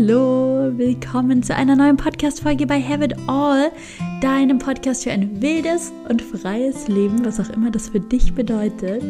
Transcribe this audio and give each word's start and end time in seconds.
Hallo, 0.00 0.78
willkommen 0.78 1.42
zu 1.42 1.56
einer 1.56 1.74
neuen 1.74 1.96
Podcast-Folge 1.96 2.68
bei 2.68 2.80
Have 2.80 3.04
It 3.04 3.16
All, 3.26 3.72
deinem 4.20 4.60
Podcast 4.60 5.02
für 5.02 5.10
ein 5.10 5.42
wildes 5.42 5.92
und 6.08 6.22
freies 6.22 6.86
Leben, 6.86 7.24
was 7.24 7.40
auch 7.40 7.50
immer 7.50 7.72
das 7.72 7.88
für 7.88 7.98
dich 7.98 8.32
bedeutet. 8.32 9.02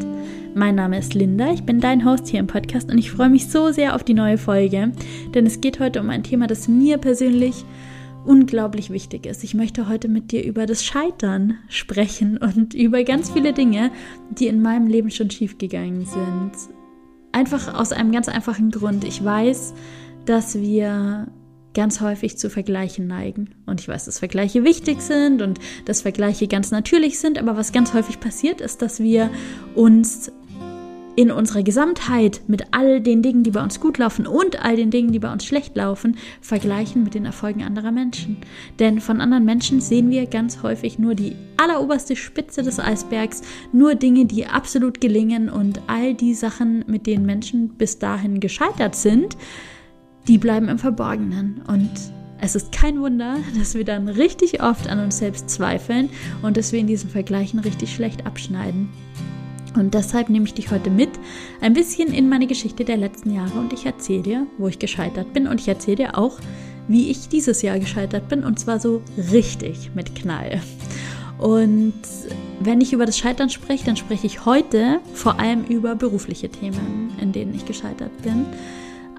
Mein 0.55 0.77
Name 0.77 0.98
ist 0.98 1.12
Linda, 1.12 1.53
ich 1.53 1.62
bin 1.65 1.79
dein 1.79 2.07
Host 2.07 2.29
hier 2.29 2.41
im 2.41 2.47
Podcast 2.47 2.91
und 2.91 2.97
ich 2.97 3.11
freue 3.11 3.29
mich 3.29 3.48
so 3.48 3.71
sehr 3.71 3.95
auf 3.95 4.03
die 4.03 4.15
neue 4.15 4.39
Folge, 4.39 4.93
denn 5.35 5.45
es 5.45 5.61
geht 5.61 5.79
heute 5.79 6.01
um 6.01 6.09
ein 6.09 6.23
Thema, 6.23 6.47
das 6.47 6.69
mir 6.69 6.97
persönlich 6.97 7.66
unglaublich 8.25 8.89
wichtig 8.89 9.27
ist. 9.27 9.45
Ich 9.45 9.52
möchte 9.52 9.91
heute 9.91 10.09
mit 10.09 10.33
dir 10.33 10.43
über 10.43 10.65
das 10.65 10.87
Scheitern 10.87 11.59
sprechen 11.69 12.39
und 12.39 12.73
über 12.73 13.05
ganz 13.05 13.29
viele 13.29 13.52
Dinge, 13.52 13.91
die 14.30 14.47
in 14.47 14.62
meinem 14.62 14.87
Leben 14.87 15.11
schon 15.11 15.30
schiefgegangen 15.30 16.07
sind. 16.07 16.52
Einfach 17.33 17.75
aus 17.75 17.93
einem 17.93 18.11
ganz 18.11 18.27
einfachen 18.30 18.70
Grund. 18.70 19.05
Ich 19.05 19.23
weiß, 19.23 19.75
dass 20.28 20.60
wir 20.60 21.28
ganz 21.74 22.00
häufig 22.00 22.37
zu 22.37 22.50
Vergleichen 22.50 23.06
neigen. 23.06 23.55
Und 23.66 23.80
ich 23.80 23.88
weiß, 23.88 24.06
dass 24.06 24.18
Vergleiche 24.18 24.64
wichtig 24.64 25.01
sind 25.01 25.42
und 25.42 25.59
dass 25.84 26.02
Vergleiche 26.02 26.48
ganz 26.48 26.70
natürlich 26.70 27.18
sind, 27.18 27.38
aber 27.38 27.56
was 27.56 27.73
ganz 27.73 27.95
häufig 27.95 28.20
passiert 28.20 28.60
ist, 28.60 28.82
dass 28.82 29.01
wir 29.01 29.30
uns 29.74 30.32
in 31.14 31.32
unserer 31.32 31.64
Gesamtheit 31.64 32.42
mit 32.46 32.62
all 32.70 33.01
den 33.01 33.23
Dingen, 33.23 33.42
die 33.42 33.51
bei 33.51 33.62
uns 33.62 33.80
gut 33.80 33.98
laufen 33.98 34.27
und 34.27 34.64
all 34.64 34.77
den 34.77 34.91
Dingen, 34.91 35.10
die 35.10 35.18
bei 35.18 35.32
uns 35.32 35.45
schlecht 35.45 35.77
laufen, 35.77 36.16
vergleichen 36.40 37.02
mit 37.02 37.15
den 37.15 37.24
Erfolgen 37.24 37.65
anderer 37.65 37.90
Menschen. 37.90 38.37
Denn 38.79 39.01
von 39.01 39.20
anderen 39.20 39.45
Menschen 39.45 39.80
sehen 39.80 40.10
wir 40.10 40.26
ganz 40.26 40.62
häufig 40.62 40.98
nur 41.01 41.16
die 41.16 41.34
alleroberste 41.56 42.15
Spitze 42.15 42.62
des 42.62 42.79
Eisbergs, 42.79 43.42
nur 43.73 43.96
Dinge, 43.96 44.26
die 44.26 44.46
absolut 44.46 45.01
gelingen 45.01 45.48
und 45.48 45.80
all 45.88 46.15
die 46.15 46.34
Sachen, 46.34 46.85
mit 46.87 47.07
denen 47.09 47.26
Menschen 47.26 47.70
bis 47.70 47.98
dahin 47.98 48.38
gescheitert 48.38 48.95
sind, 48.95 49.37
die 50.27 50.38
bleiben 50.38 50.69
im 50.69 50.79
Verborgenen. 50.79 51.63
Und 51.66 51.91
es 52.41 52.55
ist 52.55 52.73
kein 52.73 53.01
Wunder, 53.01 53.37
dass 53.59 53.74
wir 53.74 53.85
dann 53.85 54.09
richtig 54.09 54.63
oft 54.63 54.88
an 54.88 55.01
uns 55.01 55.19
selbst 55.19 55.51
zweifeln 55.51 56.10
und 56.43 56.57
dass 56.57 56.73
wir 56.73 56.80
in 56.80 56.87
diesen 56.87 57.10
Vergleichen 57.10 57.60
richtig 57.60 57.95
schlecht 57.95 58.27
abschneiden. 58.27 58.88
Und 59.77 59.95
deshalb 59.95 60.29
nehme 60.29 60.47
ich 60.47 60.55
dich 60.55 60.71
heute 60.71 60.91
mit 60.91 61.10
ein 61.60 61.75
bisschen 61.75 62.13
in 62.13 62.29
meine 62.29 62.47
Geschichte 62.47 62.85
der 62.85 62.97
letzten 62.97 63.33
Jahre 63.35 63.59
und 63.59 63.73
ich 63.73 63.87
erzähle 63.87 64.22
dir, 64.22 64.47
wo 64.56 64.66
ich 64.66 64.78
gescheitert 64.78 65.33
bin 65.33 65.47
und 65.47 65.60
ich 65.60 65.69
erzähle 65.69 65.97
dir 65.97 66.19
auch, 66.19 66.38
wie 66.88 67.10
ich 67.10 67.28
dieses 67.28 67.62
Jahr 67.62 67.78
gescheitert 67.78 68.28
bin 68.28 68.44
und 68.44 68.59
zwar 68.59 68.81
so 68.81 69.03
richtig 69.31 69.91
mit 69.94 70.15
Knall. 70.15 70.60
Und 71.38 71.94
wenn 72.60 72.81
ich 72.81 72.93
über 72.93 73.06
das 73.06 73.19
Scheitern 73.19 73.50
spreche, 73.50 73.84
dann 73.84 73.97
spreche 73.97 74.27
ich 74.27 74.44
heute 74.44 75.00
vor 75.15 75.38
allem 75.38 75.65
über 75.65 75.94
berufliche 75.94 76.49
Themen, 76.49 77.12
in 77.21 77.32
denen 77.32 77.55
ich 77.55 77.65
gescheitert 77.65 78.10
bin. 78.22 78.47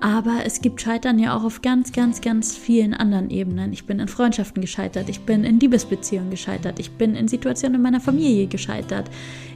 Aber 0.01 0.45
es 0.45 0.61
gibt 0.61 0.81
Scheitern 0.81 1.19
ja 1.19 1.35
auch 1.35 1.43
auf 1.43 1.61
ganz, 1.61 1.91
ganz, 1.91 2.21
ganz 2.21 2.55
vielen 2.55 2.93
anderen 2.93 3.29
Ebenen. 3.29 3.73
Ich 3.73 3.85
bin 3.85 3.99
in 3.99 4.07
Freundschaften 4.07 4.61
gescheitert, 4.61 5.09
ich 5.09 5.21
bin 5.21 5.43
in 5.43 5.59
Liebesbeziehungen 5.59 6.29
gescheitert, 6.29 6.79
ich 6.79 6.91
bin 6.91 7.15
in 7.15 7.27
Situationen 7.27 7.75
in 7.75 7.81
meiner 7.81 7.99
Familie 7.99 8.47
gescheitert, 8.47 9.09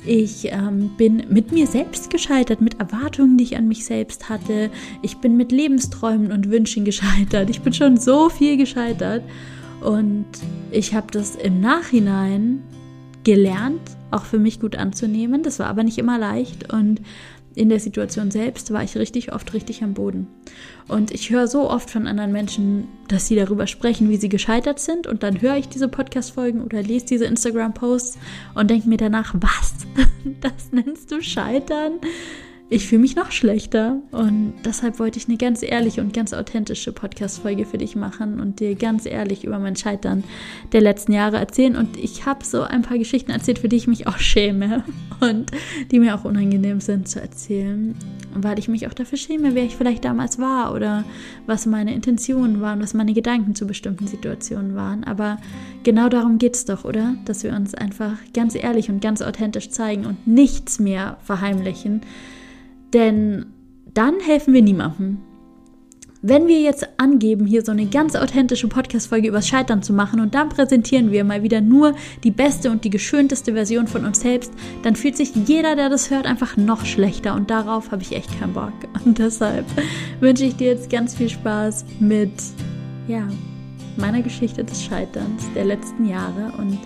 ich 0.05 0.51
ähm, 0.51 0.91
bin 0.97 1.23
mit 1.29 1.53
mir 1.53 1.65
selbst 1.65 2.09
gescheitert, 2.09 2.59
mit 2.59 2.79
Erwartungen, 2.79 3.37
die 3.37 3.45
ich 3.45 3.57
an 3.57 3.69
mich 3.69 3.85
selbst 3.85 4.27
hatte, 4.27 4.69
ich 5.01 5.17
bin 5.17 5.37
mit 5.37 5.51
Lebensträumen 5.51 6.31
und 6.31 6.49
Wünschen 6.51 6.83
gescheitert, 6.85 7.49
ich 7.49 7.61
bin 7.61 7.73
schon 7.73 7.97
so 7.97 8.29
viel 8.29 8.57
gescheitert. 8.57 9.23
Und 9.81 10.25
ich 10.71 10.95
habe 10.95 11.07
das 11.11 11.35
im 11.35 11.59
Nachhinein 11.59 12.63
gelernt, 13.23 13.81
auch 14.11 14.23
für 14.23 14.39
mich 14.39 14.59
gut 14.59 14.75
anzunehmen. 14.75 15.43
Das 15.43 15.59
war 15.59 15.67
aber 15.67 15.83
nicht 15.83 15.97
immer 15.97 16.17
leicht 16.17 16.71
und 16.71 17.01
in 17.55 17.69
der 17.69 17.79
Situation 17.79 18.31
selbst 18.31 18.71
war 18.73 18.83
ich 18.83 18.97
richtig 18.97 19.33
oft 19.33 19.53
richtig 19.53 19.83
am 19.83 19.93
Boden. 19.93 20.27
Und 20.87 21.11
ich 21.11 21.29
höre 21.29 21.47
so 21.47 21.69
oft 21.69 21.89
von 21.89 22.07
anderen 22.07 22.31
Menschen, 22.31 22.87
dass 23.07 23.27
sie 23.27 23.35
darüber 23.35 23.67
sprechen, 23.67 24.09
wie 24.09 24.17
sie 24.17 24.29
gescheitert 24.29 24.79
sind. 24.79 25.07
Und 25.07 25.23
dann 25.23 25.41
höre 25.41 25.57
ich 25.57 25.69
diese 25.69 25.87
Podcast-Folgen 25.87 26.61
oder 26.61 26.81
lese 26.81 27.05
diese 27.05 27.25
Instagram-Posts 27.25 28.17
und 28.55 28.69
denke 28.69 28.89
mir 28.89 28.97
danach, 28.97 29.33
was? 29.35 29.75
Das 30.39 30.71
nennst 30.71 31.11
du 31.11 31.21
Scheitern? 31.21 31.99
Ich 32.69 32.87
fühle 32.87 33.01
mich 33.01 33.15
noch 33.15 33.31
schlechter. 33.31 33.97
Und 34.11 34.53
deshalb 34.65 34.99
wollte 34.99 35.19
ich 35.19 35.27
eine 35.27 35.37
ganz 35.37 35.61
ehrliche 35.61 36.01
und 36.01 36.13
ganz 36.13 36.33
authentische 36.33 36.91
Podcast-Folge 36.91 37.65
für 37.65 37.77
dich 37.77 37.95
machen 37.95 38.39
und 38.39 38.59
dir 38.59 38.75
ganz 38.75 39.05
ehrlich 39.05 39.43
über 39.43 39.59
mein 39.59 39.75
Scheitern 39.75 40.23
der 40.71 40.81
letzten 40.81 41.11
Jahre 41.11 41.37
erzählen. 41.37 41.75
Und 41.75 41.97
ich 41.97 42.25
habe 42.25 42.43
so 42.43 42.61
ein 42.61 42.81
paar 42.81 42.97
Geschichten 42.97 43.31
erzählt, 43.31 43.59
für 43.59 43.69
die 43.69 43.75
ich 43.75 43.87
mich 43.87 44.07
auch 44.07 44.17
schäme 44.17 44.83
und 45.19 45.51
die 45.91 45.99
mir 45.99 46.15
auch 46.15 46.23
unangenehm 46.23 46.79
sind 46.79 47.07
zu 47.07 47.21
erzählen. 47.21 47.95
Weil 48.33 48.57
ich 48.57 48.67
mich 48.67 48.87
auch 48.87 48.93
dafür 48.93 49.17
schäme, 49.17 49.53
wer 49.53 49.65
ich 49.65 49.75
vielleicht 49.75 50.05
damals 50.05 50.39
war 50.39 50.73
oder 50.73 51.03
was 51.45 51.65
meine 51.65 51.93
Intentionen 51.93 52.61
waren, 52.61 52.81
was 52.81 52.93
meine 52.93 53.13
Gedanken 53.13 53.55
zu 53.55 53.67
bestimmten 53.67 54.07
Situationen 54.07 54.75
waren. 54.75 55.03
Aber 55.03 55.37
genau 55.83 56.09
darum 56.09 56.39
geht 56.39 56.55
es 56.55 56.65
doch, 56.65 56.85
oder? 56.85 57.15
Dass 57.25 57.43
wir 57.43 57.53
uns 57.53 57.75
einfach 57.75 58.17
ganz 58.33 58.55
ehrlich 58.55 58.89
und 58.89 59.01
ganz 59.01 59.21
authentisch 59.21 59.69
zeigen 59.69 60.05
und 60.05 60.25
nichts 60.25 60.79
mehr 60.79 61.17
verheimlichen 61.23 62.01
denn 62.93 63.45
dann 63.93 64.19
helfen 64.19 64.53
wir 64.53 64.61
niemandem. 64.61 65.19
Wenn 66.25 66.47
wir 66.47 66.61
jetzt 66.61 66.87
angeben, 66.95 67.45
hier 67.45 67.65
so 67.65 67.73
eine 67.73 67.85
ganz 67.85 68.15
authentische 68.15 68.69
Podcast-Folge 68.69 69.27
übers 69.27 69.45
Scheitern 69.45 69.83
zu 69.83 69.91
machen 69.91 70.21
und 70.21 70.33
dann 70.33 70.47
präsentieren 70.47 71.11
wir 71.11 71.25
mal 71.25 71.43
wieder 71.43 71.59
nur 71.59 71.95
die 72.23 72.31
beste 72.31 72.71
und 72.71 72.85
die 72.85 72.89
geschönteste 72.89 73.51
Version 73.51 73.87
von 73.87 74.05
uns 74.05 74.21
selbst, 74.21 74.53
dann 74.83 74.95
fühlt 74.95 75.17
sich 75.17 75.35
jeder, 75.35 75.75
der 75.75 75.89
das 75.89 76.11
hört, 76.11 76.25
einfach 76.25 76.55
noch 76.55 76.85
schlechter 76.85 77.35
und 77.35 77.49
darauf 77.49 77.91
habe 77.91 78.03
ich 78.03 78.13
echt 78.15 78.39
keinen 78.39 78.53
Bock. 78.53 78.71
Und 79.05 79.19
deshalb 79.19 79.65
wünsche 80.21 80.45
ich 80.45 80.55
dir 80.55 80.67
jetzt 80.67 80.89
ganz 80.89 81.13
viel 81.13 81.27
Spaß 81.27 81.83
mit, 81.99 82.31
ja, 83.09 83.27
meiner 83.97 84.21
Geschichte 84.21 84.63
des 84.63 84.81
Scheiterns 84.81 85.43
der 85.55 85.65
letzten 85.65 86.05
Jahre 86.07 86.53
und 86.57 86.79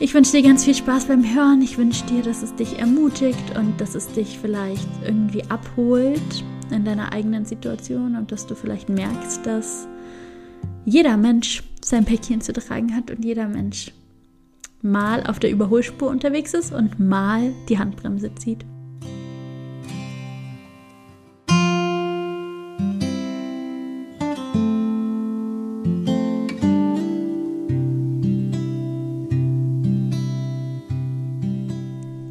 ich 0.00 0.12
wünsche 0.14 0.32
dir 0.32 0.42
ganz 0.42 0.64
viel 0.64 0.74
Spaß 0.74 1.06
beim 1.06 1.24
Hören. 1.24 1.62
Ich 1.62 1.78
wünsche 1.78 2.04
dir, 2.06 2.22
dass 2.22 2.42
es 2.42 2.54
dich 2.54 2.78
ermutigt 2.78 3.56
und 3.56 3.80
dass 3.80 3.94
es 3.94 4.08
dich 4.08 4.38
vielleicht 4.38 4.88
irgendwie 5.04 5.44
abholt 5.48 6.44
in 6.70 6.84
deiner 6.84 7.12
eigenen 7.12 7.44
Situation 7.44 8.16
und 8.16 8.32
dass 8.32 8.46
du 8.46 8.54
vielleicht 8.54 8.88
merkst, 8.88 9.46
dass 9.46 9.86
jeder 10.84 11.16
Mensch 11.16 11.62
sein 11.82 12.04
Päckchen 12.04 12.40
zu 12.40 12.52
tragen 12.52 12.94
hat 12.94 13.10
und 13.10 13.24
jeder 13.24 13.48
Mensch 13.48 13.92
mal 14.82 15.24
auf 15.26 15.38
der 15.38 15.50
Überholspur 15.50 16.10
unterwegs 16.10 16.54
ist 16.54 16.72
und 16.72 16.98
mal 17.00 17.52
die 17.68 17.78
Handbremse 17.78 18.34
zieht. 18.34 18.64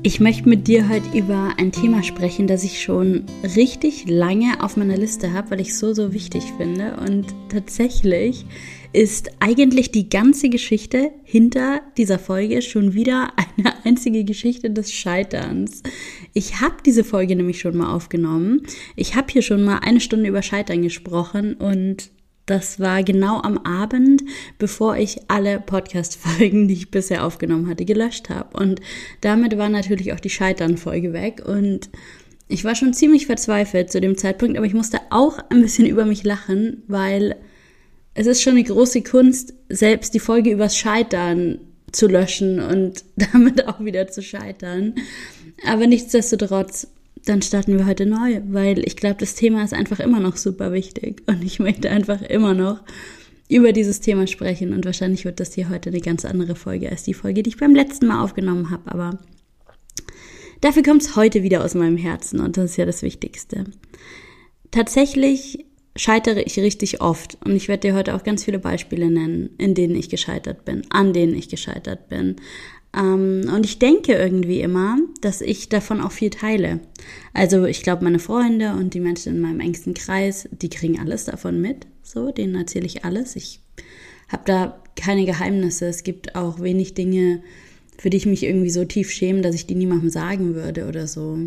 Ich 0.05 0.19
möchte 0.19 0.49
mit 0.49 0.67
dir 0.67 0.89
heute 0.89 1.17
über 1.17 1.53
ein 1.57 1.71
Thema 1.71 2.03
sprechen, 2.03 2.45
das 2.45 2.65
ich 2.65 2.81
schon 2.81 3.23
richtig 3.55 4.03
lange 4.05 4.61
auf 4.61 4.75
meiner 4.75 4.97
Liste 4.97 5.31
habe, 5.31 5.51
weil 5.51 5.61
ich 5.61 5.69
es 5.69 5.79
so, 5.79 5.93
so 5.93 6.11
wichtig 6.11 6.43
finde. 6.57 6.97
Und 6.97 7.27
tatsächlich 7.47 8.45
ist 8.91 9.31
eigentlich 9.39 9.93
die 9.93 10.09
ganze 10.09 10.49
Geschichte 10.49 11.11
hinter 11.23 11.79
dieser 11.95 12.19
Folge 12.19 12.61
schon 12.61 12.93
wieder 12.93 13.31
eine 13.57 13.85
einzige 13.85 14.25
Geschichte 14.25 14.69
des 14.69 14.91
Scheiterns. 14.91 15.83
Ich 16.33 16.59
habe 16.59 16.75
diese 16.85 17.05
Folge 17.05 17.37
nämlich 17.37 17.61
schon 17.61 17.77
mal 17.77 17.93
aufgenommen. 17.93 18.63
Ich 18.97 19.15
habe 19.15 19.31
hier 19.31 19.41
schon 19.41 19.63
mal 19.63 19.79
eine 19.79 20.01
Stunde 20.01 20.27
über 20.27 20.41
Scheitern 20.41 20.81
gesprochen 20.81 21.53
und 21.53 22.11
das 22.45 22.79
war 22.79 23.03
genau 23.03 23.39
am 23.41 23.57
Abend, 23.59 24.21
bevor 24.59 24.97
ich 24.97 25.21
alle 25.29 25.59
Podcast-Folgen, 25.59 26.67
die 26.67 26.73
ich 26.73 26.91
bisher 26.91 27.25
aufgenommen 27.25 27.69
hatte, 27.69 27.85
gelöscht 27.85 28.29
habe. 28.29 28.57
Und 28.57 28.81
damit 29.21 29.57
war 29.57 29.69
natürlich 29.69 30.11
auch 30.13 30.19
die 30.19 30.29
Scheitern-Folge 30.29 31.13
weg. 31.13 31.41
Und 31.45 31.89
ich 32.49 32.65
war 32.65 32.75
schon 32.75 32.93
ziemlich 32.93 33.27
verzweifelt 33.27 33.91
zu 33.91 34.01
dem 34.01 34.17
Zeitpunkt, 34.17 34.57
aber 34.57 34.65
ich 34.65 34.73
musste 34.73 34.99
auch 35.09 35.39
ein 35.49 35.61
bisschen 35.61 35.85
über 35.85 36.05
mich 36.05 36.23
lachen, 36.23 36.83
weil 36.87 37.37
es 38.13 38.27
ist 38.27 38.41
schon 38.41 38.53
eine 38.53 38.63
große 38.63 39.01
Kunst, 39.03 39.53
selbst 39.69 40.13
die 40.13 40.19
Folge 40.19 40.51
übers 40.51 40.77
Scheitern 40.77 41.59
zu 41.91 42.07
löschen 42.07 42.59
und 42.59 43.05
damit 43.15 43.67
auch 43.67 43.79
wieder 43.79 44.07
zu 44.07 44.21
scheitern. 44.21 44.95
Aber 45.65 45.87
nichtsdestotrotz 45.87 46.87
dann 47.25 47.41
starten 47.41 47.77
wir 47.77 47.85
heute 47.85 48.05
neu, 48.05 48.41
weil 48.47 48.85
ich 48.85 48.97
glaube, 48.97 49.15
das 49.19 49.35
Thema 49.35 49.63
ist 49.63 49.73
einfach 49.73 49.99
immer 49.99 50.19
noch 50.19 50.35
super 50.35 50.73
wichtig. 50.73 51.23
Und 51.27 51.43
ich 51.43 51.59
möchte 51.59 51.89
einfach 51.89 52.21
immer 52.21 52.53
noch 52.53 52.81
über 53.49 53.71
dieses 53.71 54.01
Thema 54.01 54.27
sprechen. 54.27 54.73
Und 54.73 54.85
wahrscheinlich 54.85 55.25
wird 55.25 55.39
das 55.39 55.53
hier 55.53 55.69
heute 55.69 55.89
eine 55.89 56.01
ganz 56.01 56.25
andere 56.25 56.55
Folge 56.55 56.89
als 56.89 57.03
die 57.03 57.13
Folge, 57.13 57.43
die 57.43 57.51
ich 57.51 57.57
beim 57.57 57.75
letzten 57.75 58.07
Mal 58.07 58.23
aufgenommen 58.23 58.69
habe, 58.69 58.91
aber 58.91 59.19
dafür 60.61 60.83
kommt 60.83 61.01
es 61.01 61.15
heute 61.15 61.43
wieder 61.43 61.63
aus 61.63 61.75
meinem 61.75 61.97
Herzen. 61.97 62.39
Und 62.39 62.57
das 62.57 62.71
ist 62.71 62.77
ja 62.77 62.85
das 62.85 63.01
Wichtigste. 63.01 63.65
Tatsächlich 64.71 65.65
scheitere 65.95 66.41
ich 66.41 66.57
richtig 66.59 67.01
oft. 67.01 67.37
Und 67.45 67.55
ich 67.55 67.67
werde 67.67 67.87
dir 67.87 67.95
heute 67.95 68.15
auch 68.15 68.23
ganz 68.23 68.43
viele 68.43 68.59
Beispiele 68.59 69.11
nennen, 69.11 69.51
in 69.57 69.75
denen 69.75 69.95
ich 69.95 70.09
gescheitert 70.09 70.65
bin, 70.65 70.83
an 70.89 71.13
denen 71.13 71.35
ich 71.35 71.49
gescheitert 71.49 72.09
bin, 72.09 72.37
Ähm, 72.95 73.49
und 73.53 73.65
ich 73.65 73.79
denke 73.79 74.13
irgendwie 74.13 74.61
immer, 74.61 74.97
dass 75.21 75.41
ich 75.41 75.69
davon 75.69 76.01
auch 76.01 76.11
viel 76.11 76.29
teile. 76.29 76.79
Also 77.33 77.65
ich 77.65 77.83
glaube, 77.83 78.03
meine 78.03 78.19
Freunde 78.19 78.73
und 78.73 78.93
die 78.93 78.99
Menschen 78.99 79.35
in 79.35 79.41
meinem 79.41 79.59
engsten 79.59 79.93
Kreis, 79.93 80.47
die 80.51 80.69
kriegen 80.69 80.99
alles 80.99 81.25
davon 81.25 81.59
mit. 81.59 81.87
So, 82.03 82.31
denen 82.31 82.55
erzähle 82.55 82.85
ich 82.85 83.05
alles. 83.05 83.35
Ich 83.35 83.59
habe 84.29 84.43
da 84.45 84.79
keine 84.95 85.25
Geheimnisse. 85.25 85.87
Es 85.87 86.03
gibt 86.03 86.35
auch 86.35 86.59
wenig 86.59 86.93
Dinge, 86.93 87.41
für 87.97 88.09
die 88.09 88.17
ich 88.17 88.25
mich 88.25 88.43
irgendwie 88.43 88.69
so 88.69 88.85
tief 88.85 89.09
schäme, 89.11 89.41
dass 89.41 89.55
ich 89.55 89.65
die 89.65 89.75
niemandem 89.75 90.09
sagen 90.09 90.55
würde 90.55 90.87
oder 90.87 91.07
so. 91.07 91.39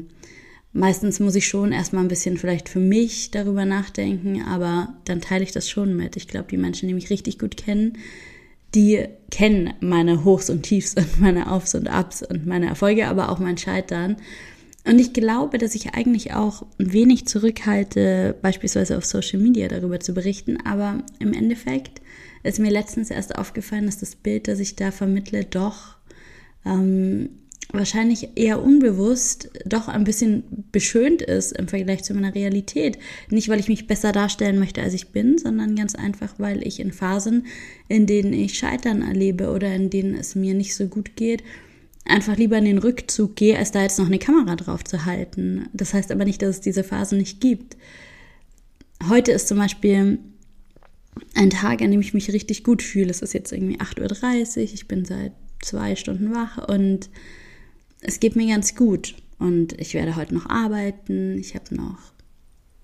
Meistens 0.72 1.20
muss 1.20 1.34
ich 1.34 1.46
schon 1.46 1.72
erstmal 1.72 2.04
ein 2.04 2.08
bisschen 2.08 2.36
vielleicht 2.36 2.68
für 2.68 2.80
mich 2.80 3.30
darüber 3.30 3.64
nachdenken, 3.64 4.42
aber 4.42 4.94
dann 5.04 5.22
teile 5.22 5.42
ich 5.42 5.52
das 5.52 5.70
schon 5.70 5.96
mit. 5.96 6.16
Ich 6.16 6.28
glaube, 6.28 6.48
die 6.50 6.58
Menschen, 6.58 6.88
die 6.88 6.94
mich 6.94 7.08
richtig 7.08 7.38
gut 7.38 7.56
kennen, 7.56 7.96
die 8.76 9.08
kennen 9.30 9.72
meine 9.80 10.24
Hochs 10.24 10.50
und 10.50 10.62
Tiefs 10.62 10.94
und 10.94 11.18
meine 11.18 11.50
Aufs 11.50 11.74
und 11.74 11.88
Abs 11.88 12.22
und 12.22 12.46
meine 12.46 12.66
Erfolge, 12.66 13.08
aber 13.08 13.30
auch 13.30 13.38
mein 13.38 13.56
Scheitern. 13.56 14.16
Und 14.84 15.00
ich 15.00 15.14
glaube, 15.14 15.58
dass 15.58 15.74
ich 15.74 15.94
eigentlich 15.94 16.34
auch 16.34 16.64
wenig 16.78 17.26
zurückhalte, 17.26 18.36
beispielsweise 18.40 18.98
auf 18.98 19.04
Social 19.04 19.40
Media 19.40 19.66
darüber 19.66 19.98
zu 19.98 20.12
berichten, 20.14 20.58
aber 20.64 21.02
im 21.18 21.32
Endeffekt 21.32 22.02
ist 22.44 22.60
mir 22.60 22.70
letztens 22.70 23.10
erst 23.10 23.36
aufgefallen, 23.36 23.86
dass 23.86 23.98
das 23.98 24.14
Bild, 24.14 24.46
das 24.46 24.60
ich 24.60 24.76
da 24.76 24.92
vermittle, 24.92 25.44
doch 25.44 25.96
ähm, 26.64 27.30
wahrscheinlich 27.72 28.30
eher 28.36 28.62
unbewusst 28.62 29.50
doch 29.64 29.88
ein 29.88 30.04
bisschen 30.04 30.44
beschönt 30.72 31.22
ist 31.22 31.52
im 31.52 31.68
Vergleich 31.68 32.04
zu 32.04 32.14
meiner 32.14 32.34
Realität. 32.34 32.98
Nicht, 33.30 33.48
weil 33.48 33.60
ich 33.60 33.68
mich 33.68 33.86
besser 33.86 34.12
darstellen 34.12 34.58
möchte, 34.58 34.82
als 34.82 34.94
ich 34.94 35.08
bin, 35.08 35.38
sondern 35.38 35.74
ganz 35.74 35.94
einfach, 35.94 36.34
weil 36.38 36.66
ich 36.66 36.80
in 36.80 36.92
Phasen, 36.92 37.46
in 37.88 38.06
denen 38.06 38.32
ich 38.32 38.58
Scheitern 38.58 39.02
erlebe 39.02 39.50
oder 39.50 39.74
in 39.74 39.90
denen 39.90 40.14
es 40.14 40.34
mir 40.34 40.54
nicht 40.54 40.76
so 40.76 40.86
gut 40.86 41.16
geht, 41.16 41.42
einfach 42.04 42.36
lieber 42.36 42.56
in 42.56 42.64
den 42.64 42.78
Rückzug 42.78 43.36
gehe, 43.36 43.58
als 43.58 43.72
da 43.72 43.82
jetzt 43.82 43.98
noch 43.98 44.06
eine 44.06 44.18
Kamera 44.18 44.56
drauf 44.56 44.84
zu 44.84 45.04
halten. 45.04 45.68
Das 45.72 45.92
heißt 45.92 46.12
aber 46.12 46.24
nicht, 46.24 46.42
dass 46.42 46.56
es 46.56 46.60
diese 46.60 46.84
Phasen 46.84 47.18
nicht 47.18 47.40
gibt. 47.40 47.76
Heute 49.08 49.32
ist 49.32 49.48
zum 49.48 49.58
Beispiel 49.58 50.18
ein 51.34 51.50
Tag, 51.50 51.82
an 51.82 51.90
dem 51.90 52.00
ich 52.00 52.14
mich 52.14 52.32
richtig 52.32 52.64
gut 52.64 52.82
fühle. 52.82 53.10
Es 53.10 53.22
ist 53.22 53.34
jetzt 53.34 53.52
irgendwie 53.52 53.78
8.30 53.78 54.56
Uhr, 54.56 54.62
ich 54.62 54.88
bin 54.88 55.04
seit 55.04 55.32
zwei 55.60 55.96
Stunden 55.96 56.34
wach 56.34 56.68
und 56.68 57.10
es 58.06 58.20
geht 58.20 58.36
mir 58.36 58.46
ganz 58.46 58.76
gut 58.76 59.16
und 59.38 59.78
ich 59.80 59.94
werde 59.94 60.14
heute 60.14 60.34
noch 60.34 60.46
arbeiten. 60.46 61.36
Ich 61.38 61.56
habe 61.56 61.74
noch 61.74 61.98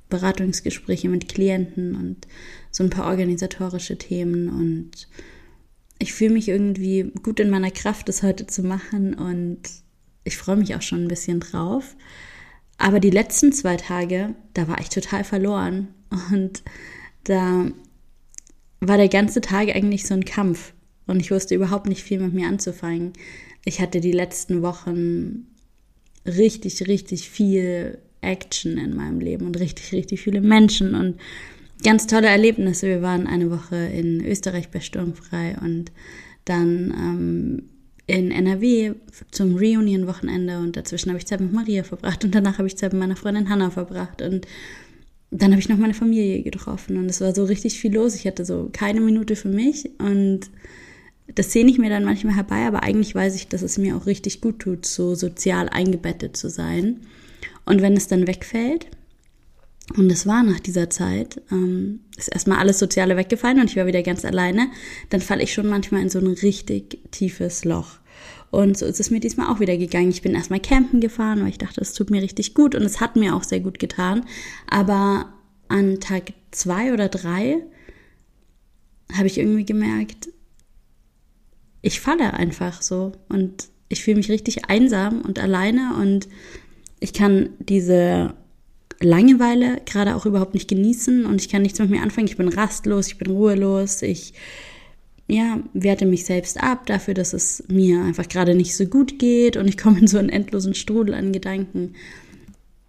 Beratungsgespräche 0.09 1.09
mit 1.09 1.29
Klienten 1.29 1.95
und 1.95 2.27
so 2.73 2.83
ein 2.83 2.91
paar 2.91 3.07
organisatorische 3.07 3.97
Themen 3.97 4.49
und 4.49 5.09
ich 5.99 6.13
fühle 6.13 6.35
mich 6.35 6.49
irgendwie 6.49 7.13
gut 7.23 7.39
in 7.39 7.51
meiner 7.51 7.71
Kraft, 7.71 8.09
das 8.09 8.25
heute 8.25 8.49
zu 8.49 8.65
machen 8.65 9.15
und 9.15 9.61
ich 10.25 10.37
freue 10.37 10.57
mich 10.57 10.75
auch 10.75 10.83
schon 10.83 11.05
ein 11.05 11.09
bisschen 11.09 11.39
drauf. 11.39 11.97
Aber 12.77 12.99
die 12.99 13.11
letzten 13.11 13.53
zwei 13.53 13.77
Tage, 13.77 14.35
da 14.55 14.67
war 14.67 14.81
ich 14.81 14.89
total 14.89 15.23
verloren 15.23 15.95
und 16.33 16.65
da 17.25 17.71
war 18.81 18.97
der 18.97 19.09
ganze 19.09 19.41
Tag 19.41 19.69
eigentlich 19.69 20.05
so 20.05 20.15
ein 20.15 20.25
Kampf 20.25 20.75
und 21.07 21.21
ich 21.21 21.31
wusste 21.31 21.55
überhaupt 21.55 21.87
nicht 21.87 22.03
viel 22.03 22.19
mit 22.19 22.35
mir 22.35 22.49
anzufangen 22.49 23.13
ich 23.64 23.81
hatte 23.81 24.00
die 24.00 24.12
letzten 24.12 24.62
Wochen 24.62 25.47
richtig, 26.26 26.87
richtig 26.88 27.29
viel 27.29 27.99
Action 28.20 28.79
in 28.79 28.94
meinem 28.94 29.20
Leben 29.20 29.47
und 29.47 29.59
richtig, 29.59 29.93
richtig 29.93 30.23
viele 30.23 30.41
Menschen 30.41 30.94
und 30.94 31.19
ganz 31.82 32.06
tolle 32.06 32.29
Erlebnisse. 32.29 32.87
Wir 32.87 33.03
waren 33.03 33.26
eine 33.26 33.50
Woche 33.50 33.76
in 33.76 34.25
Österreich 34.25 34.69
bei 34.70 34.81
Sturmfrei 34.81 35.56
und 35.61 35.91
dann 36.44 36.93
ähm, 36.97 37.62
in 38.06 38.31
NRW 38.31 38.94
zum 39.31 39.56
Reunion-Wochenende 39.56 40.59
und 40.59 40.76
dazwischen 40.76 41.11
habe 41.11 41.19
ich 41.19 41.26
Zeit 41.26 41.41
mit 41.41 41.53
Maria 41.53 41.85
verbracht 41.85 42.25
und 42.25 42.35
danach 42.35 42.59
habe 42.59 42.69
ich 42.69 42.76
Zeit 42.76 42.93
mit 42.93 43.00
meiner 43.00 43.17
Freundin 43.17 43.49
Hannah 43.49 43.70
verbracht 43.70 44.23
und 44.23 44.47
dann 45.31 45.53
habe 45.53 45.61
ich 45.61 45.69
noch 45.69 45.79
meine 45.79 45.94
Familie 45.94 46.43
getroffen 46.43 46.99
und 46.99 47.06
es 47.06 47.20
war 47.20 47.35
so 47.35 47.44
richtig 47.44 47.79
viel 47.81 47.94
los. 47.94 48.14
Ich 48.14 48.26
hatte 48.26 48.44
so 48.44 48.69
keine 48.73 49.00
Minute 49.00 49.35
für 49.35 49.49
mich 49.49 49.88
und 49.99 50.50
das 51.34 51.52
sehne 51.52 51.70
ich 51.70 51.79
mir 51.79 51.90
dann 51.90 52.05
manchmal 52.05 52.37
herbei, 52.37 52.67
aber 52.67 52.82
eigentlich 52.82 53.14
weiß 53.14 53.34
ich, 53.37 53.49
dass 53.49 53.62
es 53.62 53.79
mir 53.79 53.96
auch 53.96 54.06
richtig 54.06 54.40
gut 54.40 54.61
tut, 54.61 54.87
so 54.87 55.14
sozial 55.14 55.69
eingebettet 55.69 56.37
zu 56.37 56.50
sein. 56.50 57.00
Und 57.64 57.82
wenn 57.82 57.96
es 57.96 58.08
dann 58.08 58.26
wegfällt, 58.26 58.87
und 59.96 60.11
es 60.11 60.26
war 60.26 60.43
nach 60.43 60.61
dieser 60.61 60.90
Zeit, 60.90 61.40
ähm, 61.50 62.00
ist 62.17 62.29
erstmal 62.29 62.58
alles 62.58 62.79
Soziale 62.79 63.17
weggefallen 63.17 63.61
und 63.61 63.69
ich 63.69 63.76
war 63.76 63.87
wieder 63.87 64.02
ganz 64.02 64.25
alleine, 64.25 64.69
dann 65.11 65.20
falle 65.20 65.43
ich 65.43 65.52
schon 65.52 65.69
manchmal 65.69 66.02
in 66.02 66.08
so 66.08 66.19
ein 66.19 66.29
richtig 66.29 66.99
tiefes 67.11 67.64
Loch. 67.64 67.99
Und 68.50 68.76
so 68.78 68.87
ist 68.87 69.00
es 69.00 69.11
mir 69.11 69.20
diesmal 69.20 69.49
auch 69.49 69.61
wieder 69.61 69.76
gegangen. 69.76 70.11
Ich 70.11 70.23
bin 70.23 70.35
erstmal 70.35 70.61
campen 70.61 71.00
gefahren, 71.00 71.40
weil 71.40 71.49
ich 71.49 71.58
dachte, 71.58 71.81
es 71.81 71.94
tut 71.94 72.11
mir 72.11 72.23
richtig 72.23 72.55
gut 72.55 72.75
und 72.75 72.82
es 72.82 73.00
hat 73.00 73.17
mir 73.17 73.35
auch 73.35 73.44
sehr 73.44 73.61
gut 73.61 73.78
getan. 73.78 74.25
Aber 74.69 75.32
an 75.69 76.00
Tag 76.00 76.35
zwei 76.50 76.93
oder 76.93 77.08
drei 77.08 77.62
habe 79.14 79.26
ich 79.26 79.38
irgendwie 79.38 79.64
gemerkt, 79.64 80.28
ich 81.82 82.00
falle 82.00 82.32
einfach 82.32 82.81
so 82.81 83.12
und 83.29 83.69
ich 83.88 84.02
fühle 84.02 84.17
mich 84.17 84.31
richtig 84.31 84.67
einsam 84.70 85.20
und 85.20 85.38
alleine 85.38 85.96
und 86.00 86.29
ich 87.00 87.12
kann 87.12 87.50
diese 87.58 88.34
Langeweile 89.00 89.82
gerade 89.84 90.14
auch 90.14 90.25
überhaupt 90.25 90.55
nicht 90.55 90.69
genießen 90.69 91.26
und 91.26 91.40
ich 91.40 91.49
kann 91.49 91.62
nichts 91.62 91.81
mit 91.81 91.90
mir 91.90 92.02
anfangen. 92.02 92.29
Ich 92.29 92.37
bin 92.37 92.49
rastlos, 92.49 93.08
ich 93.08 93.19
bin 93.19 93.31
ruhelos, 93.31 94.00
ich 94.02 94.32
ja, 95.26 95.61
werte 95.73 96.06
mich 96.06 96.25
selbst 96.25 96.62
ab 96.62 96.87
dafür, 96.87 97.14
dass 97.14 97.32
es 97.32 97.64
mir 97.69 98.02
einfach 98.02 98.28
gerade 98.28 98.55
nicht 98.55 98.76
so 98.76 98.87
gut 98.87 99.19
geht 99.19 99.56
und 99.56 99.67
ich 99.67 99.78
komme 99.78 99.99
in 99.99 100.06
so 100.06 100.19
einen 100.19 100.28
endlosen 100.28 100.75
Strudel 100.75 101.14
an 101.14 101.32
Gedanken 101.32 101.94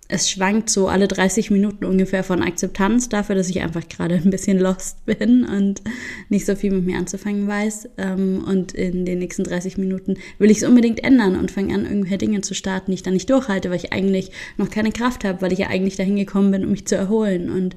es 0.09 0.29
schwankt 0.29 0.69
so 0.69 0.89
alle 0.89 1.07
30 1.07 1.49
Minuten 1.49 1.85
ungefähr 1.85 2.23
von 2.23 2.41
Akzeptanz 2.41 3.09
dafür, 3.09 3.35
dass 3.35 3.49
ich 3.49 3.61
einfach 3.61 3.87
gerade 3.87 4.15
ein 4.15 4.29
bisschen 4.29 4.59
lost 4.59 5.05
bin 5.05 5.45
und 5.45 5.81
nicht 6.29 6.45
so 6.45 6.55
viel 6.55 6.71
mit 6.71 6.85
mir 6.85 6.97
anzufangen 6.97 7.47
weiß. 7.47 7.89
Ähm, 7.97 8.43
und 8.45 8.73
in 8.73 9.05
den 9.05 9.19
nächsten 9.19 9.43
30 9.43 9.77
Minuten 9.77 10.15
will 10.39 10.51
ich 10.51 10.57
es 10.57 10.67
unbedingt 10.67 11.03
ändern 11.03 11.37
und 11.37 11.51
fange 11.51 11.73
an, 11.73 11.85
irgendwelche 11.85 12.17
Dinge 12.17 12.41
zu 12.41 12.53
starten, 12.53 12.91
die 12.91 12.95
ich 12.95 13.03
dann 13.03 13.13
nicht 13.13 13.29
durchhalte, 13.29 13.69
weil 13.69 13.77
ich 13.77 13.93
eigentlich 13.93 14.31
noch 14.57 14.69
keine 14.69 14.91
Kraft 14.91 15.23
habe, 15.23 15.41
weil 15.41 15.53
ich 15.53 15.59
ja 15.59 15.67
eigentlich 15.67 15.95
dahin 15.95 16.17
gekommen 16.17 16.51
bin, 16.51 16.65
um 16.65 16.71
mich 16.71 16.85
zu 16.85 16.95
erholen. 16.95 17.49
Und 17.49 17.75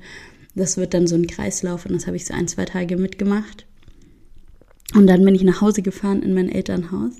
das 0.54 0.76
wird 0.76 0.94
dann 0.94 1.06
so 1.06 1.14
ein 1.14 1.28
Kreislauf 1.28 1.86
und 1.86 1.92
das 1.92 2.06
habe 2.06 2.16
ich 2.16 2.26
so 2.26 2.34
ein, 2.34 2.48
zwei 2.48 2.64
Tage 2.64 2.96
mitgemacht. 2.96 3.66
Und 4.94 5.06
dann 5.06 5.24
bin 5.24 5.34
ich 5.34 5.42
nach 5.42 5.60
Hause 5.60 5.82
gefahren 5.82 6.22
in 6.22 6.34
mein 6.34 6.50
Elternhaus 6.50 7.12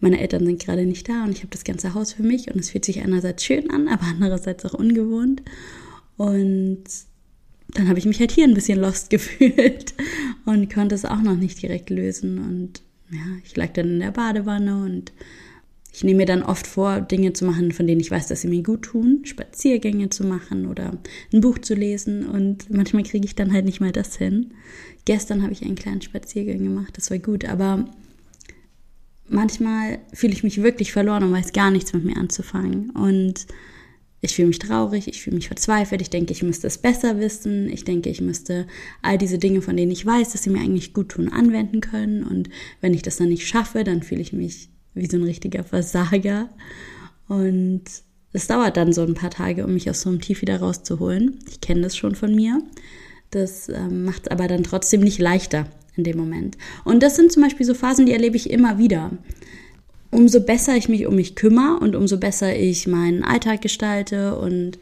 meine 0.00 0.20
Eltern 0.20 0.46
sind 0.46 0.62
gerade 0.62 0.86
nicht 0.86 1.08
da 1.08 1.24
und 1.24 1.32
ich 1.32 1.38
habe 1.38 1.50
das 1.50 1.64
ganze 1.64 1.94
Haus 1.94 2.12
für 2.12 2.22
mich 2.22 2.52
und 2.52 2.60
es 2.60 2.70
fühlt 2.70 2.84
sich 2.84 3.00
einerseits 3.00 3.44
schön 3.44 3.70
an, 3.70 3.88
aber 3.88 4.04
andererseits 4.04 4.64
auch 4.64 4.74
ungewohnt. 4.74 5.42
Und 6.16 6.84
dann 7.68 7.88
habe 7.88 7.98
ich 7.98 8.06
mich 8.06 8.20
halt 8.20 8.32
hier 8.32 8.44
ein 8.44 8.54
bisschen 8.54 8.80
lost 8.80 9.10
gefühlt 9.10 9.94
und 10.44 10.72
konnte 10.72 10.94
es 10.94 11.04
auch 11.04 11.22
noch 11.22 11.36
nicht 11.36 11.60
direkt 11.62 11.90
lösen. 11.90 12.38
Und 12.38 12.82
ja, 13.10 13.24
ich 13.44 13.56
lag 13.56 13.72
dann 13.72 13.88
in 13.90 14.00
der 14.00 14.12
Badewanne 14.12 14.82
und 14.84 15.12
ich 15.92 16.04
nehme 16.04 16.18
mir 16.18 16.26
dann 16.26 16.42
oft 16.42 16.66
vor, 16.66 17.00
Dinge 17.00 17.32
zu 17.32 17.44
machen, 17.44 17.72
von 17.72 17.86
denen 17.86 18.00
ich 18.00 18.10
weiß, 18.10 18.28
dass 18.28 18.42
sie 18.42 18.48
mir 18.48 18.62
gut 18.62 18.82
tun, 18.82 19.22
Spaziergänge 19.24 20.10
zu 20.10 20.24
machen 20.24 20.66
oder 20.66 20.92
ein 21.32 21.40
Buch 21.40 21.58
zu 21.58 21.74
lesen 21.74 22.26
und 22.26 22.70
manchmal 22.70 23.02
kriege 23.02 23.24
ich 23.24 23.34
dann 23.34 23.52
halt 23.52 23.64
nicht 23.64 23.80
mal 23.80 23.90
das 23.90 24.16
hin. 24.16 24.52
Gestern 25.06 25.42
habe 25.42 25.52
ich 25.52 25.64
einen 25.64 25.74
kleinen 25.74 26.02
Spaziergang 26.02 26.58
gemacht, 26.58 26.96
das 26.96 27.10
war 27.10 27.18
gut, 27.18 27.46
aber 27.46 27.86
manchmal 29.30 29.98
fühle 30.12 30.32
ich 30.32 30.44
mich 30.44 30.62
wirklich 30.62 30.92
verloren 30.92 31.22
und 31.22 31.32
weiß 31.32 31.52
gar 31.52 31.70
nichts 31.70 31.92
mit 31.92 32.04
mir 32.04 32.16
anzufangen. 32.16 32.90
Und 32.90 33.46
ich 34.20 34.34
fühle 34.34 34.48
mich 34.48 34.58
traurig, 34.58 35.06
ich 35.06 35.22
fühle 35.22 35.36
mich 35.36 35.46
verzweifelt, 35.46 36.00
ich 36.00 36.10
denke, 36.10 36.32
ich 36.32 36.42
müsste 36.42 36.66
es 36.66 36.78
besser 36.78 37.20
wissen, 37.20 37.68
ich 37.68 37.84
denke, 37.84 38.10
ich 38.10 38.20
müsste 38.20 38.66
all 39.00 39.16
diese 39.16 39.38
Dinge, 39.38 39.62
von 39.62 39.76
denen 39.76 39.92
ich 39.92 40.04
weiß, 40.04 40.32
dass 40.32 40.42
sie 40.42 40.50
mir 40.50 40.60
eigentlich 40.60 40.92
gut 40.92 41.10
tun, 41.10 41.28
anwenden 41.28 41.80
können. 41.80 42.24
Und 42.24 42.48
wenn 42.80 42.94
ich 42.94 43.02
das 43.02 43.16
dann 43.16 43.28
nicht 43.28 43.46
schaffe, 43.46 43.84
dann 43.84 44.02
fühle 44.02 44.20
ich 44.20 44.32
mich 44.32 44.70
wie 44.94 45.06
so 45.06 45.16
ein 45.16 45.24
richtiger 45.24 45.62
Versager. 45.62 46.48
Und 47.28 47.84
es 48.32 48.46
dauert 48.48 48.76
dann 48.76 48.92
so 48.92 49.02
ein 49.02 49.14
paar 49.14 49.30
Tage, 49.30 49.64
um 49.64 49.74
mich 49.74 49.88
aus 49.88 50.00
so 50.00 50.10
einem 50.10 50.20
Tief 50.20 50.42
wieder 50.42 50.58
rauszuholen. 50.58 51.38
Ich 51.48 51.60
kenne 51.60 51.82
das 51.82 51.96
schon 51.96 52.14
von 52.14 52.34
mir. 52.34 52.60
Das 53.30 53.68
ähm, 53.68 54.04
macht 54.04 54.26
es 54.26 54.30
aber 54.30 54.48
dann 54.48 54.64
trotzdem 54.64 55.00
nicht 55.00 55.18
leichter 55.18 55.66
in 55.98 56.04
dem 56.04 56.16
Moment. 56.16 56.56
Und 56.84 57.02
das 57.02 57.16
sind 57.16 57.30
zum 57.30 57.42
Beispiel 57.42 57.66
so 57.66 57.74
Phasen, 57.74 58.06
die 58.06 58.12
erlebe 58.12 58.36
ich 58.36 58.48
immer 58.48 58.78
wieder. 58.78 59.10
Umso 60.10 60.40
besser 60.40 60.74
ich 60.76 60.88
mich 60.88 61.06
um 61.06 61.16
mich 61.16 61.34
kümmere 61.34 61.78
und 61.80 61.94
umso 61.94 62.16
besser 62.16 62.56
ich 62.56 62.86
meinen 62.86 63.22
Alltag 63.22 63.60
gestalte 63.60 64.38
und 64.38 64.78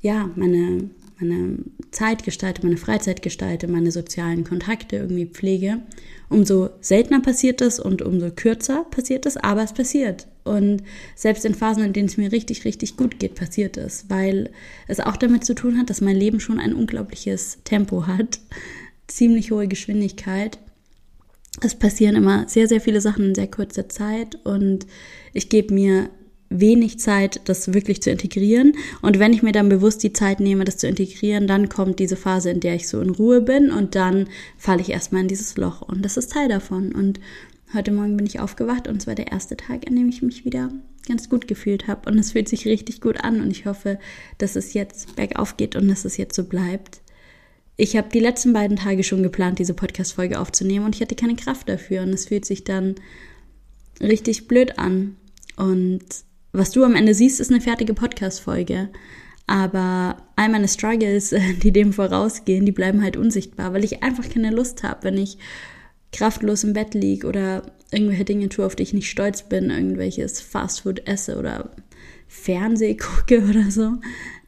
ja, 0.00 0.30
meine, 0.36 0.90
meine 1.18 1.58
Zeit 1.90 2.22
gestalte, 2.22 2.64
meine 2.64 2.76
Freizeit 2.76 3.22
gestalte, 3.22 3.66
meine 3.66 3.90
sozialen 3.90 4.44
Kontakte 4.44 4.96
irgendwie 4.96 5.26
pflege, 5.26 5.80
umso 6.28 6.70
seltener 6.80 7.20
passiert 7.20 7.60
das 7.60 7.80
und 7.80 8.02
umso 8.02 8.30
kürzer 8.30 8.84
passiert 8.90 9.26
das, 9.26 9.36
aber 9.36 9.64
es 9.64 9.72
passiert. 9.72 10.28
Und 10.44 10.84
selbst 11.16 11.44
in 11.44 11.54
Phasen, 11.54 11.82
in 11.82 11.92
denen 11.92 12.06
es 12.06 12.16
mir 12.16 12.30
richtig, 12.30 12.64
richtig 12.64 12.96
gut 12.96 13.18
geht, 13.18 13.34
passiert 13.34 13.76
es, 13.76 14.04
weil 14.08 14.50
es 14.86 15.00
auch 15.00 15.16
damit 15.16 15.44
zu 15.44 15.54
tun 15.54 15.76
hat, 15.76 15.90
dass 15.90 16.00
mein 16.00 16.16
Leben 16.16 16.38
schon 16.38 16.60
ein 16.60 16.72
unglaubliches 16.72 17.58
Tempo 17.64 18.06
hat 18.06 18.38
ziemlich 19.08 19.50
hohe 19.50 19.66
Geschwindigkeit. 19.66 20.58
es 21.60 21.74
passieren 21.74 22.14
immer 22.14 22.48
sehr, 22.48 22.68
sehr 22.68 22.80
viele 22.80 23.00
Sachen 23.00 23.24
in 23.24 23.34
sehr 23.34 23.50
kurzer 23.50 23.88
Zeit 23.88 24.38
und 24.44 24.86
ich 25.32 25.48
gebe 25.48 25.74
mir 25.74 26.08
wenig 26.50 26.98
Zeit, 26.98 27.40
das 27.44 27.74
wirklich 27.74 28.02
zu 28.02 28.10
integrieren. 28.10 28.72
Und 29.02 29.18
wenn 29.18 29.32
ich 29.32 29.42
mir 29.42 29.52
dann 29.52 29.68
bewusst 29.68 30.02
die 30.02 30.12
Zeit 30.12 30.40
nehme, 30.40 30.64
das 30.64 30.78
zu 30.78 30.88
integrieren, 30.88 31.46
dann 31.46 31.68
kommt 31.68 31.98
diese 31.98 32.16
Phase, 32.16 32.50
in 32.50 32.60
der 32.60 32.74
ich 32.74 32.88
so 32.88 33.00
in 33.00 33.10
Ruhe 33.10 33.40
bin 33.40 33.70
und 33.70 33.94
dann 33.94 34.28
falle 34.56 34.80
ich 34.80 34.90
erstmal 34.90 35.22
in 35.22 35.28
dieses 35.28 35.56
Loch. 35.56 35.82
Und 35.82 36.04
das 36.04 36.16
ist 36.16 36.32
Teil 36.32 36.48
davon. 36.48 36.92
Und 36.92 37.20
heute 37.74 37.92
Morgen 37.92 38.16
bin 38.16 38.26
ich 38.26 38.40
aufgewacht 38.40 38.88
und 38.88 38.96
es 38.96 39.06
war 39.06 39.14
der 39.14 39.30
erste 39.30 39.56
Tag, 39.56 39.86
an 39.86 39.96
dem 39.96 40.08
ich 40.08 40.22
mich 40.22 40.44
wieder 40.44 40.70
ganz 41.06 41.28
gut 41.28 41.48
gefühlt 41.48 41.86
habe. 41.86 42.08
Und 42.10 42.18
es 42.18 42.32
fühlt 42.32 42.48
sich 42.48 42.66
richtig 42.66 43.00
gut 43.00 43.22
an 43.22 43.40
und 43.40 43.50
ich 43.50 43.66
hoffe, 43.66 43.98
dass 44.38 44.56
es 44.56 44.74
jetzt 44.74 45.16
bergauf 45.16 45.56
geht 45.56 45.76
und 45.76 45.88
dass 45.88 46.04
es 46.04 46.16
jetzt 46.16 46.34
so 46.34 46.44
bleibt. 46.44 47.00
Ich 47.80 47.96
habe 47.96 48.08
die 48.12 48.18
letzten 48.18 48.52
beiden 48.52 48.76
Tage 48.76 49.04
schon 49.04 49.22
geplant, 49.22 49.60
diese 49.60 49.72
Podcast-Folge 49.72 50.40
aufzunehmen 50.40 50.84
und 50.84 50.96
ich 50.96 51.00
hatte 51.00 51.14
keine 51.14 51.36
Kraft 51.36 51.68
dafür 51.68 52.02
und 52.02 52.08
es 52.08 52.26
fühlt 52.26 52.44
sich 52.44 52.64
dann 52.64 52.96
richtig 54.00 54.48
blöd 54.48 54.80
an. 54.80 55.16
Und 55.56 56.02
was 56.50 56.72
du 56.72 56.82
am 56.82 56.96
Ende 56.96 57.14
siehst, 57.14 57.38
ist 57.38 57.52
eine 57.52 57.60
fertige 57.60 57.94
Podcast-Folge. 57.94 58.88
Aber 59.46 60.16
all 60.34 60.48
meine 60.48 60.66
Struggles, 60.66 61.32
die 61.62 61.70
dem 61.70 61.92
vorausgehen, 61.92 62.66
die 62.66 62.72
bleiben 62.72 63.00
halt 63.00 63.16
unsichtbar, 63.16 63.72
weil 63.72 63.84
ich 63.84 64.02
einfach 64.02 64.28
keine 64.28 64.50
Lust 64.50 64.82
habe, 64.82 65.04
wenn 65.04 65.16
ich 65.16 65.38
kraftlos 66.12 66.64
im 66.64 66.72
Bett 66.72 66.94
liege 66.94 67.28
oder 67.28 67.62
irgendwelche 67.92 68.24
Dinge 68.24 68.48
tue, 68.48 68.66
auf 68.66 68.74
die 68.74 68.82
ich 68.82 68.92
nicht 68.92 69.08
stolz 69.08 69.48
bin, 69.48 69.70
irgendwelches 69.70 70.40
Fastfood 70.40 71.06
esse 71.06 71.38
oder 71.38 71.70
Fernseh 72.26 72.94
gucke 72.96 73.48
oder 73.48 73.70
so, 73.70 73.98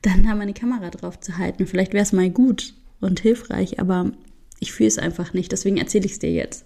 dann 0.03 0.25
da 0.25 0.35
meine 0.35 0.53
Kamera 0.53 0.91
drauf 0.91 1.21
zu 1.21 1.39
halten. 1.39 1.69
Vielleicht 1.69 1.93
wäre 1.93 2.03
es 2.03 2.13
mal 2.13 2.29
gut 2.29 2.75
und 3.01 3.21
hilfreich, 3.21 3.79
aber 3.79 4.13
ich 4.61 4.73
fühle 4.73 4.89
es 4.89 4.99
einfach 4.99 5.33
nicht. 5.33 5.53
Deswegen 5.53 5.79
erzähle 5.79 6.07
ich 6.07 6.13
es 6.13 6.19
dir 6.19 6.33
jetzt, 6.33 6.65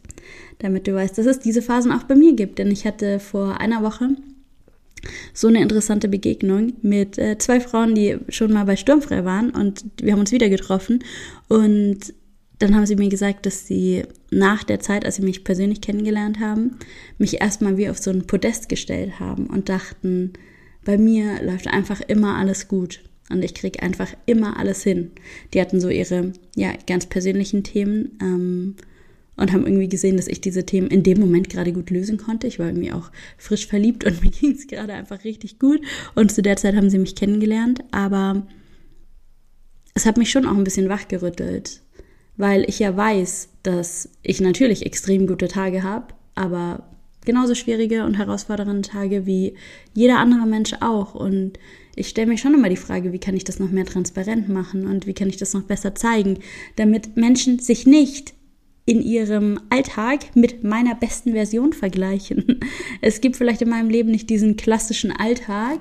damit 0.58 0.86
du 0.86 0.94
weißt, 0.94 1.16
dass 1.16 1.26
es 1.26 1.38
diese 1.38 1.62
Phasen 1.62 1.92
auch 1.92 2.02
bei 2.04 2.16
mir 2.16 2.34
gibt. 2.34 2.58
Denn 2.58 2.70
ich 2.70 2.86
hatte 2.86 3.20
vor 3.20 3.60
einer 3.60 3.82
Woche 3.82 4.10
so 5.32 5.48
eine 5.48 5.62
interessante 5.62 6.08
Begegnung 6.08 6.74
mit 6.82 7.18
äh, 7.18 7.38
zwei 7.38 7.60
Frauen, 7.60 7.94
die 7.94 8.18
schon 8.28 8.52
mal 8.52 8.64
bei 8.64 8.76
Sturmfrei 8.76 9.24
waren 9.24 9.50
und 9.50 9.84
wir 10.00 10.12
haben 10.12 10.20
uns 10.20 10.32
wieder 10.32 10.48
getroffen 10.48 11.04
und 11.48 12.14
dann 12.58 12.74
haben 12.74 12.86
sie 12.86 12.96
mir 12.96 13.08
gesagt, 13.08 13.46
dass 13.46 13.66
sie 13.66 14.04
nach 14.30 14.64
der 14.64 14.80
Zeit, 14.80 15.04
als 15.04 15.16
sie 15.16 15.22
mich 15.22 15.44
persönlich 15.44 15.80
kennengelernt 15.80 16.40
haben, 16.40 16.78
mich 17.18 17.40
erstmal 17.40 17.76
wie 17.76 17.90
auf 17.90 17.98
so 17.98 18.10
ein 18.10 18.26
Podest 18.26 18.68
gestellt 18.68 19.18
haben 19.20 19.48
und 19.48 19.68
dachten, 19.68 20.32
bei 20.84 20.96
mir 20.96 21.42
läuft 21.42 21.66
einfach 21.66 22.00
immer 22.00 22.36
alles 22.36 22.68
gut 22.68 23.00
und 23.30 23.44
ich 23.44 23.54
kriege 23.54 23.82
einfach 23.82 24.12
immer 24.26 24.58
alles 24.58 24.82
hin. 24.82 25.10
Die 25.52 25.60
hatten 25.60 25.80
so 25.80 25.88
ihre 25.88 26.32
ja 26.56 26.72
ganz 26.86 27.06
persönlichen 27.06 27.64
Themen 27.64 28.18
ähm, 28.20 28.76
und 29.36 29.52
haben 29.52 29.66
irgendwie 29.66 29.88
gesehen, 29.88 30.16
dass 30.16 30.28
ich 30.28 30.40
diese 30.40 30.64
Themen 30.64 30.88
in 30.88 31.02
dem 31.02 31.18
Moment 31.18 31.48
gerade 31.48 31.72
gut 31.72 31.90
lösen 31.90 32.18
konnte. 32.18 32.46
Ich 32.46 32.58
war 32.58 32.66
irgendwie 32.66 32.92
auch 32.92 33.10
frisch 33.38 33.66
verliebt 33.66 34.04
und 34.04 34.22
mir 34.22 34.30
ging 34.30 34.52
es 34.52 34.66
gerade 34.66 34.92
einfach 34.92 35.24
richtig 35.24 35.58
gut. 35.58 35.80
Und 36.14 36.32
zu 36.32 36.42
der 36.42 36.56
Zeit 36.56 36.76
haben 36.76 36.90
sie 36.90 36.98
mich 36.98 37.16
kennengelernt, 37.16 37.82
aber 37.90 38.46
es 39.94 40.06
hat 40.06 40.16
mich 40.16 40.30
schon 40.30 40.46
auch 40.46 40.56
ein 40.56 40.64
bisschen 40.64 40.88
wachgerüttelt, 40.88 41.80
weil 42.36 42.64
ich 42.68 42.78
ja 42.78 42.96
weiß, 42.96 43.48
dass 43.62 44.10
ich 44.22 44.40
natürlich 44.40 44.84
extrem 44.84 45.26
gute 45.26 45.48
Tage 45.48 45.82
habe, 45.82 46.08
aber 46.34 46.88
genauso 47.24 47.54
schwierige 47.54 48.04
und 48.04 48.18
herausfordernde 48.18 48.82
Tage 48.82 49.24
wie 49.24 49.54
jeder 49.94 50.18
andere 50.18 50.46
Mensch 50.46 50.74
auch. 50.80 51.14
Und 51.14 51.58
ich 51.96 52.08
stelle 52.08 52.26
mir 52.26 52.38
schon 52.38 52.54
immer 52.54 52.68
die 52.68 52.76
Frage, 52.76 53.12
wie 53.12 53.18
kann 53.18 53.36
ich 53.36 53.44
das 53.44 53.58
noch 53.58 53.70
mehr 53.70 53.86
transparent 53.86 54.48
machen 54.48 54.86
und 54.86 55.06
wie 55.06 55.14
kann 55.14 55.28
ich 55.28 55.36
das 55.36 55.54
noch 55.54 55.62
besser 55.62 55.94
zeigen, 55.94 56.38
damit 56.76 57.16
Menschen 57.16 57.58
sich 57.58 57.86
nicht 57.86 58.34
in 58.86 59.00
ihrem 59.00 59.60
Alltag 59.70 60.36
mit 60.36 60.62
meiner 60.62 60.94
besten 60.94 61.32
Version 61.32 61.72
vergleichen. 61.72 62.60
Es 63.00 63.20
gibt 63.20 63.36
vielleicht 63.36 63.62
in 63.62 63.70
meinem 63.70 63.90
Leben 63.90 64.10
nicht 64.10 64.30
diesen 64.30 64.56
klassischen 64.56 65.10
Alltag, 65.10 65.80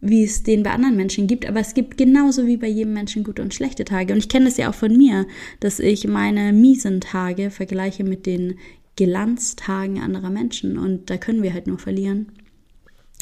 wie 0.00 0.24
es 0.24 0.42
den 0.42 0.62
bei 0.62 0.70
anderen 0.70 0.96
Menschen 0.96 1.26
gibt, 1.26 1.46
aber 1.46 1.60
es 1.60 1.74
gibt 1.74 1.98
genauso 1.98 2.46
wie 2.46 2.56
bei 2.56 2.66
jedem 2.66 2.94
Menschen 2.94 3.24
gute 3.24 3.42
und 3.42 3.52
schlechte 3.52 3.84
Tage. 3.84 4.14
Und 4.14 4.20
ich 4.20 4.28
kenne 4.28 4.46
das 4.46 4.56
ja 4.56 4.70
auch 4.70 4.74
von 4.74 4.96
mir, 4.96 5.26
dass 5.60 5.78
ich 5.78 6.06
meine 6.06 6.52
miesen 6.52 7.00
Tage 7.02 7.50
vergleiche 7.50 8.04
mit 8.04 8.24
den 8.24 8.58
Glanztagen 8.96 10.00
anderer 10.00 10.30
Menschen 10.30 10.78
und 10.78 11.10
da 11.10 11.16
können 11.16 11.42
wir 11.42 11.52
halt 11.52 11.66
nur 11.66 11.78
verlieren. 11.78 12.32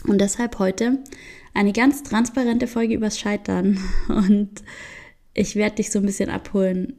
Und 0.07 0.21
deshalb 0.21 0.59
heute 0.59 0.99
eine 1.55 1.73
ganz 1.73 2.03
transparente 2.03 2.67
Folge 2.67 2.95
übers 2.95 3.19
Scheitern 3.19 3.79
und 4.09 4.63
ich 5.35 5.57
werde 5.57 5.77
dich 5.77 5.91
so 5.91 5.99
ein 5.99 6.07
bisschen 6.07 6.31
abholen, 6.31 6.95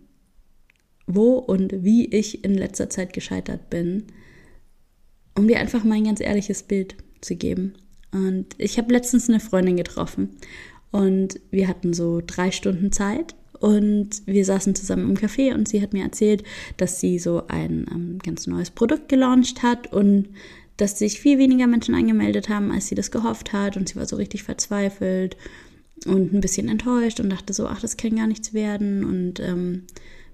wo 1.07 1.33
und 1.33 1.83
wie 1.83 2.05
ich 2.05 2.43
in 2.43 2.53
letzter 2.53 2.89
Zeit 2.89 3.13
gescheitert 3.13 3.69
bin, 3.69 4.03
um 5.35 5.47
dir 5.47 5.59
einfach 5.59 5.83
mal 5.83 5.95
ein 5.95 6.05
ganz 6.05 6.19
ehrliches 6.19 6.63
Bild 6.63 6.95
zu 7.21 7.35
geben. 7.35 7.73
Und 8.11 8.55
ich 8.57 8.77
habe 8.77 8.93
letztens 8.93 9.29
eine 9.29 9.39
Freundin 9.39 9.77
getroffen 9.77 10.37
und 10.91 11.39
wir 11.51 11.67
hatten 11.67 11.93
so 11.93 12.21
drei 12.25 12.51
Stunden 12.51 12.91
Zeit 12.91 13.35
und 13.59 14.21
wir 14.25 14.45
saßen 14.45 14.73
zusammen 14.73 15.09
im 15.09 15.17
Café 15.17 15.53
und 15.53 15.67
sie 15.67 15.81
hat 15.81 15.93
mir 15.93 16.03
erzählt, 16.03 16.43
dass 16.77 16.99
sie 16.99 17.19
so 17.19 17.43
ein 17.47 17.85
ähm, 17.91 18.19
ganz 18.23 18.47
neues 18.47 18.71
Produkt 18.71 19.09
gelauncht 19.09 19.63
hat 19.63 19.91
und 19.91 20.29
dass 20.81 20.99
sich 20.99 21.19
viel 21.19 21.37
weniger 21.37 21.67
Menschen 21.67 21.95
angemeldet 21.95 22.49
haben, 22.49 22.71
als 22.71 22.87
sie 22.87 22.95
das 22.95 23.11
gehofft 23.11 23.53
hat. 23.53 23.77
Und 23.77 23.89
sie 23.89 23.95
war 23.95 24.05
so 24.05 24.15
richtig 24.15 24.43
verzweifelt 24.43 25.37
und 26.05 26.33
ein 26.33 26.41
bisschen 26.41 26.69
enttäuscht 26.69 27.19
und 27.19 27.29
dachte 27.29 27.53
so, 27.53 27.67
ach, 27.67 27.81
das 27.81 27.97
kann 27.97 28.15
gar 28.15 28.27
nichts 28.27 28.53
werden. 28.53 29.03
Und 29.03 29.39
ähm, 29.39 29.83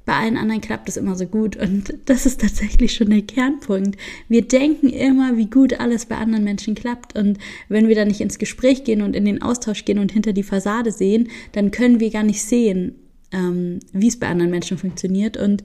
bei 0.06 0.14
allen 0.14 0.38
anderen 0.38 0.62
klappt 0.62 0.88
es 0.88 0.98
immer 0.98 1.16
so 1.16 1.25
gut. 1.25 1.56
Und 1.56 1.96
das 2.06 2.25
ist 2.25 2.42
tatsächlich 2.42 2.94
schon 2.94 3.10
der 3.10 3.24
Kernpunkt. 3.24 3.98
Wir 4.30 4.44
denken 4.44 4.90
immer, 4.90 5.38
wie 5.38 5.48
gut 5.48 5.80
alles 5.80 6.06
bei 6.06 6.18
anderen 6.18 6.44
Menschen 6.44 6.75
klappt. 6.75 7.18
Und 7.18 7.40
wenn 7.68 7.88
wir 7.88 7.96
dann 7.96 8.08
nicht 8.08 8.22
ins 8.22 8.40
Gespräch 8.40 8.84
gehen 8.84 9.02
und 9.02 9.16
in 9.16 9.25
den 9.25 9.42
Austausch 9.42 9.86
gehen 9.86 10.00
und 10.00 10.12
hinter 10.12 10.34
die 10.34 10.44
Fassade 10.44 10.92
sehen, 10.92 11.30
dann 11.54 11.72
können 11.72 12.00
wir 12.00 12.12
gar 12.12 12.24
nicht 12.24 12.44
sehen, 12.44 12.96
ähm, 13.32 13.80
wie 13.92 14.08
es 14.08 14.20
bei 14.20 14.28
anderen 14.28 14.52
Menschen 14.52 14.78
funktioniert. 14.78 15.38
Und 15.38 15.64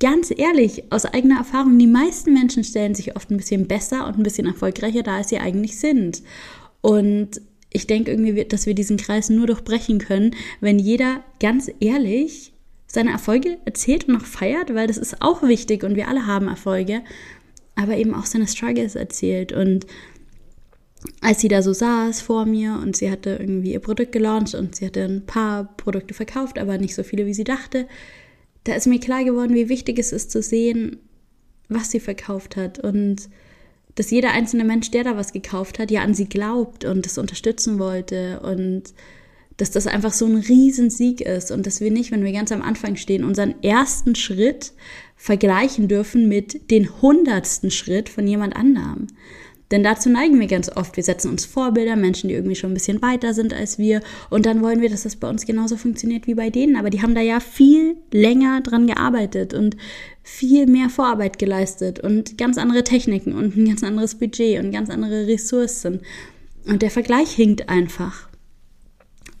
Ganz 0.00 0.32
ehrlich, 0.36 0.92
aus 0.92 1.06
eigener 1.06 1.38
Erfahrung, 1.38 1.76
die 1.78 1.88
meisten 1.88 2.32
Menschen 2.32 2.62
stellen 2.62 2.94
sich 2.94 3.16
oft 3.16 3.30
ein 3.30 3.36
bisschen 3.36 3.66
besser 3.66 4.06
und 4.06 4.16
ein 4.16 4.22
bisschen 4.22 4.46
erfolgreicher 4.46 5.02
da, 5.02 5.16
als 5.16 5.30
sie 5.30 5.38
eigentlich 5.38 5.78
sind. 5.78 6.22
Und 6.80 7.40
ich 7.72 7.86
denke 7.86 8.12
irgendwie, 8.12 8.44
dass 8.44 8.66
wir 8.66 8.74
diesen 8.74 8.96
Kreis 8.96 9.28
nur 9.28 9.48
durchbrechen 9.48 9.98
können, 9.98 10.36
wenn 10.60 10.78
jeder 10.78 11.24
ganz 11.40 11.70
ehrlich 11.80 12.52
seine 12.86 13.10
Erfolge 13.10 13.58
erzählt 13.64 14.08
und 14.08 14.14
noch 14.14 14.24
feiert, 14.24 14.72
weil 14.74 14.86
das 14.86 14.96
ist 14.96 15.20
auch 15.20 15.42
wichtig 15.42 15.82
und 15.82 15.96
wir 15.96 16.08
alle 16.08 16.26
haben 16.26 16.48
Erfolge, 16.48 17.02
aber 17.74 17.96
eben 17.96 18.14
auch 18.14 18.24
seine 18.24 18.46
Struggles 18.46 18.94
erzählt. 18.94 19.52
Und 19.52 19.86
als 21.20 21.40
sie 21.40 21.48
da 21.48 21.60
so 21.60 21.72
saß 21.72 22.22
vor 22.22 22.46
mir 22.46 22.80
und 22.82 22.96
sie 22.96 23.10
hatte 23.10 23.36
irgendwie 23.40 23.72
ihr 23.72 23.80
Produkt 23.80 24.12
gelauncht 24.12 24.54
und 24.54 24.76
sie 24.76 24.86
hatte 24.86 25.02
ein 25.02 25.26
paar 25.26 25.64
Produkte 25.76 26.14
verkauft, 26.14 26.58
aber 26.58 26.78
nicht 26.78 26.94
so 26.94 27.02
viele, 27.02 27.26
wie 27.26 27.34
sie 27.34 27.44
dachte, 27.44 27.86
da 28.68 28.74
ist 28.74 28.86
mir 28.86 29.00
klar 29.00 29.24
geworden, 29.24 29.54
wie 29.54 29.68
wichtig 29.70 29.98
es 29.98 30.12
ist 30.12 30.30
zu 30.30 30.42
sehen, 30.42 30.98
was 31.68 31.90
sie 31.90 32.00
verkauft 32.00 32.56
hat 32.56 32.78
und 32.78 33.28
dass 33.94 34.10
jeder 34.10 34.30
einzelne 34.32 34.64
Mensch, 34.64 34.90
der 34.90 35.04
da 35.04 35.16
was 35.16 35.32
gekauft 35.32 35.78
hat, 35.78 35.90
ja 35.90 36.02
an 36.02 36.14
sie 36.14 36.28
glaubt 36.28 36.84
und 36.84 37.04
das 37.04 37.18
unterstützen 37.18 37.78
wollte 37.78 38.40
und 38.40 38.94
dass 39.56 39.70
das 39.70 39.86
einfach 39.88 40.12
so 40.12 40.26
ein 40.26 40.36
Riesensieg 40.36 41.20
ist 41.20 41.50
und 41.50 41.66
dass 41.66 41.80
wir 41.80 41.90
nicht, 41.90 42.12
wenn 42.12 42.24
wir 42.24 42.32
ganz 42.32 42.52
am 42.52 42.62
Anfang 42.62 42.96
stehen, 42.96 43.24
unseren 43.24 43.60
ersten 43.62 44.14
Schritt 44.14 44.72
vergleichen 45.16 45.88
dürfen 45.88 46.28
mit 46.28 46.70
den 46.70 47.02
hundertsten 47.02 47.70
Schritt 47.70 48.08
von 48.08 48.26
jemand 48.26 48.54
anderem. 48.54 49.08
Denn 49.70 49.82
dazu 49.82 50.08
neigen 50.08 50.40
wir 50.40 50.46
ganz 50.46 50.70
oft. 50.74 50.96
Wir 50.96 51.04
setzen 51.04 51.30
uns 51.30 51.44
Vorbilder, 51.44 51.94
Menschen, 51.94 52.28
die 52.28 52.34
irgendwie 52.34 52.56
schon 52.56 52.70
ein 52.70 52.74
bisschen 52.74 53.02
weiter 53.02 53.34
sind 53.34 53.52
als 53.52 53.78
wir. 53.78 54.00
Und 54.30 54.46
dann 54.46 54.62
wollen 54.62 54.80
wir, 54.80 54.88
dass 54.88 55.02
das 55.02 55.16
bei 55.16 55.28
uns 55.28 55.44
genauso 55.44 55.76
funktioniert 55.76 56.26
wie 56.26 56.34
bei 56.34 56.48
denen. 56.48 56.76
Aber 56.76 56.90
die 56.90 57.02
haben 57.02 57.14
da 57.14 57.20
ja 57.20 57.40
viel 57.40 57.96
länger 58.10 58.62
dran 58.62 58.86
gearbeitet 58.86 59.52
und 59.52 59.76
viel 60.22 60.66
mehr 60.66 60.88
Vorarbeit 60.88 61.38
geleistet 61.38 62.00
und 62.00 62.38
ganz 62.38 62.58
andere 62.58 62.84
Techniken 62.84 63.34
und 63.34 63.56
ein 63.56 63.66
ganz 63.66 63.82
anderes 63.82 64.14
Budget 64.14 64.62
und 64.62 64.72
ganz 64.72 64.88
andere 64.90 65.26
Ressourcen. 65.26 66.00
Und 66.66 66.82
der 66.82 66.90
Vergleich 66.90 67.30
hinkt 67.30 67.68
einfach. 67.68 68.28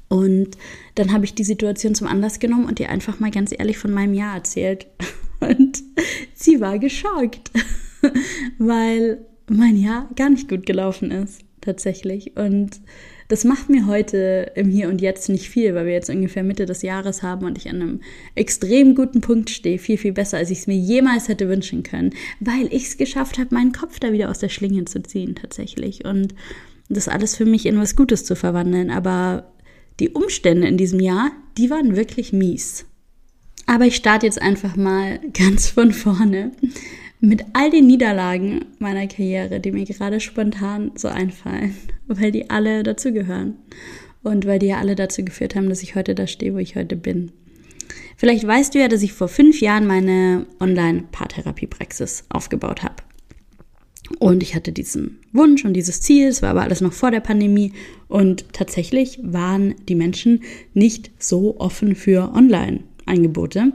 Und 0.08 0.56
dann 0.94 1.12
habe 1.12 1.24
ich 1.24 1.34
die 1.34 1.44
Situation 1.44 1.94
zum 1.94 2.06
Anlass 2.06 2.38
genommen 2.38 2.64
und 2.64 2.80
ihr 2.80 2.88
einfach 2.88 3.20
mal 3.20 3.30
ganz 3.30 3.52
ehrlich 3.56 3.78
von 3.78 3.92
meinem 3.92 4.14
Jahr 4.14 4.34
erzählt. 4.34 4.86
Und 5.40 5.84
sie 6.34 6.60
war 6.60 6.80
geschockt, 6.80 7.52
weil 8.58 9.24
mein 9.50 9.76
Jahr 9.76 10.08
gar 10.16 10.30
nicht 10.30 10.48
gut 10.48 10.66
gelaufen 10.66 11.10
ist, 11.10 11.42
tatsächlich. 11.60 12.36
Und 12.36 12.80
das 13.28 13.44
macht 13.44 13.68
mir 13.68 13.86
heute 13.86 14.52
im 14.54 14.70
Hier 14.70 14.88
und 14.88 15.00
Jetzt 15.00 15.28
nicht 15.28 15.50
viel, 15.50 15.74
weil 15.74 15.86
wir 15.86 15.92
jetzt 15.92 16.08
ungefähr 16.08 16.42
Mitte 16.42 16.64
des 16.64 16.82
Jahres 16.82 17.22
haben 17.22 17.46
und 17.46 17.58
ich 17.58 17.68
an 17.68 17.82
einem 17.82 18.00
extrem 18.34 18.94
guten 18.94 19.20
Punkt 19.20 19.50
stehe. 19.50 19.78
Viel, 19.78 19.98
viel 19.98 20.12
besser, 20.12 20.38
als 20.38 20.50
ich 20.50 20.60
es 20.60 20.66
mir 20.66 20.76
jemals 20.76 21.28
hätte 21.28 21.48
wünschen 21.48 21.82
können, 21.82 22.14
weil 22.40 22.66
ich 22.72 22.84
es 22.84 22.96
geschafft 22.96 23.38
habe, 23.38 23.54
meinen 23.54 23.72
Kopf 23.72 24.00
da 24.00 24.12
wieder 24.12 24.30
aus 24.30 24.38
der 24.38 24.48
Schlinge 24.48 24.86
zu 24.86 25.02
ziehen, 25.02 25.34
tatsächlich. 25.34 26.04
Und 26.06 26.34
das 26.88 27.08
alles 27.08 27.36
für 27.36 27.44
mich 27.44 27.66
in 27.66 27.78
was 27.78 27.96
Gutes 27.96 28.24
zu 28.24 28.34
verwandeln. 28.34 28.90
Aber 28.90 29.52
die 30.00 30.10
Umstände 30.10 30.66
in 30.66 30.78
diesem 30.78 31.00
Jahr, 31.00 31.30
die 31.58 31.70
waren 31.70 31.96
wirklich 31.96 32.32
mies. 32.32 32.86
Aber 33.66 33.84
ich 33.84 33.96
starte 33.96 34.24
jetzt 34.24 34.40
einfach 34.40 34.76
mal 34.76 35.20
ganz 35.34 35.68
von 35.68 35.92
vorne, 35.92 36.52
mit 37.20 37.44
all 37.52 37.70
den 37.70 37.86
Niederlagen 37.86 38.66
meiner 38.78 39.06
Karriere, 39.06 39.60
die 39.60 39.72
mir 39.72 39.84
gerade 39.84 40.20
spontan 40.20 40.92
so 40.94 41.08
einfallen, 41.08 41.76
weil 42.06 42.30
die 42.30 42.50
alle 42.50 42.82
dazugehören 42.82 43.56
und 44.22 44.46
weil 44.46 44.58
die 44.58 44.66
ja 44.66 44.78
alle 44.78 44.94
dazu 44.94 45.24
geführt 45.24 45.54
haben, 45.54 45.68
dass 45.68 45.82
ich 45.82 45.94
heute 45.94 46.14
da 46.14 46.26
stehe, 46.26 46.54
wo 46.54 46.58
ich 46.58 46.76
heute 46.76 46.96
bin. 46.96 47.32
Vielleicht 48.16 48.46
weißt 48.46 48.74
du 48.74 48.80
ja, 48.80 48.88
dass 48.88 49.02
ich 49.02 49.12
vor 49.12 49.28
fünf 49.28 49.60
Jahren 49.60 49.86
meine 49.86 50.46
Online-Paartherapie-Praxis 50.58 52.24
aufgebaut 52.30 52.82
habe. 52.82 52.96
Und 54.18 54.42
ich 54.42 54.54
hatte 54.54 54.72
diesen 54.72 55.20
Wunsch 55.32 55.64
und 55.64 55.74
dieses 55.74 56.00
Ziel, 56.00 56.28
es 56.28 56.42
war 56.42 56.50
aber 56.50 56.62
alles 56.62 56.80
noch 56.80 56.92
vor 56.92 57.10
der 57.10 57.20
Pandemie 57.20 57.72
und 58.08 58.52
tatsächlich 58.52 59.20
waren 59.22 59.74
die 59.86 59.94
Menschen 59.94 60.42
nicht 60.72 61.10
so 61.18 61.60
offen 61.60 61.94
für 61.94 62.32
Online-Angebote. 62.34 63.72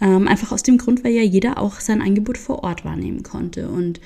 Ähm, 0.00 0.28
einfach 0.28 0.52
aus 0.52 0.62
dem 0.62 0.78
Grund, 0.78 1.04
weil 1.04 1.12
ja 1.12 1.22
jeder 1.22 1.58
auch 1.58 1.80
sein 1.80 2.02
Angebot 2.02 2.36
vor 2.36 2.62
Ort 2.62 2.84
wahrnehmen 2.84 3.22
konnte. 3.22 3.68
Und 3.68 4.00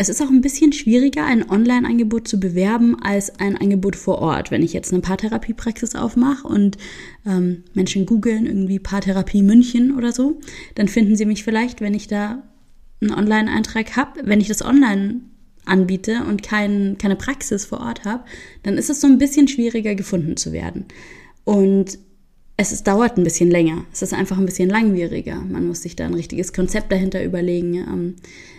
es 0.00 0.08
ist 0.08 0.22
auch 0.22 0.30
ein 0.30 0.40
bisschen 0.40 0.72
schwieriger, 0.72 1.24
ein 1.24 1.50
Online-Angebot 1.50 2.28
zu 2.28 2.38
bewerben 2.38 2.96
als 3.02 3.40
ein 3.40 3.56
Angebot 3.56 3.96
vor 3.96 4.18
Ort. 4.20 4.52
Wenn 4.52 4.62
ich 4.62 4.72
jetzt 4.72 4.92
eine 4.92 5.02
Paartherapiepraxis 5.02 5.96
aufmache 5.96 6.46
und 6.46 6.78
ähm, 7.26 7.64
Menschen 7.74 8.06
googeln 8.06 8.46
irgendwie 8.46 8.78
Paartherapie 8.78 9.42
München 9.42 9.96
oder 9.96 10.12
so, 10.12 10.38
dann 10.76 10.86
finden 10.86 11.16
sie 11.16 11.24
mich 11.24 11.42
vielleicht, 11.42 11.80
wenn 11.80 11.94
ich 11.94 12.06
da 12.06 12.44
einen 13.00 13.12
Online-Eintrag 13.12 13.96
habe. 13.96 14.20
Wenn 14.22 14.40
ich 14.40 14.46
das 14.46 14.64
online 14.64 15.20
anbiete 15.64 16.24
und 16.28 16.44
kein, 16.44 16.96
keine 16.98 17.16
Praxis 17.16 17.64
vor 17.64 17.80
Ort 17.80 18.04
habe, 18.04 18.24
dann 18.62 18.78
ist 18.78 18.90
es 18.90 19.00
so 19.00 19.08
ein 19.08 19.18
bisschen 19.18 19.48
schwieriger 19.48 19.96
gefunden 19.96 20.36
zu 20.36 20.52
werden. 20.52 20.86
Und 21.42 21.98
es 22.60 22.72
ist, 22.72 22.88
dauert 22.88 23.16
ein 23.16 23.22
bisschen 23.22 23.52
länger. 23.52 23.84
Es 23.92 24.02
ist 24.02 24.12
einfach 24.12 24.36
ein 24.36 24.44
bisschen 24.44 24.68
langwieriger. 24.68 25.36
Man 25.36 25.68
muss 25.68 25.82
sich 25.82 25.94
da 25.94 26.06
ein 26.06 26.14
richtiges 26.14 26.52
Konzept 26.52 26.90
dahinter 26.90 27.24
überlegen. 27.24 27.74
Ähm, 27.74 28.16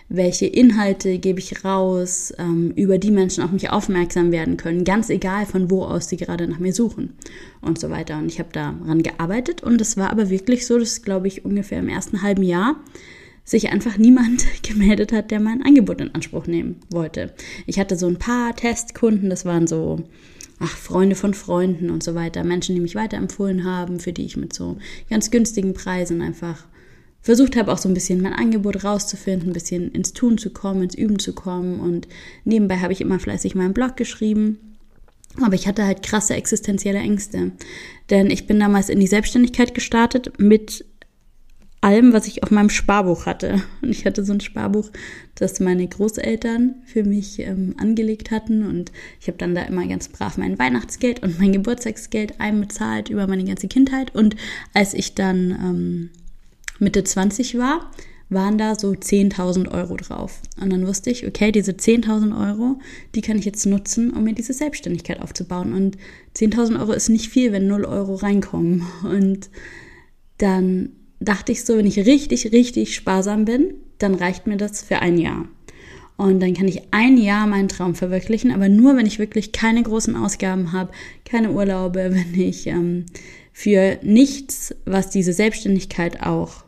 welche 0.07 0.47
Inhalte 0.47 1.19
gebe 1.19 1.39
ich 1.39 1.65
raus, 1.65 2.33
ähm, 2.39 2.71
über 2.77 2.97
die 2.97 3.11
Menschen 3.11 3.43
auf 3.43 3.51
mich 3.51 3.69
aufmerksam 3.69 4.31
werden 4.31 4.55
können, 4.55 4.85
ganz 4.85 5.09
egal 5.09 5.45
von 5.45 5.69
wo 5.69 5.83
aus 5.83 6.07
sie 6.07 6.15
gerade 6.15 6.47
nach 6.47 6.59
mir 6.59 6.73
suchen 6.73 7.13
und 7.61 7.77
so 7.77 7.89
weiter. 7.89 8.17
Und 8.17 8.27
ich 8.27 8.39
habe 8.39 8.49
daran 8.53 9.03
gearbeitet 9.03 9.63
und 9.63 9.81
es 9.81 9.97
war 9.97 10.11
aber 10.11 10.29
wirklich 10.29 10.65
so, 10.65 10.79
dass 10.79 11.01
glaube 11.01 11.27
ich 11.27 11.43
ungefähr 11.43 11.79
im 11.79 11.89
ersten 11.89 12.21
halben 12.21 12.43
Jahr 12.43 12.77
sich 13.43 13.69
einfach 13.69 13.97
niemand 13.97 14.45
gemeldet 14.63 15.11
hat, 15.11 15.29
der 15.29 15.41
mein 15.41 15.61
Angebot 15.61 15.99
in 15.99 16.15
Anspruch 16.15 16.47
nehmen 16.47 16.77
wollte. 16.89 17.33
Ich 17.67 17.79
hatte 17.79 17.97
so 17.97 18.07
ein 18.07 18.17
paar 18.17 18.55
Testkunden, 18.55 19.29
das 19.29 19.43
waren 19.43 19.67
so 19.67 20.05
ach, 20.59 20.75
Freunde 20.77 21.15
von 21.15 21.33
Freunden 21.33 21.89
und 21.89 22.03
so 22.03 22.15
weiter, 22.15 22.43
Menschen, 22.43 22.75
die 22.75 22.81
mich 22.81 22.95
weiterempfohlen 22.95 23.63
haben, 23.63 23.99
für 23.99 24.13
die 24.13 24.25
ich 24.25 24.37
mit 24.37 24.53
so 24.53 24.77
ganz 25.09 25.31
günstigen 25.31 25.73
Preisen 25.73 26.21
einfach 26.21 26.65
versucht 27.21 27.55
habe, 27.55 27.71
auch 27.71 27.77
so 27.77 27.89
ein 27.89 27.93
bisschen 27.93 28.21
mein 28.21 28.33
Angebot 28.33 28.83
rauszufinden, 28.83 29.49
ein 29.49 29.53
bisschen 29.53 29.91
ins 29.91 30.13
Tun 30.13 30.37
zu 30.37 30.51
kommen, 30.51 30.83
ins 30.83 30.95
Üben 30.95 31.19
zu 31.19 31.33
kommen. 31.33 31.79
Und 31.79 32.07
nebenbei 32.45 32.77
habe 32.77 32.93
ich 32.93 33.01
immer 33.01 33.19
fleißig 33.19 33.55
meinen 33.55 33.73
Blog 33.73 33.97
geschrieben. 33.97 34.57
Aber 35.41 35.53
ich 35.53 35.67
hatte 35.67 35.85
halt 35.85 36.01
krasse 36.01 36.35
existenzielle 36.35 36.99
Ängste. 36.99 37.51
Denn 38.09 38.29
ich 38.29 38.47
bin 38.47 38.59
damals 38.59 38.89
in 38.89 38.99
die 38.99 39.07
Selbstständigkeit 39.07 39.73
gestartet 39.73 40.39
mit 40.39 40.85
allem, 41.81 42.13
was 42.13 42.27
ich 42.27 42.43
auf 42.43 42.51
meinem 42.51 42.69
Sparbuch 42.69 43.25
hatte. 43.25 43.61
Und 43.81 43.89
ich 43.89 44.05
hatte 44.05 44.23
so 44.23 44.33
ein 44.33 44.41
Sparbuch, 44.41 44.89
das 45.35 45.59
meine 45.59 45.87
Großeltern 45.87 46.75
für 46.85 47.03
mich 47.03 47.39
ähm, 47.39 47.75
angelegt 47.77 48.31
hatten. 48.31 48.65
Und 48.65 48.91
ich 49.21 49.27
habe 49.27 49.37
dann 49.37 49.55
da 49.55 49.63
immer 49.63 49.87
ganz 49.87 50.09
brav 50.09 50.37
mein 50.37 50.59
Weihnachtsgeld 50.59 51.23
und 51.23 51.39
mein 51.39 51.53
Geburtstagsgeld 51.53 52.39
einbezahlt 52.39 53.09
über 53.09 53.27
meine 53.27 53.45
ganze 53.45 53.67
Kindheit. 53.67 54.13
Und 54.13 54.35
als 54.73 54.93
ich 54.93 55.15
dann 55.15 55.51
ähm, 55.51 56.09
Mitte 56.79 57.03
20 57.03 57.57
war, 57.57 57.89
waren 58.29 58.59
da 58.59 58.75
so 58.75 58.91
10.000 58.91 59.71
Euro 59.71 59.95
drauf. 59.95 60.41
Und 60.61 60.71
dann 60.71 60.85
wusste 60.85 61.09
ich, 61.09 61.25
okay, 61.25 61.51
diese 61.51 61.71
10.000 61.71 62.39
Euro, 62.47 62.79
die 63.15 63.21
kann 63.21 63.39
ich 63.39 63.45
jetzt 63.45 63.65
nutzen, 63.65 64.11
um 64.11 64.23
mir 64.23 64.33
diese 64.33 64.53
Selbstständigkeit 64.53 65.19
aufzubauen. 65.19 65.73
Und 65.73 65.97
10.000 66.35 66.79
Euro 66.79 66.91
ist 66.91 67.09
nicht 67.09 67.29
viel, 67.29 67.51
wenn 67.51 67.67
0 67.67 67.85
Euro 67.85 68.15
reinkommen. 68.15 68.83
Und 69.03 69.49
dann 70.37 70.91
dachte 71.19 71.51
ich 71.51 71.63
so, 71.63 71.77
wenn 71.77 71.85
ich 71.85 72.05
richtig, 72.05 72.51
richtig 72.51 72.95
sparsam 72.95 73.45
bin, 73.45 73.73
dann 73.97 74.15
reicht 74.15 74.47
mir 74.47 74.57
das 74.57 74.81
für 74.81 74.99
ein 74.99 75.17
Jahr. 75.17 75.45
Und 76.17 76.41
dann 76.41 76.53
kann 76.53 76.67
ich 76.67 76.81
ein 76.91 77.17
Jahr 77.17 77.47
meinen 77.47 77.69
Traum 77.69 77.95
verwirklichen, 77.95 78.51
aber 78.51 78.67
nur, 78.67 78.97
wenn 78.97 79.05
ich 79.05 79.19
wirklich 79.19 79.53
keine 79.53 79.83
großen 79.83 80.15
Ausgaben 80.17 80.73
habe, 80.73 80.91
keine 81.23 81.51
Urlaube, 81.51 82.11
wenn 82.11 82.39
ich 82.39 82.67
ähm, 82.67 83.05
für 83.53 83.97
nichts, 84.01 84.75
was 84.85 85.09
diese 85.09 85.33
Selbstständigkeit 85.33 86.21
auch 86.21 86.65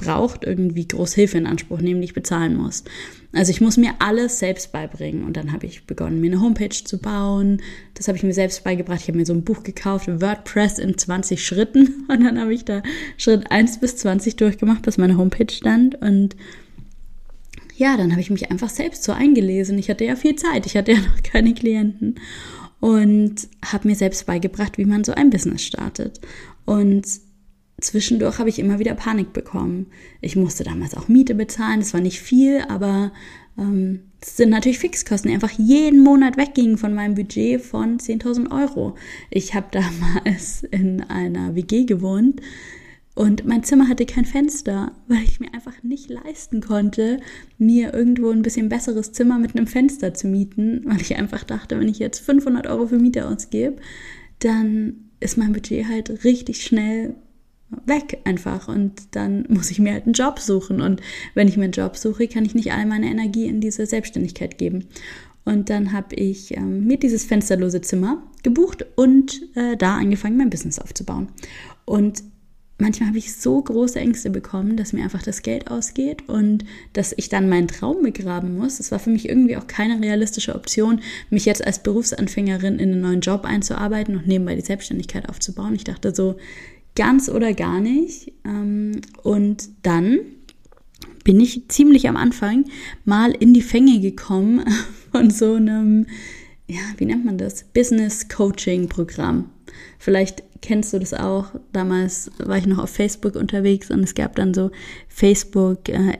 braucht, 0.00 0.44
irgendwie 0.44 0.88
Großhilfe 0.88 1.38
in 1.38 1.46
Anspruch 1.46 1.80
nehmen, 1.80 2.00
die 2.00 2.06
ich 2.06 2.14
bezahlen 2.14 2.56
muss. 2.56 2.84
Also 3.32 3.50
ich 3.50 3.60
muss 3.60 3.76
mir 3.76 3.92
alles 4.00 4.38
selbst 4.38 4.72
beibringen. 4.72 5.24
Und 5.24 5.36
dann 5.36 5.52
habe 5.52 5.66
ich 5.66 5.86
begonnen, 5.86 6.20
mir 6.20 6.32
eine 6.32 6.40
Homepage 6.40 6.70
zu 6.70 6.98
bauen. 6.98 7.62
Das 7.94 8.08
habe 8.08 8.18
ich 8.18 8.24
mir 8.24 8.32
selbst 8.32 8.64
beigebracht. 8.64 9.00
Ich 9.02 9.08
habe 9.08 9.18
mir 9.18 9.26
so 9.26 9.34
ein 9.34 9.44
Buch 9.44 9.62
gekauft, 9.62 10.08
WordPress 10.08 10.78
in 10.78 10.98
20 10.98 11.44
Schritten. 11.44 12.06
Und 12.08 12.24
dann 12.24 12.40
habe 12.40 12.52
ich 12.52 12.64
da 12.64 12.82
Schritt 13.16 13.50
1 13.50 13.78
bis 13.78 13.96
20 13.98 14.36
durchgemacht, 14.36 14.82
bis 14.82 14.98
meine 14.98 15.16
Homepage 15.16 15.52
stand. 15.52 16.00
Und 16.00 16.34
ja, 17.76 17.96
dann 17.96 18.10
habe 18.10 18.20
ich 18.20 18.30
mich 18.30 18.50
einfach 18.50 18.68
selbst 18.68 19.04
so 19.04 19.12
eingelesen. 19.12 19.78
Ich 19.78 19.88
hatte 19.88 20.04
ja 20.04 20.16
viel 20.16 20.36
Zeit. 20.36 20.66
Ich 20.66 20.76
hatte 20.76 20.92
ja 20.92 20.98
noch 21.00 21.22
keine 21.22 21.54
Klienten. 21.54 22.16
Und 22.80 23.48
habe 23.64 23.88
mir 23.88 23.94
selbst 23.94 24.26
beigebracht, 24.26 24.78
wie 24.78 24.86
man 24.86 25.04
so 25.04 25.12
ein 25.12 25.30
Business 25.30 25.62
startet. 25.62 26.20
Und 26.64 27.06
zwischendurch 27.80 28.38
habe 28.38 28.48
ich 28.48 28.58
immer 28.58 28.78
wieder 28.78 28.94
Panik 28.94 29.32
bekommen. 29.32 29.86
Ich 30.20 30.36
musste 30.36 30.64
damals 30.64 30.94
auch 30.94 31.08
Miete 31.08 31.34
bezahlen, 31.34 31.80
das 31.80 31.94
war 31.94 32.00
nicht 32.00 32.20
viel, 32.20 32.60
aber 32.68 33.12
ähm, 33.58 34.00
sind 34.24 34.50
natürlich 34.50 34.78
Fixkosten, 34.78 35.28
die 35.28 35.34
einfach 35.34 35.52
jeden 35.58 36.02
Monat 36.02 36.36
weggingen 36.36 36.78
von 36.78 36.94
meinem 36.94 37.14
Budget 37.14 37.60
von 37.60 37.98
10.000 37.98 38.50
Euro. 38.50 38.96
Ich 39.30 39.54
habe 39.54 39.66
damals 39.72 40.62
in 40.64 41.02
einer 41.02 41.54
WG 41.54 41.84
gewohnt 41.84 42.40
und 43.14 43.44
mein 43.44 43.64
Zimmer 43.64 43.88
hatte 43.88 44.06
kein 44.06 44.24
Fenster, 44.24 44.92
weil 45.08 45.24
ich 45.24 45.40
mir 45.40 45.52
einfach 45.52 45.82
nicht 45.82 46.08
leisten 46.08 46.60
konnte, 46.60 47.20
mir 47.58 47.92
irgendwo 47.92 48.30
ein 48.30 48.42
bisschen 48.42 48.68
besseres 48.68 49.12
Zimmer 49.12 49.38
mit 49.38 49.56
einem 49.56 49.66
Fenster 49.66 50.14
zu 50.14 50.26
mieten, 50.26 50.82
weil 50.84 51.00
ich 51.00 51.16
einfach 51.16 51.44
dachte, 51.44 51.78
wenn 51.78 51.88
ich 51.88 51.98
jetzt 51.98 52.20
500 52.20 52.66
Euro 52.66 52.86
für 52.86 52.98
Miete 52.98 53.26
ausgebe, 53.26 53.76
dann 54.38 55.10
ist 55.18 55.36
mein 55.36 55.52
Budget 55.52 55.86
halt 55.88 56.24
richtig 56.24 56.62
schnell 56.62 57.14
weg 57.86 58.18
einfach 58.24 58.68
und 58.68 58.92
dann 59.12 59.46
muss 59.48 59.70
ich 59.70 59.78
mir 59.78 59.92
halt 59.92 60.04
einen 60.04 60.14
Job 60.14 60.38
suchen 60.38 60.80
und 60.80 61.00
wenn 61.34 61.48
ich 61.48 61.56
mir 61.56 61.64
einen 61.64 61.72
Job 61.72 61.96
suche, 61.96 62.28
kann 62.28 62.44
ich 62.44 62.54
nicht 62.54 62.72
all 62.72 62.86
meine 62.86 63.06
Energie 63.06 63.46
in 63.46 63.60
diese 63.60 63.86
Selbstständigkeit 63.86 64.58
geben. 64.58 64.86
Und 65.44 65.70
dann 65.70 65.92
habe 65.92 66.14
ich 66.16 66.56
ähm, 66.56 66.86
mir 66.86 66.98
dieses 66.98 67.24
fensterlose 67.24 67.80
Zimmer 67.80 68.22
gebucht 68.42 68.84
und 68.96 69.40
äh, 69.56 69.76
da 69.76 69.96
angefangen, 69.96 70.36
mein 70.36 70.50
Business 70.50 70.78
aufzubauen. 70.78 71.28
Und 71.86 72.22
manchmal 72.78 73.08
habe 73.08 73.18
ich 73.18 73.34
so 73.34 73.60
große 73.60 73.98
Ängste 73.98 74.30
bekommen, 74.30 74.76
dass 74.76 74.92
mir 74.92 75.02
einfach 75.02 75.22
das 75.22 75.42
Geld 75.42 75.70
ausgeht 75.70 76.28
und 76.28 76.64
dass 76.92 77.14
ich 77.16 77.28
dann 77.28 77.48
meinen 77.48 77.68
Traum 77.68 78.02
begraben 78.02 78.56
muss. 78.56 78.80
Es 78.80 78.92
war 78.92 78.98
für 78.98 79.10
mich 79.10 79.28
irgendwie 79.28 79.56
auch 79.56 79.66
keine 79.66 80.00
realistische 80.00 80.54
Option, 80.54 81.00
mich 81.30 81.46
jetzt 81.46 81.66
als 81.66 81.82
Berufsanfängerin 81.82 82.78
in 82.78 82.92
einen 82.92 83.00
neuen 83.00 83.20
Job 83.20 83.44
einzuarbeiten 83.44 84.16
und 84.16 84.26
nebenbei 84.26 84.54
die 84.54 84.60
Selbstständigkeit 84.60 85.28
aufzubauen. 85.28 85.74
Ich 85.74 85.84
dachte 85.84 86.14
so, 86.14 86.36
ganz 86.94 87.28
oder 87.28 87.52
gar 87.54 87.80
nicht. 87.80 88.32
Ähm, 88.44 89.00
und 89.22 89.68
dann 89.82 90.20
bin 91.24 91.40
ich 91.40 91.68
ziemlich 91.68 92.08
am 92.08 92.16
Anfang 92.16 92.64
mal 93.04 93.32
in 93.32 93.54
die 93.54 93.62
Fänge 93.62 94.00
gekommen 94.00 94.64
von 95.12 95.30
so 95.30 95.54
einem, 95.54 96.06
ja, 96.66 96.80
wie 96.96 97.06
nennt 97.06 97.24
man 97.24 97.38
das? 97.38 97.64
Business 97.64 98.28
Coaching 98.28 98.88
Programm. 98.88 99.50
Vielleicht 99.98 100.42
kennst 100.62 100.92
du 100.92 100.98
das 100.98 101.14
auch. 101.14 101.54
Damals 101.72 102.30
war 102.38 102.58
ich 102.58 102.66
noch 102.66 102.78
auf 102.78 102.90
Facebook 102.90 103.34
unterwegs 103.34 103.90
und 103.90 104.02
es 104.02 104.14
gab 104.14 104.36
dann 104.36 104.54
so 104.54 104.70
Facebook 105.08 105.88
äh, 105.88 106.18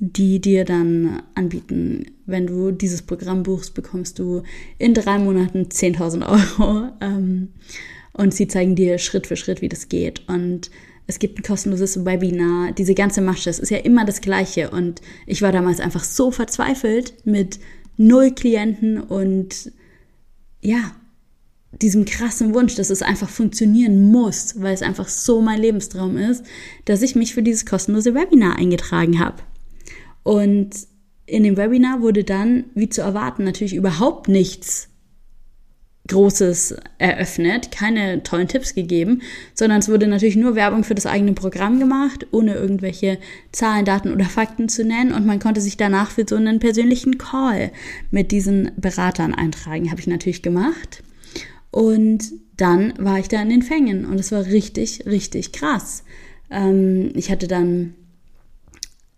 die 0.00 0.40
dir 0.40 0.64
dann 0.64 1.22
anbieten, 1.34 2.06
wenn 2.26 2.46
du 2.46 2.70
dieses 2.70 3.02
Programm 3.02 3.42
buchst, 3.42 3.74
bekommst 3.74 4.18
du 4.18 4.42
in 4.78 4.94
drei 4.94 5.18
Monaten 5.18 5.64
10.000 5.64 6.28
Euro. 6.28 6.88
Ähm, 7.00 7.48
und 8.14 8.32
sie 8.32 8.48
zeigen 8.48 8.74
dir 8.74 8.98
Schritt 8.98 9.26
für 9.26 9.36
Schritt, 9.36 9.60
wie 9.60 9.68
das 9.68 9.88
geht. 9.88 10.26
Und 10.28 10.70
es 11.06 11.18
gibt 11.18 11.38
ein 11.38 11.42
kostenloses 11.42 12.04
Webinar, 12.04 12.72
diese 12.72 12.94
ganze 12.94 13.20
Masche, 13.20 13.50
es 13.50 13.58
ist 13.58 13.70
ja 13.70 13.78
immer 13.78 14.04
das 14.04 14.20
Gleiche. 14.20 14.70
Und 14.70 15.02
ich 15.26 15.42
war 15.42 15.52
damals 15.52 15.80
einfach 15.80 16.04
so 16.04 16.30
verzweifelt 16.30 17.14
mit 17.24 17.58
null 17.96 18.32
Klienten 18.32 19.00
und 19.00 19.72
ja, 20.62 20.92
diesem 21.82 22.04
krassen 22.04 22.54
Wunsch, 22.54 22.76
dass 22.76 22.90
es 22.90 23.02
einfach 23.02 23.28
funktionieren 23.28 24.10
muss, 24.10 24.60
weil 24.60 24.74
es 24.74 24.82
einfach 24.82 25.08
so 25.08 25.42
mein 25.42 25.60
Lebenstraum 25.60 26.16
ist, 26.16 26.44
dass 26.84 27.02
ich 27.02 27.16
mich 27.16 27.34
für 27.34 27.42
dieses 27.42 27.66
kostenlose 27.66 28.14
Webinar 28.14 28.56
eingetragen 28.56 29.18
habe. 29.18 29.42
Und 30.22 30.70
in 31.26 31.42
dem 31.42 31.56
Webinar 31.56 32.00
wurde 32.00 32.24
dann, 32.24 32.66
wie 32.74 32.88
zu 32.88 33.02
erwarten, 33.02 33.44
natürlich 33.44 33.74
überhaupt 33.74 34.28
nichts 34.28 34.88
Großes 36.06 36.76
eröffnet, 36.98 37.70
keine 37.70 38.22
tollen 38.22 38.46
Tipps 38.46 38.74
gegeben, 38.74 39.22
sondern 39.54 39.78
es 39.78 39.88
wurde 39.88 40.06
natürlich 40.06 40.36
nur 40.36 40.54
Werbung 40.54 40.84
für 40.84 40.94
das 40.94 41.06
eigene 41.06 41.32
Programm 41.32 41.78
gemacht, 41.78 42.26
ohne 42.30 42.54
irgendwelche 42.54 43.18
Zahlen, 43.52 43.86
Daten 43.86 44.12
oder 44.12 44.26
Fakten 44.26 44.68
zu 44.68 44.84
nennen. 44.84 45.12
Und 45.12 45.24
man 45.24 45.38
konnte 45.38 45.62
sich 45.62 45.78
danach 45.78 46.10
für 46.10 46.26
so 46.28 46.36
einen 46.36 46.60
persönlichen 46.60 47.16
Call 47.16 47.72
mit 48.10 48.32
diesen 48.32 48.72
Beratern 48.76 49.34
eintragen. 49.34 49.90
Habe 49.90 50.00
ich 50.00 50.06
natürlich 50.06 50.42
gemacht. 50.42 51.02
Und 51.70 52.32
dann 52.56 52.92
war 52.98 53.18
ich 53.18 53.28
da 53.28 53.40
in 53.40 53.48
den 53.48 53.62
Fängen 53.62 54.04
und 54.04 54.20
es 54.20 54.30
war 54.30 54.44
richtig, 54.44 55.06
richtig 55.06 55.52
krass. 55.52 56.04
Ähm, 56.50 57.12
ich 57.14 57.30
hatte 57.30 57.48
dann 57.48 57.94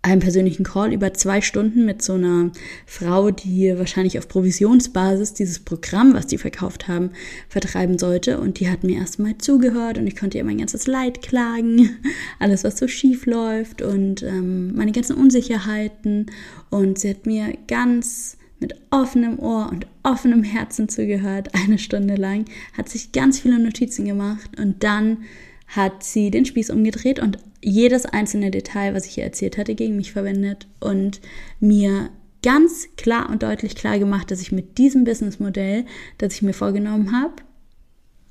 einen 0.06 0.20
persönlichen 0.20 0.62
Call 0.62 0.92
über 0.92 1.12
zwei 1.14 1.40
Stunden 1.40 1.84
mit 1.84 2.00
so 2.00 2.14
einer 2.14 2.52
Frau, 2.86 3.32
die 3.32 3.76
wahrscheinlich 3.76 4.18
auf 4.18 4.28
Provisionsbasis 4.28 5.34
dieses 5.34 5.58
Programm, 5.58 6.14
was 6.14 6.28
die 6.28 6.38
verkauft 6.38 6.86
haben, 6.86 7.10
vertreiben 7.48 7.98
sollte. 7.98 8.38
Und 8.38 8.60
die 8.60 8.70
hat 8.70 8.84
mir 8.84 8.98
erstmal 8.98 9.36
zugehört 9.38 9.98
und 9.98 10.06
ich 10.06 10.16
konnte 10.16 10.38
ihr 10.38 10.44
mein 10.44 10.58
ganzes 10.58 10.86
Leid 10.86 11.22
klagen, 11.22 11.98
alles, 12.38 12.62
was 12.62 12.78
so 12.78 12.86
schief 12.86 13.26
läuft 13.26 13.82
und 13.82 14.22
ähm, 14.22 14.76
meine 14.76 14.92
ganzen 14.92 15.16
Unsicherheiten. 15.16 16.26
Und 16.70 17.00
sie 17.00 17.10
hat 17.10 17.26
mir 17.26 17.54
ganz 17.66 18.38
mit 18.60 18.76
offenem 18.90 19.40
Ohr 19.40 19.68
und 19.72 19.88
offenem 20.04 20.44
Herzen 20.44 20.88
zugehört, 20.88 21.48
eine 21.52 21.78
Stunde 21.78 22.14
lang, 22.14 22.44
hat 22.78 22.88
sich 22.88 23.10
ganz 23.10 23.40
viele 23.40 23.58
Notizen 23.58 24.04
gemacht 24.04 24.50
und 24.56 24.84
dann 24.84 25.18
hat 25.66 26.04
sie 26.04 26.30
den 26.30 26.44
Spieß 26.44 26.70
umgedreht 26.70 27.18
und 27.18 27.38
jedes 27.66 28.06
einzelne 28.06 28.52
Detail, 28.52 28.94
was 28.94 29.06
ich 29.06 29.18
ihr 29.18 29.24
erzählt 29.24 29.58
hatte, 29.58 29.74
gegen 29.74 29.96
mich 29.96 30.12
verwendet 30.12 30.68
und 30.78 31.20
mir 31.58 32.10
ganz 32.42 32.86
klar 32.96 33.28
und 33.28 33.42
deutlich 33.42 33.74
klar 33.74 33.98
gemacht, 33.98 34.30
dass 34.30 34.40
ich 34.40 34.52
mit 34.52 34.78
diesem 34.78 35.02
Businessmodell, 35.02 35.84
das 36.18 36.34
ich 36.34 36.42
mir 36.42 36.52
vorgenommen 36.52 37.10
habe, 37.10 37.34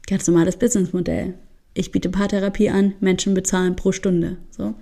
ganz 0.08 0.26
normales 0.26 0.56
Businessmodell, 0.56 1.34
ich 1.74 1.92
biete 1.92 2.10
Paartherapie 2.10 2.70
an, 2.70 2.94
Menschen 3.02 3.34
bezahlen 3.34 3.76
pro 3.76 3.92
Stunde, 3.92 4.38
so, 4.52 4.74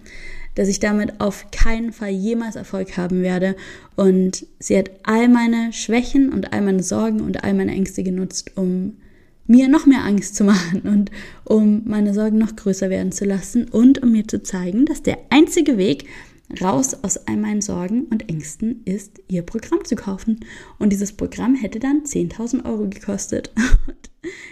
dass 0.54 0.68
ich 0.68 0.80
damit 0.80 1.20
auf 1.20 1.50
keinen 1.50 1.92
Fall 1.92 2.12
jemals 2.12 2.56
Erfolg 2.56 2.96
haben 2.96 3.24
werde. 3.24 3.56
Und 3.96 4.46
sie 4.60 4.78
hat 4.78 4.92
all 5.02 5.30
meine 5.30 5.74
Schwächen 5.74 6.32
und 6.32 6.54
all 6.54 6.62
meine 6.62 6.84
Sorgen 6.84 7.22
und 7.22 7.44
all 7.44 7.56
meine 7.56 7.72
Ängste 7.72 8.04
genutzt, 8.04 8.52
um 8.56 8.98
mir 9.46 9.68
noch 9.68 9.86
mehr 9.86 10.04
Angst 10.04 10.36
zu 10.36 10.44
machen 10.44 10.82
und 10.82 11.12
um 11.44 11.82
meine 11.86 12.14
Sorgen 12.14 12.38
noch 12.38 12.56
größer 12.56 12.90
werden 12.90 13.12
zu 13.12 13.26
lassen 13.26 13.68
und 13.70 14.02
um 14.02 14.12
mir 14.12 14.28
zu 14.28 14.42
zeigen, 14.42 14.86
dass 14.86 15.04
der 15.04 15.18
einzige 15.30 15.78
Weg 15.78 16.08
raus 16.62 16.96
aus 17.02 17.18
all 17.18 17.38
meinen 17.38 17.62
Sorgen 17.62 18.04
und 18.06 18.30
Ängsten 18.30 18.82
ist, 18.86 19.22
ihr 19.28 19.42
Programm 19.42 19.84
zu 19.86 19.96
kaufen. 19.96 20.42
Und 20.78 20.92
dieses 20.92 21.14
Programm 21.14 21.56
hätte 21.56 21.80
dann 21.80 22.04
10.000 22.04 22.66
Euro 22.66 22.88
gekostet. 22.90 23.52
Und 23.88 24.10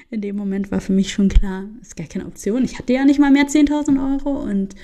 in 0.09 0.21
dem 0.21 0.35
Moment 0.35 0.71
war 0.71 0.81
für 0.81 0.91
mich 0.91 1.13
schon 1.13 1.29
klar, 1.29 1.63
ist 1.81 1.95
gar 1.95 2.07
keine 2.07 2.25
Option. 2.25 2.65
Ich 2.65 2.77
hatte 2.77 2.91
ja 2.91 3.05
nicht 3.05 3.19
mal 3.19 3.31
mehr 3.31 3.47
10.000 3.47 4.13
Euro 4.13 4.43
und 4.43 4.75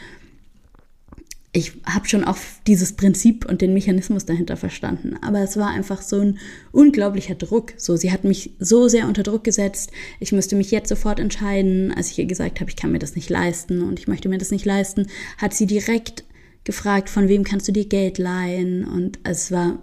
ich 1.58 1.74
habe 1.86 2.08
schon 2.08 2.24
auch 2.24 2.38
dieses 2.68 2.94
Prinzip 2.94 3.44
und 3.50 3.62
den 3.62 3.74
Mechanismus 3.74 4.26
dahinter 4.26 4.58
verstanden. 4.58 5.16
Aber 5.24 5.40
es 5.40 5.58
war 5.58 5.70
einfach 5.70 6.04
so 6.04 6.20
ein 6.20 6.38
unglaublicher 6.72 7.34
Druck. 7.34 7.74
So, 7.78 7.96
sie 7.96 8.12
hat 8.12 8.24
mich 8.24 8.52
so 8.60 8.88
sehr 8.88 9.08
unter 9.08 9.24
Druck 9.24 9.44
gesetzt. 9.44 9.90
Ich 10.20 10.32
müsste 10.32 10.56
mich 10.56 10.70
jetzt 10.70 10.90
sofort 10.90 11.20
entscheiden. 11.20 11.92
Als 11.92 12.12
ich 12.12 12.20
ihr 12.20 12.28
gesagt 12.28 12.60
habe, 12.60 12.70
ich 12.70 12.76
kann 12.76 12.92
mir 12.92 13.00
das 13.00 13.16
nicht 13.16 13.32
leisten 13.32 13.82
und 13.82 13.98
ich 13.98 14.08
möchte 14.08 14.30
mir 14.30 14.38
das 14.38 14.52
nicht 14.52 14.66
leisten, 14.66 15.08
hat 15.40 15.56
sie 15.56 15.66
direkt 15.66 16.26
gefragt, 16.64 17.10
von 17.10 17.28
wem 17.28 17.44
kannst 17.44 17.68
du 17.68 17.72
dir 17.72 17.88
Geld 17.88 18.20
leihen? 18.20 18.86
Und 18.86 19.18
es 19.24 19.52
war 19.52 19.80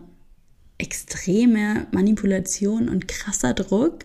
extreme 0.79 1.89
Manipulation 1.91 2.89
und 2.89 3.09
krasser 3.09 3.53
Druck. 3.53 4.05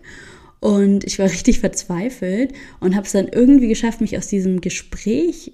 Und 0.58 1.04
ich 1.04 1.20
war 1.20 1.26
richtig 1.26 1.60
verzweifelt 1.60 2.52
und 2.80 2.96
habe 2.96 3.06
es 3.06 3.12
dann 3.12 3.28
irgendwie 3.28 3.68
geschafft, 3.68 4.00
mich 4.00 4.18
aus 4.18 4.26
diesem 4.26 4.60
Gespräch 4.60 5.52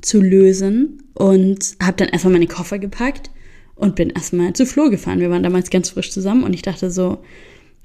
zu 0.00 0.20
lösen 0.20 1.02
und 1.14 1.76
habe 1.82 1.96
dann 1.96 2.08
erstmal 2.08 2.34
meine 2.34 2.46
Koffer 2.46 2.78
gepackt 2.78 3.30
und 3.74 3.96
bin 3.96 4.10
erstmal 4.10 4.52
zu 4.52 4.66
Flo 4.66 4.90
gefahren. 4.90 5.20
Wir 5.20 5.30
waren 5.30 5.42
damals 5.42 5.70
ganz 5.70 5.90
frisch 5.90 6.10
zusammen 6.10 6.44
und 6.44 6.52
ich 6.52 6.62
dachte 6.62 6.90
so, 6.90 7.18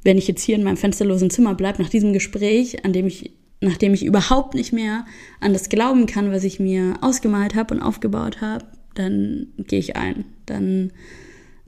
wenn 0.03 0.17
ich 0.17 0.27
jetzt 0.27 0.43
hier 0.43 0.55
in 0.55 0.63
meinem 0.63 0.77
fensterlosen 0.77 1.29
Zimmer 1.29 1.55
bleibe 1.55 1.81
nach 1.81 1.89
diesem 1.89 2.13
Gespräch, 2.13 2.83
an 2.85 2.93
dem 2.93 3.07
ich 3.07 3.31
nachdem 3.61 3.93
ich 3.93 4.05
überhaupt 4.05 4.55
nicht 4.55 4.73
mehr 4.73 5.05
an 5.39 5.53
das 5.53 5.69
glauben 5.69 6.05
kann, 6.05 6.33
was 6.33 6.43
ich 6.43 6.59
mir 6.59 6.95
ausgemalt 6.99 7.55
habe 7.55 7.73
und 7.73 7.81
aufgebaut 7.81 8.41
habe, 8.41 8.65
dann 8.93 9.47
gehe 9.57 9.79
ich 9.79 9.95
ein. 9.95 10.25
Dann 10.45 10.91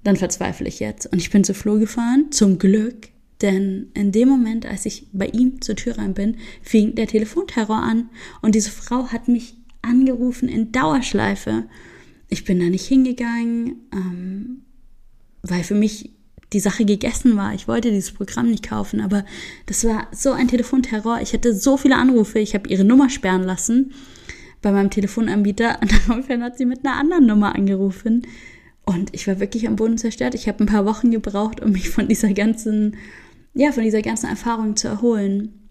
dann 0.03 0.17
verzweifle 0.17 0.67
ich 0.67 0.79
jetzt 0.79 1.07
und 1.11 1.19
ich 1.19 1.31
bin 1.31 1.43
zu 1.43 1.53
Flo 1.53 1.79
gefahren, 1.79 2.27
zum 2.31 2.59
Glück, 2.59 3.09
denn 3.41 3.87
in 3.95 4.11
dem 4.11 4.29
Moment, 4.29 4.65
als 4.65 4.85
ich 4.85 5.07
bei 5.11 5.25
ihm 5.27 5.61
zur 5.61 5.75
Tür 5.75 5.97
rein 5.97 6.13
bin, 6.13 6.37
fing 6.61 6.93
der 6.95 7.07
Telefonterror 7.07 7.77
an 7.77 8.09
und 8.41 8.53
diese 8.53 8.69
Frau 8.69 9.07
hat 9.07 9.27
mich 9.27 9.55
angerufen 9.85 10.49
in 10.49 10.71
Dauerschleife. 10.71 11.63
Ich 12.29 12.43
bin 12.43 12.59
da 12.59 12.65
nicht 12.65 12.85
hingegangen, 12.85 13.87
ähm, 13.93 14.61
weil 15.43 15.63
für 15.63 15.75
mich 15.75 16.11
die 16.53 16.59
Sache 16.59 16.85
gegessen 16.85 17.35
war. 17.35 17.53
Ich 17.53 17.67
wollte 17.67 17.91
dieses 17.91 18.11
Programm 18.11 18.49
nicht 18.49 18.67
kaufen, 18.67 19.01
aber 19.01 19.25
das 19.65 19.83
war 19.83 20.07
so 20.11 20.31
ein 20.31 20.47
Telefonterror. 20.47 21.19
Ich 21.21 21.33
hatte 21.33 21.53
so 21.53 21.77
viele 21.77 21.97
Anrufe. 21.97 22.39
Ich 22.39 22.53
habe 22.53 22.69
ihre 22.69 22.83
Nummer 22.83 23.09
sperren 23.09 23.43
lassen 23.43 23.93
bei 24.61 24.71
meinem 24.71 24.89
Telefonanbieter 24.89 25.79
und 25.81 25.91
daraufhin 26.07 26.43
hat 26.43 26.57
sie 26.57 26.65
mit 26.65 26.85
einer 26.85 26.95
anderen 26.95 27.25
Nummer 27.25 27.55
angerufen. 27.55 28.25
Und 28.85 29.13
ich 29.13 29.27
war 29.27 29.39
wirklich 29.39 29.67
am 29.67 29.75
Boden 29.75 29.97
zerstört. 29.97 30.35
Ich 30.35 30.47
habe 30.47 30.63
ein 30.63 30.67
paar 30.67 30.85
Wochen 30.85 31.11
gebraucht, 31.11 31.61
um 31.61 31.71
mich 31.71 31.89
von 31.89 32.07
dieser 32.07 32.33
ganzen, 32.33 32.95
ja, 33.53 33.71
von 33.71 33.83
dieser 33.83 34.01
ganzen 34.01 34.29
Erfahrung 34.29 34.75
zu 34.75 34.87
erholen. 34.87 35.64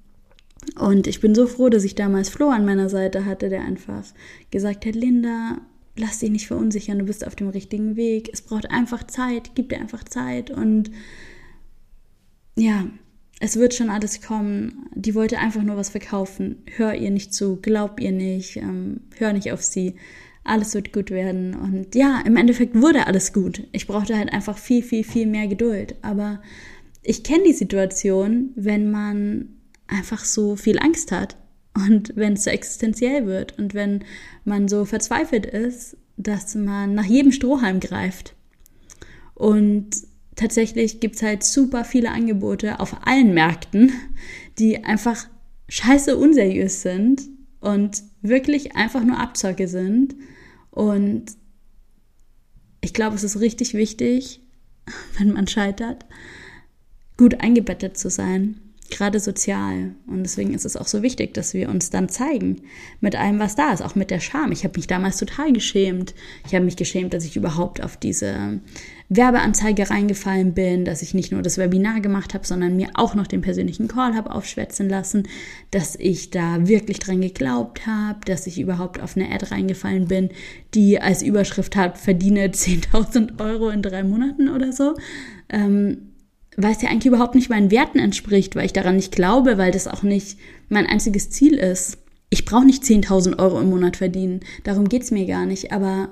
Und 0.79 1.07
ich 1.07 1.21
bin 1.21 1.35
so 1.35 1.47
froh, 1.47 1.69
dass 1.69 1.85
ich 1.85 1.95
damals 1.95 2.29
Flo 2.29 2.49
an 2.49 2.65
meiner 2.65 2.89
Seite 2.89 3.25
hatte, 3.25 3.49
der 3.49 3.63
einfach 3.63 4.05
gesagt 4.51 4.87
hat, 4.87 4.95
Linda, 4.95 5.59
lass 5.97 6.19
dich 6.19 6.31
nicht 6.31 6.47
verunsichern, 6.47 6.99
du 6.99 7.05
bist 7.05 7.27
auf 7.27 7.37
dem 7.37 7.49
richtigen 7.49 7.97
Weg. 7.97 8.31
Es 8.33 8.43
braucht 8.43 8.71
einfach 8.71 9.05
Zeit, 9.05 9.53
gib 9.55 9.69
dir 9.69 9.81
einfach 9.81 10.05
Zeit 10.05 10.51
und 10.51 10.91
ja, 12.57 12.87
es 13.41 13.57
wird 13.57 13.75
schon 13.75 13.91
alles 13.91 14.23
kommen. 14.23 14.87
Die 14.95 15.15
wollte 15.15 15.39
einfach 15.39 15.63
nur 15.63 15.77
was 15.77 15.91
verkaufen. 15.91 16.63
Hör 16.77 16.95
ihr 16.95 17.11
nicht 17.11 17.35
zu, 17.35 17.57
glaub 17.57 18.01
ihr 18.01 18.13
nicht, 18.13 18.57
ähm, 18.57 19.01
hör 19.19 19.33
nicht 19.33 19.53
auf 19.53 19.63
sie. 19.63 19.97
Alles 20.45 20.75
wird 20.75 20.93
gut 20.93 21.11
werden. 21.11 21.55
Und 21.55 21.95
ja, 21.95 22.23
im 22.25 22.37
Endeffekt 22.37 22.81
wurde 22.81 23.07
alles 23.07 23.33
gut. 23.33 23.67
Ich 23.73 23.87
brauchte 23.87 24.17
halt 24.17 24.33
einfach 24.33 24.59
viel, 24.59 24.83
viel, 24.83 25.03
viel 25.03 25.27
mehr 25.27 25.49
Geduld. 25.49 25.97
Aber 26.03 26.43
ich 27.03 27.23
kenne 27.23 27.45
die 27.45 27.53
Situation, 27.53 28.51
wenn 28.55 28.91
man 28.91 29.49
einfach 29.87 30.25
so 30.25 30.57
viel 30.57 30.79
Angst 30.79 31.13
hat 31.13 31.37
und 31.75 32.13
wenn 32.15 32.35
es 32.35 32.45
so 32.45 32.51
existenziell 32.51 33.27
wird 33.27 33.59
und 33.59 33.75
wenn 33.75 34.05
man 34.45 34.69
so 34.69 34.85
verzweifelt 34.85 35.45
ist, 35.45 35.97
dass 36.17 36.55
man 36.55 36.95
nach 36.95 37.05
jedem 37.05 37.33
Strohhalm 37.33 37.81
greift. 37.81 38.35
Und 39.35 39.91
tatsächlich 40.37 41.01
gibt 41.01 41.17
es 41.17 41.23
halt 41.23 41.43
super 41.43 41.85
viele 41.85 42.13
Angebote 42.13 42.79
auf 42.79 43.07
allen 43.07 43.35
Märkten, 43.35 43.93
die 44.59 44.85
einfach 44.85 45.27
scheiße 45.69 46.17
unseriös 46.17 46.83
sind 46.83 47.23
und 47.61 48.03
wirklich 48.23 48.77
einfach 48.77 49.03
nur 49.03 49.19
Abzocke 49.19 49.67
sind. 49.67 50.15
Und 50.71 51.33
ich 52.81 52.95
glaube, 52.95 53.17
es 53.17 53.25
ist 53.25 53.41
richtig 53.41 53.75
wichtig, 53.75 54.41
wenn 55.19 55.33
man 55.33 55.49
scheitert, 55.49 56.05
gut 57.17 57.41
eingebettet 57.41 57.99
zu 57.99 58.11
sein 58.11 58.61
gerade 58.91 59.19
sozial. 59.19 59.95
Und 60.07 60.23
deswegen 60.23 60.55
ist 60.55 60.65
es 60.65 60.77
auch 60.77 60.87
so 60.87 61.03
wichtig, 61.03 61.35
dass 61.35 61.55
wir 61.55 61.69
uns 61.69 61.91
dann 61.91 62.09
zeigen 62.09 62.63
mit 63.01 63.17
allem, 63.17 63.39
was 63.39 63.57
da 63.57 63.73
ist, 63.73 63.83
auch 63.83 63.95
mit 63.95 64.11
der 64.11 64.21
Scham. 64.21 64.53
Ich 64.53 64.65
habe 64.65 64.77
mich 64.77 64.87
damals 64.87 65.17
total 65.17 65.53
geschämt. 65.53 66.15
Ich 66.47 66.55
habe 66.55 66.65
mich 66.65 66.77
geschämt, 66.77 67.15
dass 67.15 67.25
ich 67.25 67.37
überhaupt 67.37 67.83
auf 67.83 67.97
diese 67.97 68.61
Werbeanzeige 69.09 69.91
reingefallen 69.91 70.55
bin, 70.55 70.85
dass 70.85 71.03
ich 71.03 71.15
nicht 71.15 71.33
nur 71.33 71.43
das 71.43 71.59
Webinar 71.59 72.01
gemacht 72.01 72.35
habe, 72.35 72.47
sondern 72.47 72.77
mir 72.77 72.91
auch 72.95 73.15
noch 73.15 73.27
den 73.27 73.43
persönlichen 73.43 73.89
Call 73.89 74.15
habe 74.15 74.31
aufschwätzen 74.31 74.89
lassen, 74.89 75.29
dass 75.71 75.97
ich 75.97 76.31
da 76.31 76.67
wirklich 76.67 76.99
dran 76.99 77.21
geglaubt 77.21 77.87
habe, 77.87 78.21
dass 78.25 78.47
ich 78.47 78.61
überhaupt 78.61 79.01
auf 79.01 79.17
eine 79.17 79.31
Ad 79.31 79.47
reingefallen 79.51 80.09
bin, 80.09 80.31
die 80.75 81.01
als 81.01 81.23
Überschrift 81.23 81.77
hat, 81.77 81.99
verdiene 81.99 82.47
10.000 82.49 83.41
Euro 83.41 83.71
in 83.71 83.83
drei 83.83 84.05
Monaten 84.05 84.49
oder 84.49 84.73
so. 84.73 84.95
Ähm, 85.49 86.14
weil 86.57 86.73
es 86.73 86.83
ja 86.83 86.91
eigentlich 86.91 87.07
überhaupt 87.07 87.35
nicht 87.35 87.51
meinen 87.51 87.71
Werten 87.71 87.99
entspricht, 87.99 88.57
weil 88.57 88.67
ich 88.67 88.73
daran 88.73 88.97
nicht 88.97 89.13
glaube, 89.13 89.59
weil 89.59 89.73
das 89.73 89.89
auch 89.89 90.03
nicht 90.03 90.39
mein 90.69 90.87
einziges 90.87 91.31
Ziel 91.31 91.55
ist. 91.55 91.99
Ich 92.31 92.45
brauche 92.45 92.65
nicht 92.65 92.83
10.000 92.83 93.39
Euro 93.39 93.61
im 93.61 93.71
Monat 93.71 93.97
verdienen, 93.97 94.41
darum 94.65 94.89
geht's 94.89 95.11
mir 95.11 95.27
gar 95.27 95.47
nicht, 95.47 95.73
aber 95.73 96.11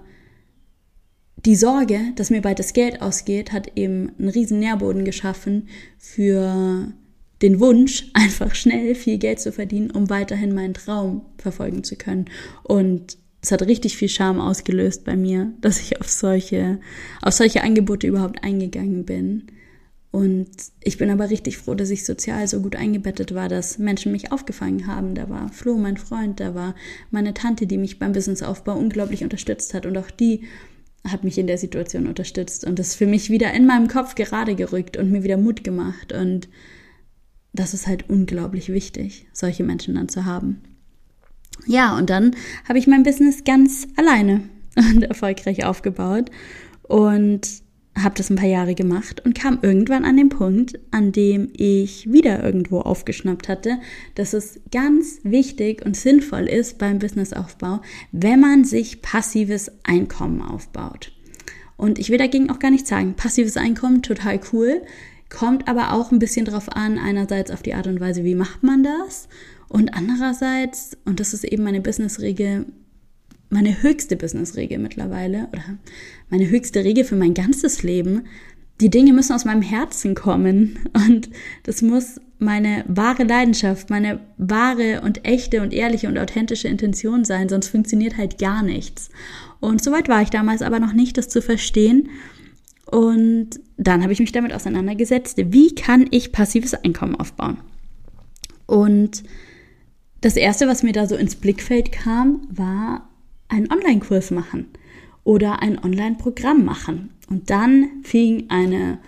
die 1.44 1.56
Sorge, 1.56 1.98
dass 2.14 2.30
mir 2.30 2.40
bald 2.40 2.58
das 2.58 2.72
Geld 2.72 3.02
ausgeht, 3.02 3.52
hat 3.52 3.76
eben 3.76 4.12
einen 4.18 4.28
riesen 4.28 4.60
Nährboden 4.60 5.04
geschaffen 5.04 5.68
für 5.98 6.92
den 7.42 7.58
Wunsch, 7.60 8.06
einfach 8.14 8.54
schnell 8.54 8.94
viel 8.94 9.18
Geld 9.18 9.40
zu 9.40 9.52
verdienen, 9.52 9.90
um 9.90 10.08
weiterhin 10.10 10.54
meinen 10.54 10.74
Traum 10.74 11.22
verfolgen 11.38 11.82
zu 11.82 11.96
können. 11.96 12.26
Und 12.62 13.18
es 13.42 13.50
hat 13.50 13.62
richtig 13.62 13.96
viel 13.96 14.08
Scham 14.08 14.40
ausgelöst 14.40 15.04
bei 15.04 15.16
mir, 15.16 15.52
dass 15.60 15.80
ich 15.80 16.00
auf 16.00 16.08
solche, 16.08 16.78
auf 17.22 17.34
solche 17.34 17.64
Angebote 17.64 18.06
überhaupt 18.06 18.44
eingegangen 18.44 19.04
bin. 19.04 19.48
Und 20.12 20.50
ich 20.82 20.98
bin 20.98 21.10
aber 21.10 21.30
richtig 21.30 21.56
froh, 21.56 21.74
dass 21.74 21.88
ich 21.88 22.04
sozial 22.04 22.46
so 22.46 22.60
gut 22.60 22.76
eingebettet 22.76 23.34
war, 23.34 23.48
dass 23.48 23.78
Menschen 23.78 24.12
mich 24.12 24.30
aufgefangen 24.30 24.86
haben. 24.86 25.14
Da 25.14 25.30
war 25.30 25.48
Flo, 25.48 25.78
mein 25.78 25.96
Freund, 25.96 26.38
da 26.38 26.54
war 26.54 26.74
meine 27.10 27.32
Tante, 27.32 27.66
die 27.66 27.78
mich 27.78 27.98
beim 27.98 28.12
Businessaufbau 28.12 28.76
unglaublich 28.76 29.24
unterstützt 29.24 29.72
hat. 29.72 29.86
Und 29.86 29.96
auch 29.96 30.10
die 30.10 30.42
hat 31.08 31.24
mich 31.24 31.38
in 31.38 31.46
der 31.46 31.56
Situation 31.56 32.06
unterstützt 32.06 32.64
und 32.64 32.78
das 32.78 32.94
für 32.94 33.06
mich 33.06 33.30
wieder 33.30 33.52
in 33.54 33.66
meinem 33.66 33.88
Kopf 33.88 34.14
gerade 34.14 34.54
gerückt 34.54 34.98
und 34.98 35.10
mir 35.10 35.24
wieder 35.24 35.38
Mut 35.38 35.64
gemacht. 35.64 36.12
Und 36.12 36.46
das 37.54 37.72
ist 37.72 37.86
halt 37.86 38.10
unglaublich 38.10 38.68
wichtig, 38.68 39.26
solche 39.32 39.64
Menschen 39.64 39.94
dann 39.94 40.10
zu 40.10 40.26
haben. 40.26 40.62
Ja, 41.66 41.96
und 41.96 42.10
dann 42.10 42.36
habe 42.68 42.78
ich 42.78 42.86
mein 42.86 43.02
Business 43.02 43.44
ganz 43.44 43.88
alleine 43.96 44.42
und 44.76 45.04
erfolgreich 45.04 45.64
aufgebaut. 45.64 46.30
Und 46.82 47.61
habe 47.96 48.14
das 48.16 48.30
ein 48.30 48.36
paar 48.36 48.48
Jahre 48.48 48.74
gemacht 48.74 49.24
und 49.24 49.34
kam 49.34 49.58
irgendwann 49.62 50.04
an 50.04 50.16
den 50.16 50.30
Punkt, 50.30 50.78
an 50.90 51.12
dem 51.12 51.50
ich 51.52 52.10
wieder 52.10 52.42
irgendwo 52.42 52.80
aufgeschnappt 52.80 53.48
hatte, 53.48 53.78
dass 54.14 54.32
es 54.32 54.60
ganz 54.70 55.20
wichtig 55.24 55.84
und 55.84 55.96
sinnvoll 55.96 56.48
ist 56.48 56.78
beim 56.78 56.98
Businessaufbau, 56.98 57.82
wenn 58.10 58.40
man 58.40 58.64
sich 58.64 59.02
passives 59.02 59.70
Einkommen 59.82 60.40
aufbaut. 60.40 61.12
Und 61.76 61.98
ich 61.98 62.10
will 62.10 62.18
dagegen 62.18 62.50
auch 62.50 62.58
gar 62.58 62.70
nicht 62.70 62.86
sagen, 62.86 63.14
passives 63.14 63.56
Einkommen 63.56 64.02
total 64.02 64.40
cool, 64.52 64.82
kommt 65.28 65.68
aber 65.68 65.92
auch 65.92 66.12
ein 66.12 66.18
bisschen 66.18 66.44
drauf 66.44 66.70
an, 66.70 66.98
einerseits 66.98 67.50
auf 67.50 67.62
die 67.62 67.74
Art 67.74 67.86
und 67.86 68.00
Weise, 68.00 68.24
wie 68.24 68.34
macht 68.34 68.62
man 68.62 68.82
das 68.82 69.28
und 69.68 69.94
andererseits, 69.94 70.96
und 71.04 71.18
das 71.18 71.32
ist 71.32 71.44
eben 71.44 71.64
meine 71.64 71.80
Businessregel, 71.80 72.66
meine 73.52 73.82
höchste 73.82 74.16
Businessregel 74.16 74.78
mittlerweile 74.78 75.48
oder 75.52 75.78
meine 76.30 76.48
höchste 76.48 76.84
Regel 76.84 77.04
für 77.04 77.16
mein 77.16 77.34
ganzes 77.34 77.82
Leben. 77.82 78.22
Die 78.80 78.90
Dinge 78.90 79.12
müssen 79.12 79.34
aus 79.34 79.44
meinem 79.44 79.62
Herzen 79.62 80.14
kommen 80.14 80.78
und 81.08 81.28
das 81.62 81.82
muss 81.82 82.20
meine 82.38 82.84
wahre 82.88 83.22
Leidenschaft, 83.22 83.90
meine 83.90 84.20
wahre 84.38 85.02
und 85.02 85.24
echte 85.24 85.62
und 85.62 85.72
ehrliche 85.72 86.08
und 86.08 86.18
authentische 86.18 86.66
Intention 86.66 87.24
sein, 87.24 87.48
sonst 87.48 87.68
funktioniert 87.68 88.16
halt 88.16 88.38
gar 88.38 88.62
nichts. 88.62 89.10
Und 89.60 89.84
soweit 89.84 90.08
war 90.08 90.22
ich 90.22 90.30
damals 90.30 90.62
aber 90.62 90.80
noch 90.80 90.94
nicht, 90.94 91.16
das 91.18 91.28
zu 91.28 91.40
verstehen. 91.40 92.08
Und 92.86 93.60
dann 93.76 94.02
habe 94.02 94.12
ich 94.12 94.18
mich 94.18 94.32
damit 94.32 94.52
auseinandergesetzt, 94.52 95.38
wie 95.52 95.74
kann 95.74 96.06
ich 96.10 96.32
passives 96.32 96.74
Einkommen 96.74 97.14
aufbauen? 97.14 97.58
Und 98.66 99.22
das 100.22 100.36
Erste, 100.36 100.66
was 100.66 100.82
mir 100.82 100.92
da 100.92 101.06
so 101.06 101.16
ins 101.16 101.36
Blickfeld 101.36 101.92
kam, 101.92 102.46
war 102.50 103.08
einen 103.52 103.70
Online-Kurs 103.70 104.30
machen 104.30 104.66
oder 105.24 105.62
ein 105.62 105.78
Online-Programm 105.82 106.64
machen. 106.64 107.10
Und 107.28 107.50
dann 107.50 107.88
fing 108.02 108.46
eine 108.48 108.98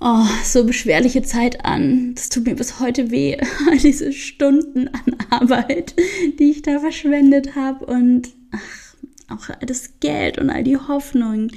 oh, 0.00 0.26
so 0.44 0.64
beschwerliche 0.64 1.22
Zeit 1.22 1.64
an. 1.64 2.14
Das 2.14 2.28
tut 2.28 2.46
mir 2.46 2.56
bis 2.56 2.80
heute 2.80 3.10
weh, 3.10 3.36
all 3.70 3.78
diese 3.78 4.12
Stunden 4.12 4.88
an 4.88 5.16
Arbeit, 5.30 5.94
die 6.38 6.50
ich 6.50 6.62
da 6.62 6.80
verschwendet 6.80 7.54
habe 7.54 7.86
und 7.86 8.30
ach, 8.50 8.94
auch 9.28 9.54
das 9.64 9.94
Geld 10.00 10.38
und 10.38 10.50
all 10.50 10.64
die 10.64 10.76
Hoffnung. 10.76 11.48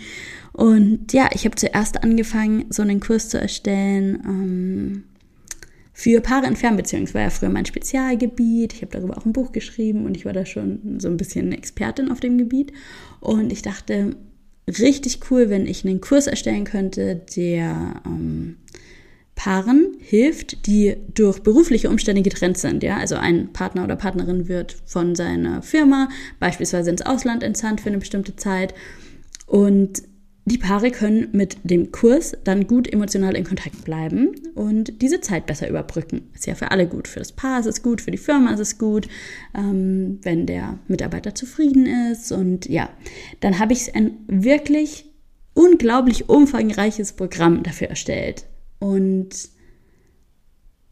Und 0.53 1.11
ja, 1.11 1.29
ich 1.33 1.43
habe 1.45 1.55
zuerst 1.55 2.03
angefangen, 2.03 2.65
so 2.69 2.81
einen 2.81 3.01
Kurs 3.01 3.27
zu 3.27 3.39
erstellen. 3.39 4.21
Ähm, 4.25 5.03
für 5.97 6.19
Paare 6.19 6.45
in 6.45 6.57
Fernbeziehungen. 6.57 7.05
Das 7.05 7.15
war 7.15 7.21
ja 7.21 7.29
früher 7.29 7.49
mein 7.49 7.65
Spezialgebiet. 7.65 8.73
Ich 8.73 8.81
habe 8.81 8.91
darüber 8.91 9.17
auch 9.17 9.25
ein 9.25 9.31
Buch 9.31 9.53
geschrieben 9.53 10.05
und 10.05 10.17
ich 10.17 10.25
war 10.25 10.33
da 10.33 10.45
schon 10.45 10.99
so 10.99 11.07
ein 11.07 11.15
bisschen 11.15 11.53
Expertin 11.53 12.11
auf 12.11 12.19
dem 12.19 12.37
Gebiet. 12.37 12.73
Und 13.21 13.49
ich 13.53 13.61
dachte, 13.61 14.17
richtig 14.67 15.31
cool, 15.31 15.49
wenn 15.49 15.65
ich 15.65 15.85
einen 15.85 16.01
Kurs 16.01 16.27
erstellen 16.27 16.65
könnte, 16.65 17.21
der 17.37 18.01
ähm, 18.05 18.57
Paaren 19.35 19.95
hilft, 19.99 20.67
die 20.67 20.97
durch 21.13 21.39
berufliche 21.39 21.89
Umstände 21.89 22.23
getrennt 22.23 22.57
sind. 22.57 22.83
Ja, 22.83 22.97
also 22.97 23.15
ein 23.15 23.53
Partner 23.53 23.85
oder 23.85 23.95
Partnerin 23.95 24.49
wird 24.49 24.75
von 24.85 25.15
seiner 25.15 25.61
Firma 25.61 26.09
beispielsweise 26.41 26.89
ins 26.89 27.03
Ausland 27.03 27.41
entsandt 27.41 27.79
für 27.79 27.87
eine 27.87 27.99
bestimmte 27.99 28.35
Zeit 28.35 28.73
und 29.47 30.03
die 30.47 30.59
Paare 30.59 30.91
können 30.91 31.29
mit 31.31 31.57
dem 31.63 31.91
Kurs 31.91 32.37
dann 32.43 32.67
gut 32.67 32.91
emotional 32.91 33.35
in 33.35 33.43
Kontakt 33.43 33.83
bleiben 33.83 34.29
und 34.53 35.01
diese 35.01 35.19
Zeit 35.19 35.47
besser 35.47 35.67
überbrücken. 35.67 36.29
Ist 36.35 36.45
ja 36.45 36.53
für 36.53 36.69
alle 36.69 36.87
gut. 36.87 37.07
Für 37.07 37.17
das 37.17 37.31
Paar 37.31 37.59
ist 37.59 37.65
es 37.65 37.81
gut, 37.81 37.99
für 37.99 38.11
die 38.11 38.19
Firma 38.19 38.53
ist 38.53 38.59
es 38.59 38.77
gut, 38.77 39.07
ähm, 39.55 40.19
wenn 40.21 40.45
der 40.45 40.77
Mitarbeiter 40.87 41.33
zufrieden 41.33 41.87
ist. 42.11 42.31
Und 42.31 42.69
ja, 42.69 42.89
dann 43.39 43.57
habe 43.57 43.73
ich 43.73 43.95
ein 43.95 44.17
wirklich 44.27 45.05
unglaublich 45.55 46.29
umfangreiches 46.29 47.13
Programm 47.13 47.63
dafür 47.63 47.87
erstellt. 47.87 48.45
Und 48.77 49.29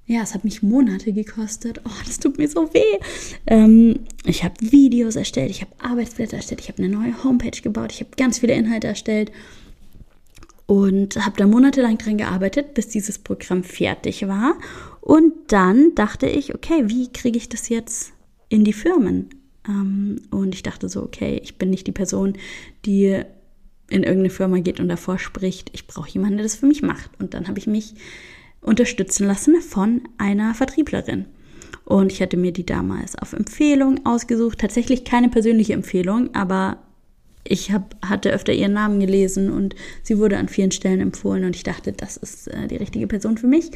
ja, 0.06 0.22
es 0.22 0.34
hat 0.34 0.44
mich 0.44 0.62
Monate 0.62 1.14
gekostet. 1.14 1.82
Oh, 1.86 2.02
das 2.06 2.20
tut 2.20 2.38
mir 2.38 2.48
so 2.48 2.74
weh. 2.74 3.00
Ähm, 3.48 4.02
ich 4.26 4.44
habe 4.44 4.56
Videos 4.60 5.16
erstellt, 5.16 5.50
ich 5.50 5.62
habe 5.62 5.72
Arbeitsblätter 5.80 6.38
erstellt, 6.38 6.62
ich 6.62 6.70
habe 6.70 6.84
eine 6.84 6.94
neue 6.94 7.24
Homepage 7.24 7.62
gebaut, 7.62 7.92
ich 7.94 8.02
habe 8.02 8.12
ganz 8.18 8.40
viele 8.40 8.54
Inhalte 8.54 8.88
erstellt 8.88 9.32
und 10.66 11.16
habe 11.24 11.38
da 11.38 11.48
monatelang 11.48 11.98
dran 11.98 12.18
gearbeitet, 12.18 12.74
bis 12.74 12.90
dieses 12.90 13.18
Programm 13.18 13.64
fertig 13.64 14.28
war. 14.28 14.56
Und 15.02 15.34
dann 15.48 15.96
dachte 15.96 16.28
ich, 16.28 16.54
okay, 16.56 16.84
wie 16.88 17.12
kriege 17.12 17.38
ich 17.38 17.50
das 17.50 17.70
jetzt 17.70 18.14
in 18.50 18.64
die 18.64 18.74
Firmen? 18.74 19.30
Ähm, 19.68 20.22
und 20.32 20.54
ich 20.54 20.64
dachte 20.64 20.90
so, 20.90 21.04
okay, 21.04 21.40
ich 21.44 21.58
bin 21.58 21.70
nicht 21.70 21.88
die 21.88 21.92
Person, 21.92 22.34
die 22.86 23.22
in 23.90 24.04
irgendeine 24.04 24.30
Firma 24.30 24.60
geht 24.60 24.80
und 24.80 24.90
davor 24.90 25.20
spricht. 25.20 25.70
Ich 25.74 25.88
brauche 25.88 26.10
jemanden, 26.10 26.38
der 26.38 26.46
das 26.46 26.56
für 26.56 26.66
mich 26.66 26.82
macht. 26.82 27.12
Und 27.20 27.34
dann 27.34 27.48
habe 27.48 27.60
ich 27.60 27.68
mich 27.68 27.94
unterstützen 28.64 29.28
lassen 29.28 29.62
von 29.62 30.02
einer 30.18 30.54
Vertrieblerin. 30.54 31.26
Und 31.86 32.12
ich 32.12 32.22
hatte 32.22 32.38
mir 32.38 32.54
die 32.54 32.66
damals 32.66 33.16
auf 33.16 33.34
Empfehlung 33.34 34.06
ausgesucht. 34.06 34.60
Tatsächlich 34.60 35.04
keine 35.04 35.30
persönliche 35.30 35.74
Empfehlung, 35.74 36.34
aber 36.34 36.78
ich 37.46 37.72
hab, 37.72 37.96
hatte 38.02 38.32
öfter 38.32 38.54
ihren 38.54 38.74
Namen 38.74 39.00
gelesen 39.00 39.52
und 39.52 39.76
sie 40.02 40.18
wurde 40.18 40.38
an 40.38 40.48
vielen 40.48 40.72
Stellen 40.72 41.02
empfohlen 41.02 41.44
und 41.44 41.56
ich 41.56 41.64
dachte, 41.64 41.92
das 41.92 42.16
ist 42.16 42.48
äh, 42.48 42.68
die 42.68 42.78
richtige 42.78 43.08
Person 43.08 43.38
für 43.38 43.48
mich. 43.48 43.72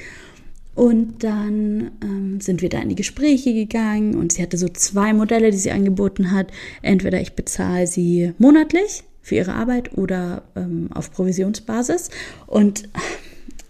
Und 0.74 1.24
dann 1.24 1.92
ähm, 2.04 2.40
sind 2.40 2.62
wir 2.62 2.70
da 2.70 2.80
in 2.80 2.90
die 2.90 2.96
Gespräche 2.96 3.54
gegangen 3.54 4.16
und 4.16 4.32
sie 4.32 4.44
hatte 4.44 4.58
so 4.58 4.70
zwei 4.70 5.12
Modelle, 5.12 5.50
die 5.50 5.58
sie 5.58 5.72
angeboten 5.72 6.32
hat. 6.32 6.52
Entweder 6.84 7.20
ich 7.20 7.34
bezahle 7.34 7.88
sie 7.88 8.34
monatlich 8.38 9.04
für 9.24 9.36
ihre 9.36 9.54
Arbeit 9.54 9.98
oder 9.98 10.44
ähm, 10.56 10.90
auf 10.94 11.12
Provisionsbasis. 11.12 12.12
Und 12.46 12.90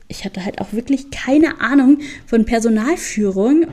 ich 0.08 0.26
hatte 0.26 0.44
halt 0.44 0.62
auch 0.62 0.74
wirklich 0.74 1.12
keine 1.12 1.62
Ahnung 1.62 2.00
von 2.26 2.46
Personalführung. 2.46 3.68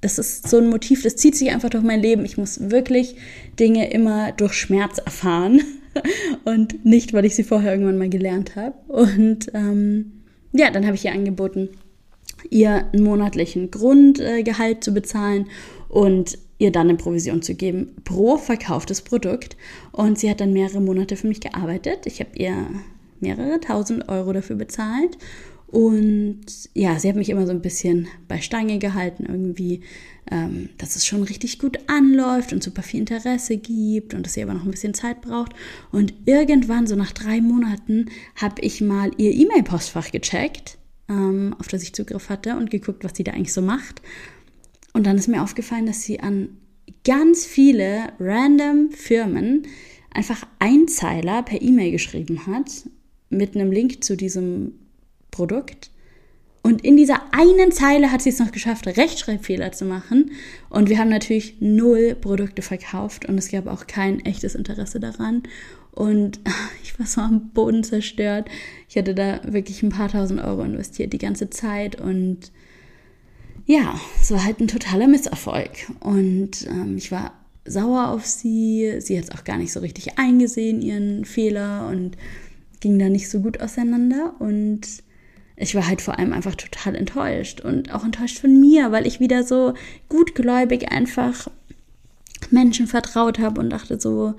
Das 0.00 0.18
ist 0.18 0.48
so 0.48 0.58
ein 0.58 0.68
Motiv, 0.68 1.02
das 1.02 1.16
zieht 1.16 1.36
sich 1.36 1.50
einfach 1.50 1.70
durch 1.70 1.84
mein 1.84 2.00
Leben. 2.00 2.24
Ich 2.24 2.36
muss 2.36 2.70
wirklich 2.70 3.16
Dinge 3.58 3.90
immer 3.90 4.32
durch 4.32 4.52
Schmerz 4.52 4.98
erfahren 4.98 5.62
und 6.44 6.84
nicht, 6.84 7.12
weil 7.12 7.24
ich 7.24 7.34
sie 7.34 7.44
vorher 7.44 7.72
irgendwann 7.72 7.98
mal 7.98 8.10
gelernt 8.10 8.56
habe. 8.56 8.74
Und 8.88 9.50
ähm, 9.54 10.24
ja, 10.52 10.70
dann 10.70 10.84
habe 10.84 10.96
ich 10.96 11.04
ihr 11.04 11.12
angeboten, 11.12 11.70
ihr 12.50 12.86
einen 12.92 13.04
monatlichen 13.04 13.70
Grundgehalt 13.70 14.84
zu 14.84 14.92
bezahlen 14.92 15.46
und 15.88 16.38
ihr 16.58 16.70
dann 16.70 16.88
eine 16.88 16.98
Provision 16.98 17.42
zu 17.42 17.54
geben 17.54 17.96
pro 18.04 18.36
verkauftes 18.36 19.02
Produkt. 19.02 19.56
Und 19.92 20.18
sie 20.18 20.30
hat 20.30 20.40
dann 20.40 20.52
mehrere 20.52 20.80
Monate 20.80 21.16
für 21.16 21.28
mich 21.28 21.40
gearbeitet. 21.40 22.06
Ich 22.06 22.20
habe 22.20 22.30
ihr 22.34 22.66
mehrere 23.20 23.60
tausend 23.60 24.08
Euro 24.08 24.32
dafür 24.32 24.56
bezahlt. 24.56 25.18
Und 25.74 26.44
ja, 26.74 26.96
sie 27.00 27.08
hat 27.08 27.16
mich 27.16 27.30
immer 27.30 27.46
so 27.46 27.50
ein 27.52 27.60
bisschen 27.60 28.06
bei 28.28 28.40
Stange 28.40 28.78
gehalten, 28.78 29.26
irgendwie, 29.26 29.80
ähm, 30.30 30.68
dass 30.78 30.94
es 30.94 31.04
schon 31.04 31.24
richtig 31.24 31.58
gut 31.58 31.78
anläuft 31.88 32.52
und 32.52 32.62
super 32.62 32.82
viel 32.82 33.00
Interesse 33.00 33.56
gibt 33.56 34.14
und 34.14 34.24
dass 34.24 34.34
sie 34.34 34.44
aber 34.44 34.54
noch 34.54 34.64
ein 34.64 34.70
bisschen 34.70 34.94
Zeit 34.94 35.20
braucht. 35.20 35.52
Und 35.90 36.14
irgendwann, 36.26 36.86
so 36.86 36.94
nach 36.94 37.10
drei 37.10 37.40
Monaten, 37.40 38.06
habe 38.36 38.60
ich 38.60 38.82
mal 38.82 39.10
ihr 39.16 39.32
E-Mail-Postfach 39.32 40.12
gecheckt, 40.12 40.78
ähm, 41.08 41.56
auf 41.58 41.66
das 41.66 41.82
ich 41.82 41.92
Zugriff 41.92 42.28
hatte 42.28 42.56
und 42.56 42.70
geguckt, 42.70 43.02
was 43.02 43.16
sie 43.16 43.24
da 43.24 43.32
eigentlich 43.32 43.52
so 43.52 43.60
macht. 43.60 44.00
Und 44.92 45.08
dann 45.08 45.18
ist 45.18 45.26
mir 45.26 45.42
aufgefallen, 45.42 45.86
dass 45.86 46.02
sie 46.02 46.20
an 46.20 46.50
ganz 47.04 47.46
viele 47.46 48.12
random 48.20 48.92
Firmen 48.92 49.66
einfach 50.12 50.46
Einzeiler 50.60 51.42
per 51.42 51.60
E-Mail 51.60 51.90
geschrieben 51.90 52.46
hat 52.46 52.84
mit 53.36 53.54
einem 53.54 53.70
Link 53.70 54.04
zu 54.04 54.16
diesem 54.16 54.72
Produkt. 55.30 55.90
Und 56.62 56.82
in 56.82 56.96
dieser 56.96 57.20
einen 57.32 57.72
Zeile 57.72 58.10
hat 58.10 58.22
sie 58.22 58.30
es 58.30 58.38
noch 58.38 58.50
geschafft, 58.50 58.86
Rechtschreibfehler 58.86 59.72
zu 59.72 59.84
machen. 59.84 60.30
Und 60.70 60.88
wir 60.88 60.98
haben 60.98 61.10
natürlich 61.10 61.56
null 61.60 62.16
Produkte 62.18 62.62
verkauft 62.62 63.26
und 63.26 63.36
es 63.36 63.50
gab 63.50 63.66
auch 63.66 63.86
kein 63.86 64.24
echtes 64.24 64.54
Interesse 64.54 64.98
daran. 64.98 65.42
Und 65.92 66.40
ich 66.82 66.98
war 66.98 67.06
so 67.06 67.20
am 67.20 67.50
Boden 67.50 67.84
zerstört. 67.84 68.48
Ich 68.88 68.96
hatte 68.96 69.14
da 69.14 69.40
wirklich 69.44 69.82
ein 69.82 69.90
paar 69.90 70.08
tausend 70.08 70.42
Euro 70.42 70.62
investiert 70.62 71.12
die 71.12 71.18
ganze 71.18 71.50
Zeit 71.50 72.00
und 72.00 72.50
ja, 73.66 73.98
es 74.20 74.30
war 74.30 74.44
halt 74.44 74.60
ein 74.60 74.68
totaler 74.68 75.06
Misserfolg. 75.06 75.70
Und 76.00 76.66
ähm, 76.66 76.96
ich 76.96 77.12
war 77.12 77.32
sauer 77.66 78.08
auf 78.08 78.26
sie. 78.26 79.00
Sie 79.00 79.16
hat 79.16 79.24
es 79.24 79.30
auch 79.30 79.44
gar 79.44 79.56
nicht 79.56 79.72
so 79.72 79.80
richtig 79.80 80.18
eingesehen, 80.18 80.82
ihren 80.82 81.24
Fehler 81.24 81.88
und 81.88 82.16
ging 82.84 82.98
da 82.98 83.08
nicht 83.08 83.30
so 83.30 83.40
gut 83.40 83.62
auseinander. 83.62 84.34
Und 84.38 84.82
ich 85.56 85.74
war 85.74 85.88
halt 85.88 86.02
vor 86.02 86.18
allem 86.18 86.34
einfach 86.34 86.54
total 86.54 86.94
enttäuscht 86.94 87.62
und 87.62 87.94
auch 87.94 88.04
enttäuscht 88.04 88.38
von 88.38 88.60
mir, 88.60 88.92
weil 88.92 89.06
ich 89.06 89.20
wieder 89.20 89.42
so 89.42 89.72
gutgläubig 90.10 90.92
einfach 90.92 91.48
Menschen 92.50 92.86
vertraut 92.86 93.38
habe 93.38 93.58
und 93.60 93.70
dachte 93.70 93.98
so, 93.98 94.34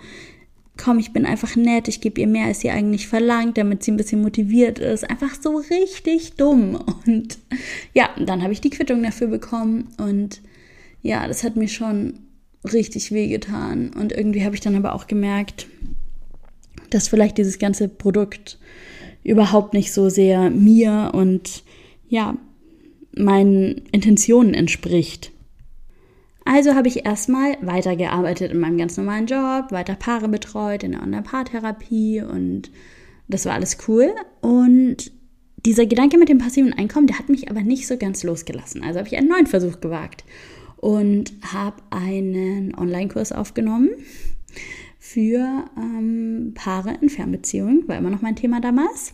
komm, 0.78 1.00
ich 1.00 1.12
bin 1.12 1.26
einfach 1.26 1.56
nett, 1.56 1.88
ich 1.88 2.02
gebe 2.02 2.22
ihr 2.22 2.28
mehr, 2.28 2.46
als 2.46 2.60
sie 2.60 2.70
eigentlich 2.70 3.08
verlangt, 3.08 3.58
damit 3.58 3.84
sie 3.84 3.92
ein 3.92 3.98
bisschen 3.98 4.22
motiviert 4.22 4.78
ist. 4.78 5.10
Einfach 5.10 5.34
so 5.42 5.58
richtig 5.58 6.34
dumm. 6.34 6.80
Und 7.08 7.40
ja, 7.96 8.10
dann 8.24 8.44
habe 8.44 8.54
ich 8.54 8.62
die 8.62 8.70
Quittung 8.70 9.02
dafür 9.02 9.28
bekommen 9.28 9.88
und 9.98 10.42
ja, 11.02 11.28
das 11.28 11.44
hat 11.44 11.56
mir 11.56 11.68
schon 11.68 12.20
richtig 12.64 13.12
wehgetan. 13.12 13.92
Und 14.00 14.12
irgendwie 14.12 14.46
habe 14.46 14.54
ich 14.54 14.62
dann 14.62 14.76
aber 14.76 14.94
auch 14.94 15.08
gemerkt, 15.08 15.66
dass 16.90 17.08
vielleicht 17.08 17.38
dieses 17.38 17.60
ganze 17.60 17.88
Produkt 17.88 18.60
überhaupt 19.24 19.74
nicht 19.74 19.92
so 19.92 20.10
sehr 20.10 20.50
mir 20.50 21.12
und 21.14 21.64
ja, 22.08 22.38
meinen 23.16 23.82
Intentionen 23.92 24.54
entspricht. 24.54 25.32
Also 26.46 26.76
habe 26.76 26.88
ich 26.88 27.06
erstmal 27.06 27.58
weitergearbeitet 27.62 28.52
in 28.52 28.60
meinem 28.60 28.78
ganz 28.78 28.98
normalen 28.98 29.26
Job, 29.26 29.72
weiter 29.72 29.96
Paare 29.96 30.30
betreut 30.30 30.84
in 30.84 30.92
der 30.92 31.02
Online-Paartherapie 31.02 32.22
und 32.22 32.70
das 33.28 33.46
war 33.46 33.54
alles 33.54 33.78
cool. 33.88 34.14
Und 34.42 35.12
dieser 35.66 35.88
Gedanke 35.88 36.20
mit 36.20 36.30
dem 36.30 36.38
passiven 36.38 36.74
Einkommen, 36.74 37.08
der 37.08 37.18
hat 37.18 37.30
mich 37.30 37.50
aber 37.50 37.62
nicht 37.62 37.88
so 37.88 37.98
ganz 37.98 38.24
losgelassen. 38.24 38.84
Also 38.84 39.00
habe 39.00 39.08
ich 39.08 39.18
einen 39.18 39.28
neuen 39.28 39.48
Versuch 39.48 39.82
gewagt 39.82 40.24
und 40.78 41.34
habe 41.52 41.78
einen 41.90 42.76
Online-Kurs 42.76 43.32
aufgenommen 43.32 43.90
für 45.06 45.66
ähm, 45.78 46.54
Paare 46.56 46.98
in 47.00 47.10
Fernbeziehungen, 47.10 47.88
war 47.88 47.96
immer 47.96 48.10
noch 48.10 48.24
mein 48.24 48.36
Thema 48.36 48.60
damals. 48.60 49.14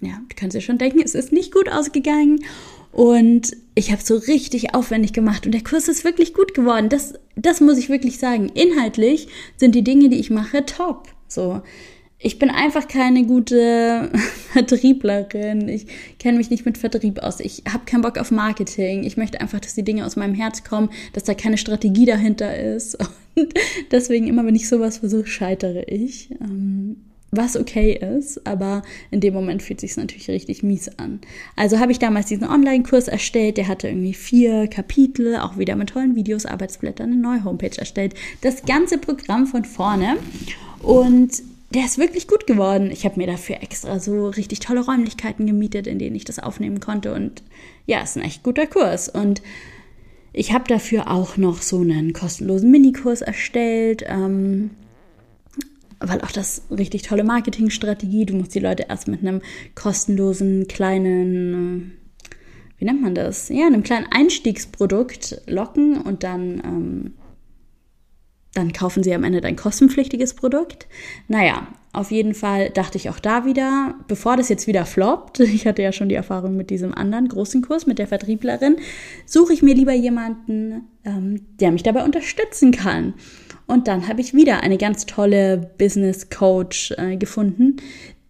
Ja, 0.00 0.20
du 0.28 0.34
kannst 0.34 0.56
dir 0.56 0.62
schon 0.62 0.78
denken, 0.78 1.02
es 1.04 1.14
ist 1.14 1.30
nicht 1.30 1.52
gut 1.52 1.70
ausgegangen 1.70 2.42
und 2.90 3.54
ich 3.74 3.92
habe 3.92 4.02
so 4.02 4.16
richtig 4.16 4.74
aufwendig 4.74 5.12
gemacht 5.12 5.44
und 5.44 5.52
der 5.52 5.62
Kurs 5.62 5.88
ist 5.88 6.04
wirklich 6.04 6.32
gut 6.32 6.54
geworden. 6.54 6.88
Das, 6.88 7.12
das 7.36 7.60
muss 7.60 7.76
ich 7.76 7.90
wirklich 7.90 8.18
sagen. 8.18 8.48
Inhaltlich 8.48 9.28
sind 9.58 9.74
die 9.74 9.84
Dinge, 9.84 10.08
die 10.08 10.18
ich 10.18 10.30
mache, 10.30 10.64
top. 10.64 11.06
So, 11.28 11.60
ich 12.22 12.38
bin 12.38 12.50
einfach 12.50 12.86
keine 12.86 13.24
gute 13.24 14.10
Vertrieblerin. 14.52 15.68
Ich 15.68 15.86
kenne 16.18 16.38
mich 16.38 16.50
nicht 16.50 16.64
mit 16.64 16.78
Vertrieb 16.78 17.18
aus. 17.18 17.40
Ich 17.40 17.64
habe 17.70 17.84
keinen 17.84 18.02
Bock 18.02 18.16
auf 18.18 18.30
Marketing. 18.30 19.02
Ich 19.02 19.16
möchte 19.16 19.40
einfach, 19.40 19.60
dass 19.60 19.74
die 19.74 19.82
Dinge 19.82 20.06
aus 20.06 20.16
meinem 20.16 20.34
Herz 20.34 20.62
kommen, 20.62 20.90
dass 21.12 21.24
da 21.24 21.34
keine 21.34 21.58
Strategie 21.58 22.06
dahinter 22.06 22.56
ist. 22.56 22.96
Und 23.34 23.54
deswegen 23.90 24.28
immer, 24.28 24.46
wenn 24.46 24.54
ich 24.54 24.68
sowas 24.68 24.98
versuche, 24.98 25.26
scheitere 25.26 25.84
ich. 25.88 26.30
Ähm, 26.40 26.96
was 27.34 27.56
okay 27.56 27.94
ist, 27.94 28.46
aber 28.46 28.82
in 29.10 29.20
dem 29.20 29.32
Moment 29.32 29.62
fühlt 29.62 29.80
sich 29.80 29.96
natürlich 29.96 30.28
richtig 30.28 30.62
mies 30.62 30.90
an. 30.98 31.18
Also 31.56 31.78
habe 31.78 31.90
ich 31.90 31.98
damals 31.98 32.26
diesen 32.26 32.46
Online-Kurs 32.46 33.08
erstellt, 33.08 33.56
der 33.56 33.68
hatte 33.68 33.88
irgendwie 33.88 34.12
vier 34.12 34.68
Kapitel, 34.68 35.36
auch 35.36 35.56
wieder 35.56 35.74
mit 35.74 35.88
tollen 35.88 36.14
Videos, 36.14 36.44
Arbeitsblättern, 36.44 37.10
eine 37.10 37.20
neue 37.20 37.42
Homepage 37.42 37.78
erstellt. 37.78 38.12
Das 38.42 38.66
ganze 38.66 38.98
Programm 38.98 39.46
von 39.46 39.64
vorne 39.64 40.18
und 40.82 41.42
der 41.74 41.84
ist 41.84 41.98
wirklich 41.98 42.28
gut 42.28 42.46
geworden. 42.46 42.90
Ich 42.90 43.04
habe 43.04 43.18
mir 43.18 43.26
dafür 43.26 43.62
extra 43.62 43.98
so 43.98 44.28
richtig 44.28 44.60
tolle 44.60 44.84
Räumlichkeiten 44.84 45.46
gemietet, 45.46 45.86
in 45.86 45.98
denen 45.98 46.16
ich 46.16 46.24
das 46.24 46.38
aufnehmen 46.38 46.80
konnte 46.80 47.14
und 47.14 47.42
ja, 47.86 48.02
ist 48.02 48.16
ein 48.16 48.22
echt 48.22 48.42
guter 48.42 48.66
Kurs 48.66 49.08
und 49.08 49.42
ich 50.32 50.52
habe 50.52 50.64
dafür 50.66 51.10
auch 51.10 51.36
noch 51.36 51.60
so 51.60 51.80
einen 51.80 52.12
kostenlosen 52.12 52.70
Minikurs 52.70 53.20
erstellt. 53.20 54.04
Ähm, 54.06 54.70
weil 56.04 56.20
auch 56.20 56.32
das 56.32 56.62
richtig 56.70 57.02
tolle 57.02 57.24
Marketingstrategie. 57.24 58.26
Du 58.26 58.34
musst 58.34 58.54
die 58.54 58.60
Leute 58.60 58.86
erst 58.88 59.08
mit 59.08 59.20
einem 59.20 59.40
kostenlosen 59.74 60.66
kleinen, 60.68 61.94
äh, 61.94 62.28
wie 62.78 62.84
nennt 62.84 63.02
man 63.02 63.14
das? 63.14 63.48
Ja, 63.48 63.66
einem 63.66 63.82
kleinen 63.82 64.06
Einstiegsprodukt 64.10 65.42
locken 65.46 66.00
und 66.00 66.24
dann, 66.24 66.62
ähm, 66.64 67.14
dann 68.54 68.72
kaufen 68.72 69.02
sie 69.02 69.14
am 69.14 69.24
Ende 69.24 69.40
dein 69.40 69.56
kostenpflichtiges 69.56 70.34
Produkt. 70.34 70.86
Naja, 71.28 71.66
auf 71.92 72.10
jeden 72.10 72.34
Fall 72.34 72.70
dachte 72.70 72.96
ich 72.96 73.10
auch 73.10 73.18
da 73.18 73.44
wieder, 73.44 73.94
bevor 74.08 74.36
das 74.36 74.48
jetzt 74.48 74.66
wieder 74.66 74.86
floppt, 74.86 75.40
ich 75.40 75.66
hatte 75.66 75.82
ja 75.82 75.92
schon 75.92 76.08
die 76.08 76.14
Erfahrung 76.14 76.56
mit 76.56 76.70
diesem 76.70 76.94
anderen 76.94 77.28
großen 77.28 77.62
Kurs 77.62 77.86
mit 77.86 77.98
der 77.98 78.06
Vertrieblerin, 78.06 78.76
suche 79.26 79.52
ich 79.52 79.62
mir 79.62 79.74
lieber 79.74 79.92
jemanden, 79.92 80.88
ähm, 81.04 81.42
der 81.60 81.72
mich 81.72 81.82
dabei 81.82 82.04
unterstützen 82.04 82.72
kann. 82.72 83.14
Und 83.66 83.88
dann 83.88 84.08
habe 84.08 84.20
ich 84.20 84.34
wieder 84.34 84.62
eine 84.62 84.76
ganz 84.76 85.06
tolle 85.06 85.70
Business 85.78 86.28
Coach 86.28 86.92
äh, 86.98 87.16
gefunden, 87.16 87.76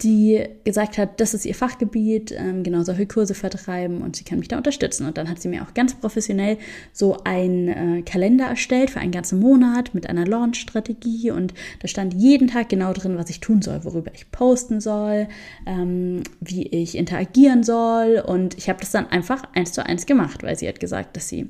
die 0.02 0.44
gesagt 0.64 0.98
hat, 0.98 1.20
das 1.20 1.34
ist 1.34 1.44
ihr 1.44 1.54
Fachgebiet, 1.54 2.32
ähm, 2.32 2.62
genau 2.62 2.82
solche 2.82 3.06
Kurse 3.06 3.34
vertreiben 3.34 4.02
und 4.02 4.16
sie 4.16 4.24
kann 4.24 4.38
mich 4.38 4.48
da 4.48 4.56
unterstützen. 4.56 5.06
Und 5.06 5.18
dann 5.18 5.28
hat 5.28 5.40
sie 5.40 5.48
mir 5.48 5.62
auch 5.62 5.74
ganz 5.74 5.94
professionell 5.94 6.58
so 6.92 7.18
einen 7.24 7.68
äh, 7.68 8.02
Kalender 8.02 8.46
erstellt 8.46 8.90
für 8.90 9.00
einen 9.00 9.12
ganzen 9.12 9.40
Monat 9.40 9.94
mit 9.94 10.08
einer 10.08 10.26
Launch-Strategie 10.26 11.30
und 11.30 11.54
da 11.80 11.88
stand 11.88 12.14
jeden 12.14 12.48
Tag 12.48 12.68
genau 12.68 12.92
drin, 12.92 13.16
was 13.16 13.30
ich 13.30 13.40
tun 13.40 13.62
soll, 13.62 13.84
worüber 13.84 14.10
ich 14.14 14.30
posten 14.30 14.80
soll, 14.80 15.28
ähm, 15.66 16.22
wie 16.40 16.66
ich 16.66 16.96
interagieren 16.96 17.62
soll 17.62 18.22
und 18.26 18.56
ich 18.58 18.68
habe 18.68 18.80
das 18.80 18.90
dann 18.90 19.06
einfach 19.08 19.44
eins 19.54 19.72
zu 19.72 19.84
eins 19.84 20.06
gemacht, 20.06 20.42
weil 20.42 20.56
sie 20.56 20.68
hat 20.68 20.80
gesagt, 20.80 21.16
dass 21.16 21.28
sie 21.28 21.48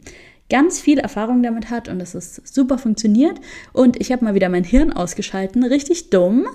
ganz 0.50 0.80
viel 0.80 0.98
Erfahrung 0.98 1.42
damit 1.42 1.70
hat 1.70 1.88
und 1.88 1.98
dass 1.98 2.14
es 2.14 2.42
super 2.44 2.76
funktioniert. 2.76 3.40
Und 3.72 3.98
ich 3.98 4.12
habe 4.12 4.22
mal 4.22 4.34
wieder 4.34 4.50
mein 4.50 4.64
Hirn 4.64 4.92
ausgeschalten, 4.92 5.64
richtig 5.64 6.10
dumm 6.10 6.46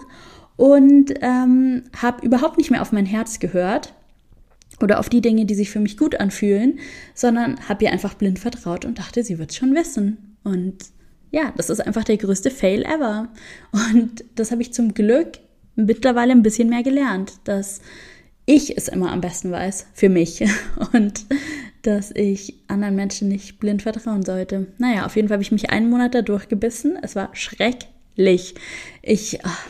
und 0.57 1.13
ähm, 1.21 1.83
habe 1.95 2.25
überhaupt 2.25 2.57
nicht 2.57 2.71
mehr 2.71 2.81
auf 2.81 2.91
mein 2.91 3.05
Herz 3.05 3.39
gehört 3.39 3.93
oder 4.81 4.99
auf 4.99 5.09
die 5.09 5.21
Dinge, 5.21 5.45
die 5.45 5.55
sich 5.55 5.69
für 5.69 5.79
mich 5.79 5.97
gut 5.97 6.19
anfühlen, 6.19 6.79
sondern 7.13 7.57
habe 7.69 7.85
ihr 7.85 7.91
einfach 7.91 8.15
blind 8.15 8.39
vertraut 8.39 8.83
und 8.83 8.99
dachte, 8.99 9.23
sie 9.23 9.39
wird 9.39 9.51
es 9.51 9.57
schon 9.57 9.73
wissen. 9.73 10.37
Und 10.43 10.77
ja, 11.31 11.53
das 11.55 11.69
ist 11.69 11.79
einfach 11.79 12.03
der 12.03 12.17
größte 12.17 12.51
Fail 12.51 12.83
ever. 12.83 13.29
Und 13.71 14.25
das 14.35 14.51
habe 14.51 14.61
ich 14.61 14.73
zum 14.73 14.93
Glück 14.93 15.39
mittlerweile 15.75 16.31
ein 16.31 16.43
bisschen 16.43 16.69
mehr 16.69 16.83
gelernt, 16.83 17.33
dass 17.43 17.81
ich 18.45 18.77
es 18.77 18.87
immer 18.87 19.11
am 19.11 19.21
besten 19.21 19.51
weiß 19.51 19.87
für 19.93 20.09
mich. 20.09 20.43
Und 20.93 21.25
dass 21.83 22.11
ich 22.11 22.55
anderen 22.67 22.95
Menschen 22.95 23.29
nicht 23.29 23.59
blind 23.59 23.83
vertrauen 23.83 24.23
sollte. 24.23 24.67
Naja, 24.77 25.05
auf 25.05 25.15
jeden 25.15 25.27
Fall 25.27 25.35
habe 25.35 25.43
ich 25.43 25.51
mich 25.51 25.69
einen 25.69 25.89
Monat 25.89 26.15
da 26.15 26.21
durchgebissen. 26.21 26.97
Es 27.01 27.15
war 27.15 27.29
schrecklich. 27.33 28.55
Ich, 29.01 29.45
ach, 29.45 29.67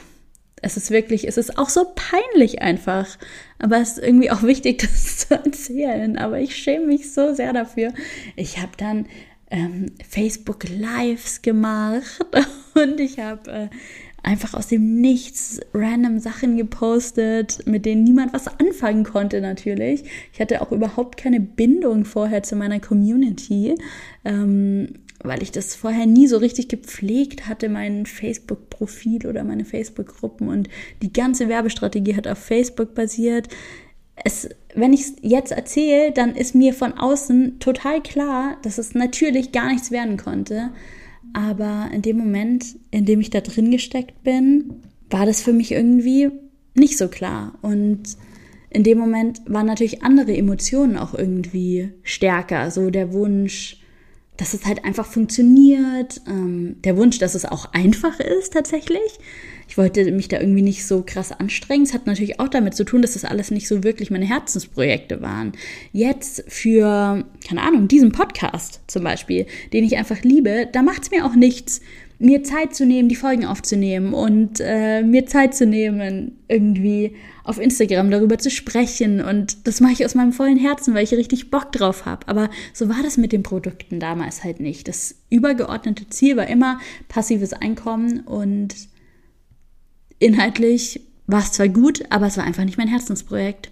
es 0.62 0.78
ist 0.78 0.92
wirklich, 0.92 1.28
es 1.28 1.38
ist 1.38 1.58
auch 1.58 1.70
so 1.70 1.94
peinlich 1.96 2.62
einfach. 2.62 3.18
Aber 3.60 3.78
es 3.78 3.94
ist 3.94 4.04
irgendwie 4.04 4.32
auch 4.32 4.44
wichtig, 4.44 4.80
das 4.82 5.18
zu 5.18 5.36
erzählen. 5.36 6.18
Aber 6.18 6.40
ich 6.40 6.56
schäme 6.56 6.88
mich 6.88 7.14
so 7.14 7.34
sehr 7.34 7.54
dafür. 7.54 7.94
Ich 8.36 8.58
habe 8.60 8.72
dann 8.78 9.06
ähm, 9.50 9.88
Facebook 10.08 10.68
Lives 10.70 11.42
gemacht 11.42 12.26
und 12.74 13.00
ich 13.00 13.20
habe 13.20 13.50
äh, 13.52 13.68
einfach 14.24 14.54
aus 14.54 14.68
dem 14.68 15.00
Nichts 15.00 15.62
random 15.74 16.20
Sachen 16.20 16.58
gepostet, 16.58 17.66
mit 17.66 17.86
denen 17.86 18.04
niemand 18.04 18.34
was 18.34 18.48
anfangen 18.60 19.06
konnte 19.06 19.40
natürlich. 19.40 20.04
Ich 20.34 20.42
hatte 20.42 20.62
auch 20.62 20.72
überhaupt 20.72 21.18
keine 21.18 21.40
Bindung 21.40 22.04
vorher 22.04 22.44
zu 22.44 22.58
meiner 22.58 22.82
Community, 22.82 23.76
ähm, 24.26 24.90
weil 25.24 25.42
ich 25.42 25.52
das 25.52 25.76
vorher 25.76 26.06
nie 26.06 26.28
so 26.28 26.38
richtig 26.38 26.68
gepflegt 26.68 27.48
hatte, 27.48 27.70
mein 27.70 28.06
Facebook-Profil 28.06 29.28
oder 29.28 29.44
meine 29.44 29.66
Facebook-Gruppen 29.66 30.50
und 30.50 30.70
die 31.02 31.12
ganze 31.12 31.50
Werbestrategie 31.50 32.16
hat 32.16 32.28
auf 32.28 32.38
Facebook 32.38 32.94
basiert. 32.94 33.48
Es, 34.24 34.50
wenn 34.74 34.94
ich 34.94 35.02
es 35.02 35.16
jetzt 35.22 35.52
erzähle, 35.52 36.12
dann 36.12 36.36
ist 36.36 36.56
mir 36.56 36.74
von 36.74 36.94
außen 36.94 37.60
total 37.60 38.02
klar, 38.02 38.58
dass 38.64 38.78
es 38.78 38.96
natürlich 38.96 39.52
gar 39.52 39.72
nichts 39.72 39.92
werden 39.92 40.18
konnte. 40.18 40.72
Aber 41.34 41.90
in 41.94 42.02
dem 42.02 42.18
Moment, 42.18 42.66
in 42.92 43.06
dem 43.06 43.20
ich 43.20 43.30
da 43.30 43.42
drin 43.42 43.70
gesteckt 43.70 44.24
bin, 44.24 44.82
war 45.10 45.26
das 45.26 45.42
für 45.42 45.54
mich 45.54 45.72
irgendwie 45.72 46.30
nicht 46.74 46.98
so 46.98 47.08
klar. 47.08 47.58
Und 47.62 48.18
in 48.70 48.84
dem 48.84 48.98
Moment 48.98 49.42
waren 49.46 49.66
natürlich 49.66 50.04
andere 50.04 50.36
Emotionen 50.36 50.98
auch 50.98 51.14
irgendwie 51.14 51.90
stärker. 52.04 52.72
So 52.72 52.90
der 52.90 53.14
Wunsch, 53.14 53.78
dass 54.38 54.54
es 54.54 54.66
halt 54.66 54.86
einfach 54.86 55.06
funktioniert, 55.06 56.22
ähm, 56.28 56.78
der 56.84 56.96
Wunsch, 56.98 57.20
dass 57.20 57.36
es 57.36 57.46
auch 57.46 57.74
einfach 57.74 58.20
ist 58.20 58.54
tatsächlich 58.54 59.20
ich 59.68 59.78
wollte 59.78 60.12
mich 60.12 60.28
da 60.28 60.40
irgendwie 60.40 60.62
nicht 60.62 60.86
so 60.86 61.04
krass 61.06 61.32
anstrengen. 61.32 61.84
Es 61.84 61.94
hat 61.94 62.08
natürlich 62.08 62.40
auch 62.40 62.48
damit 62.48 62.76
zu 62.76 62.86
tun, 62.86 63.02
dass 63.02 63.14
das 63.14 63.26
alles 63.26 63.52
nicht 63.52 63.68
so 63.68 63.84
wirklich 63.84 64.10
meine 64.10 64.26
Herzensprojekte 64.26 65.22
waren. 65.22 65.52
Jetzt 65.92 66.44
für, 66.48 67.26
keine 67.48 67.62
Ahnung, 67.62 67.88
diesen 67.88 68.12
Podcast 68.12 68.82
zum 68.88 69.04
Beispiel, 69.04 69.46
den 69.74 69.84
ich 69.84 69.98
einfach 69.98 70.22
liebe, 70.22 70.68
da 70.72 70.82
macht 70.82 71.04
es 71.04 71.12
mir 71.12 71.26
auch 71.26 71.36
nichts, 71.36 71.82
mir 72.20 72.44
Zeit 72.44 72.76
zu 72.76 72.86
nehmen, 72.86 73.10
die 73.10 73.16
Folgen 73.16 73.46
aufzunehmen 73.46 74.14
und 74.14 74.60
äh, 74.60 75.04
mir 75.04 75.28
Zeit 75.28 75.54
zu 75.56 75.66
nehmen, 75.66 76.40
irgendwie 76.48 77.16
auf 77.44 77.60
Instagram 77.60 78.10
darüber 78.10 78.38
zu 78.40 78.50
sprechen. 78.50 79.22
Und 79.22 79.68
das 79.68 79.82
mache 79.82 79.94
ich 79.94 80.06
aus 80.06 80.16
meinem 80.16 80.34
vollen 80.34 80.58
Herzen, 80.58 80.94
weil 80.94 81.04
ich 81.04 81.14
richtig 81.14 81.52
Bock 81.52 81.72
drauf 81.72 82.06
habe. 82.06 82.28
Aber 82.28 82.50
so 82.74 82.90
war 82.90 83.04
das 83.04 83.18
mit 83.18 83.32
den 83.32 83.44
Produkten 83.44 84.00
damals 84.00 84.44
halt 84.44 84.60
nicht. 84.60 84.88
Das 84.88 85.16
übergeordnete 85.30 86.10
Ziel 86.10 86.38
war 86.38 86.48
immer 86.48 86.80
passives 87.08 87.54
Einkommen 87.54 88.22
und 88.22 88.76
inhaltlich 90.20 91.02
war 91.28 91.42
es 91.42 91.52
zwar 91.52 91.68
gut, 91.68 92.04
aber 92.10 92.28
es 92.28 92.38
war 92.38 92.46
einfach 92.46 92.64
nicht 92.64 92.78
mein 92.78 92.88
Herzensprojekt. 92.88 93.70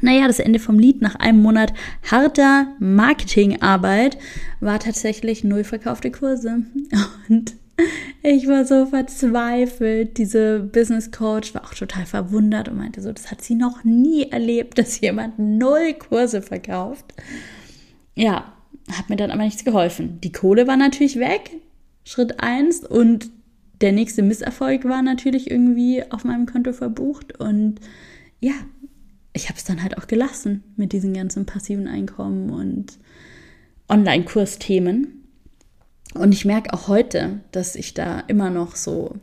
Naja, 0.00 0.26
das 0.26 0.38
Ende 0.38 0.58
vom 0.58 0.78
Lied 0.78 1.02
nach 1.02 1.16
einem 1.16 1.42
Monat 1.42 1.72
harter 2.10 2.68
Marketingarbeit 2.78 4.18
war 4.60 4.78
tatsächlich 4.78 5.44
null 5.44 5.64
verkaufte 5.64 6.10
Kurse. 6.10 6.64
Und 7.28 7.54
ich 8.22 8.46
war 8.46 8.64
so 8.64 8.86
verzweifelt. 8.86 10.16
Diese 10.18 10.60
Business 10.60 11.10
Coach 11.10 11.54
war 11.54 11.64
auch 11.64 11.74
total 11.74 12.06
verwundert 12.06 12.68
und 12.68 12.78
meinte 12.78 13.02
so, 13.02 13.12
das 13.12 13.30
hat 13.30 13.42
sie 13.42 13.54
noch 13.56 13.84
nie 13.84 14.30
erlebt, 14.30 14.78
dass 14.78 15.00
jemand 15.00 15.38
null 15.38 15.94
Kurse 15.94 16.40
verkauft. 16.40 17.04
Ja, 18.14 18.52
hat 18.92 19.10
mir 19.10 19.16
dann 19.16 19.30
aber 19.30 19.42
nichts 19.42 19.64
geholfen. 19.64 20.20
Die 20.22 20.32
Kohle 20.32 20.66
war 20.66 20.76
natürlich 20.76 21.18
weg, 21.18 21.50
Schritt 22.04 22.40
eins, 22.40 22.84
und 22.84 23.30
der 23.80 23.92
nächste 23.92 24.22
Misserfolg 24.22 24.84
war 24.84 25.02
natürlich 25.02 25.50
irgendwie 25.50 26.02
auf 26.10 26.24
meinem 26.24 26.46
Konto 26.46 26.72
verbucht. 26.72 27.40
Und 27.40 27.80
ja, 28.40 28.52
ich 29.34 29.48
habe 29.48 29.58
es 29.58 29.64
dann 29.64 29.82
halt 29.82 29.98
auch 29.98 30.06
gelassen 30.06 30.62
mit 30.76 30.92
diesen 30.92 31.12
ganzen 31.12 31.44
passiven 31.44 31.88
Einkommen 31.88 32.50
und 32.50 32.98
Online-Kursthemen. 33.88 35.24
Und 36.14 36.32
ich 36.32 36.44
merke 36.44 36.72
auch 36.72 36.86
heute, 36.86 37.40
dass 37.50 37.74
ich 37.74 37.92
da 37.92 38.20
immer 38.20 38.48
noch 38.48 38.76
so, 38.76 39.16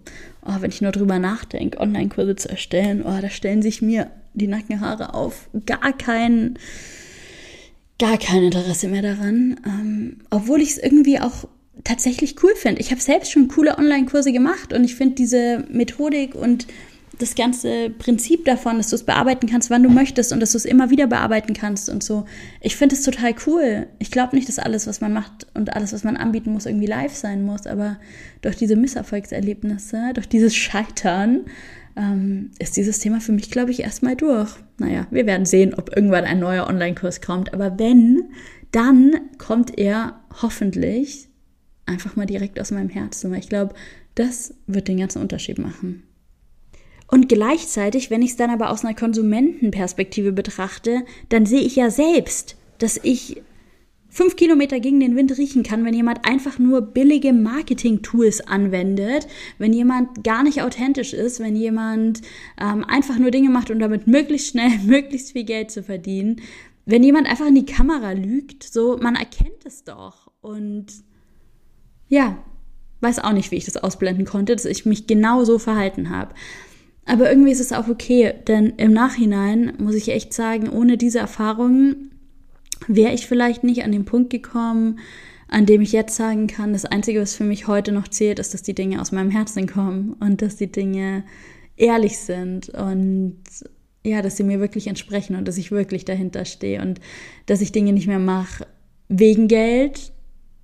oh, 0.45 0.55
wenn 0.59 0.69
ich 0.69 0.81
nur 0.81 0.91
drüber 0.91 1.17
nachdenke, 1.17 1.79
Online-Kurse 1.79 2.35
zu 2.35 2.49
erstellen, 2.49 3.03
oh, 3.03 3.17
da 3.21 3.29
stellen 3.29 3.61
sich 3.61 3.81
mir 3.81 4.11
die 4.33 4.47
Nackenhaare 4.47 5.13
auf. 5.13 5.49
Gar 5.65 5.93
kein, 5.93 6.59
gar 7.97 8.17
kein 8.17 8.43
Interesse 8.43 8.89
mehr 8.89 9.01
daran. 9.01 9.61
Ähm, 9.65 10.17
obwohl 10.29 10.59
ich 10.59 10.71
es 10.71 10.77
irgendwie 10.77 11.21
auch 11.21 11.47
tatsächlich 11.85 12.43
cool 12.43 12.53
finde. 12.55 12.81
Ich 12.81 12.91
habe 12.91 12.99
selbst 12.99 13.31
schon 13.31 13.47
coole 13.47 13.77
Online-Kurse 13.77 14.33
gemacht 14.33 14.73
und 14.73 14.83
ich 14.83 14.95
finde 14.95 15.15
diese 15.15 15.65
Methodik 15.71 16.35
und 16.35 16.67
das 17.21 17.35
ganze 17.35 17.89
Prinzip 17.89 18.45
davon, 18.45 18.77
dass 18.77 18.89
du 18.89 18.95
es 18.95 19.03
bearbeiten 19.03 19.47
kannst, 19.47 19.69
wann 19.69 19.83
du 19.83 19.89
möchtest 19.89 20.33
und 20.33 20.39
dass 20.39 20.51
du 20.51 20.57
es 20.57 20.65
immer 20.65 20.89
wieder 20.89 21.07
bearbeiten 21.07 21.53
kannst 21.53 21.89
und 21.89 22.03
so. 22.03 22.25
Ich 22.61 22.75
finde 22.75 22.95
es 22.95 23.03
total 23.03 23.35
cool. 23.45 23.87
Ich 23.99 24.11
glaube 24.11 24.35
nicht, 24.35 24.47
dass 24.47 24.59
alles, 24.59 24.87
was 24.87 25.01
man 25.01 25.13
macht 25.13 25.47
und 25.53 25.73
alles, 25.73 25.93
was 25.93 26.03
man 26.03 26.17
anbieten 26.17 26.51
muss, 26.51 26.65
irgendwie 26.65 26.87
live 26.87 27.13
sein 27.13 27.43
muss, 27.43 27.67
aber 27.67 27.97
durch 28.41 28.55
diese 28.55 28.75
Misserfolgserlebnisse, 28.75 30.11
durch 30.13 30.27
dieses 30.27 30.55
Scheitern, 30.55 31.41
ähm, 31.95 32.51
ist 32.59 32.77
dieses 32.77 32.99
Thema 32.99 33.19
für 33.19 33.31
mich, 33.31 33.51
glaube 33.51 33.71
ich, 33.71 33.81
erstmal 33.81 34.15
durch. 34.15 34.55
Naja, 34.77 35.07
wir 35.11 35.25
werden 35.25 35.45
sehen, 35.45 35.73
ob 35.73 35.95
irgendwann 35.95 36.23
ein 36.23 36.39
neuer 36.39 36.67
Online-Kurs 36.67 37.21
kommt, 37.21 37.53
aber 37.53 37.77
wenn, 37.77 38.23
dann 38.71 39.13
kommt 39.37 39.77
er 39.77 40.21
hoffentlich 40.41 41.27
einfach 41.85 42.15
mal 42.15 42.25
direkt 42.25 42.59
aus 42.59 42.71
meinem 42.71 42.89
Herzen, 42.89 43.31
weil 43.31 43.39
ich 43.39 43.49
glaube, 43.49 43.75
das 44.15 44.53
wird 44.67 44.87
den 44.87 44.97
ganzen 44.97 45.21
Unterschied 45.21 45.57
machen. 45.57 46.03
Und 47.11 47.27
gleichzeitig, 47.27 48.09
wenn 48.09 48.21
ich 48.21 48.31
es 48.31 48.37
dann 48.37 48.49
aber 48.49 48.69
aus 48.69 48.85
einer 48.85 48.95
Konsumentenperspektive 48.95 50.31
betrachte, 50.31 51.03
dann 51.27 51.45
sehe 51.45 51.59
ich 51.59 51.75
ja 51.75 51.89
selbst, 51.89 52.55
dass 52.77 52.99
ich 53.03 53.41
fünf 54.09 54.37
Kilometer 54.37 54.79
gegen 54.79 55.01
den 55.01 55.15
Wind 55.15 55.37
riechen 55.37 55.63
kann, 55.63 55.83
wenn 55.85 55.93
jemand 55.93 56.25
einfach 56.25 56.57
nur 56.57 56.81
billige 56.81 57.33
Marketing-Tools 57.33 58.47
anwendet, 58.47 59.27
wenn 59.57 59.73
jemand 59.73 60.23
gar 60.23 60.43
nicht 60.43 60.61
authentisch 60.61 61.13
ist, 61.13 61.41
wenn 61.41 61.55
jemand 61.55 62.21
ähm, 62.59 62.85
einfach 62.85 63.17
nur 63.19 63.31
Dinge 63.31 63.49
macht, 63.49 63.71
um 63.71 63.79
damit 63.79 64.07
möglichst 64.07 64.47
schnell, 64.47 64.79
möglichst 64.85 65.33
viel 65.33 65.43
Geld 65.43 65.69
zu 65.69 65.83
verdienen, 65.83 66.41
wenn 66.85 67.03
jemand 67.03 67.27
einfach 67.27 67.47
in 67.47 67.55
die 67.55 67.65
Kamera 67.65 68.13
lügt, 68.13 68.63
so, 68.63 68.97
man 69.01 69.15
erkennt 69.15 69.65
es 69.65 69.83
doch. 69.83 70.31
Und 70.41 70.87
ja, 72.07 72.37
weiß 73.01 73.19
auch 73.19 73.33
nicht, 73.33 73.51
wie 73.51 73.57
ich 73.57 73.65
das 73.65 73.77
ausblenden 73.77 74.25
konnte, 74.25 74.55
dass 74.55 74.65
ich 74.65 74.85
mich 74.85 75.07
genau 75.07 75.43
so 75.43 75.59
verhalten 75.59 76.09
habe. 76.09 76.33
Aber 77.11 77.29
irgendwie 77.29 77.51
ist 77.51 77.59
es 77.59 77.73
auch 77.73 77.89
okay, 77.89 78.35
denn 78.47 78.67
im 78.77 78.93
Nachhinein 78.93 79.73
muss 79.79 79.95
ich 79.95 80.07
echt 80.07 80.33
sagen, 80.33 80.69
ohne 80.69 80.95
diese 80.95 81.19
Erfahrungen 81.19 82.11
wäre 82.87 83.13
ich 83.13 83.27
vielleicht 83.27 83.65
nicht 83.65 83.83
an 83.83 83.91
den 83.91 84.05
Punkt 84.05 84.29
gekommen, 84.29 84.97
an 85.49 85.65
dem 85.65 85.81
ich 85.81 85.91
jetzt 85.91 86.15
sagen 86.15 86.47
kann, 86.47 86.71
das 86.71 86.85
Einzige, 86.85 87.19
was 87.19 87.35
für 87.35 87.43
mich 87.43 87.67
heute 87.67 87.91
noch 87.91 88.07
zählt, 88.07 88.39
ist, 88.39 88.53
dass 88.53 88.61
die 88.61 88.75
Dinge 88.75 89.01
aus 89.01 89.11
meinem 89.11 89.29
Herzen 89.29 89.67
kommen 89.67 90.13
und 90.21 90.41
dass 90.41 90.55
die 90.55 90.71
Dinge 90.71 91.25
ehrlich 91.75 92.17
sind 92.17 92.69
und 92.69 93.41
ja, 94.05 94.21
dass 94.21 94.37
sie 94.37 94.45
mir 94.45 94.61
wirklich 94.61 94.87
entsprechen 94.87 95.35
und 95.35 95.45
dass 95.49 95.57
ich 95.57 95.69
wirklich 95.69 96.05
dahinter 96.05 96.45
stehe 96.45 96.81
und 96.81 97.01
dass 97.45 97.59
ich 97.59 97.73
Dinge 97.73 97.91
nicht 97.91 98.07
mehr 98.07 98.19
mache 98.19 98.65
wegen 99.09 99.49
Geld, 99.49 100.13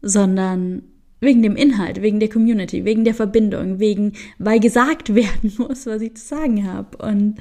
sondern 0.02 0.84
Wegen 1.20 1.42
dem 1.42 1.56
Inhalt, 1.56 2.02
wegen 2.02 2.20
der 2.20 2.30
Community, 2.30 2.86
wegen 2.86 3.04
der 3.04 3.16
Verbindung, 3.16 3.80
wegen, 3.80 4.14
weil 4.38 4.60
gesagt 4.60 5.16
werden 5.16 5.54
muss, 5.58 5.86
was 5.86 6.02
ich 6.02 6.16
zu 6.16 6.26
sagen 6.26 6.72
habe. 6.72 6.98
Und 6.98 7.38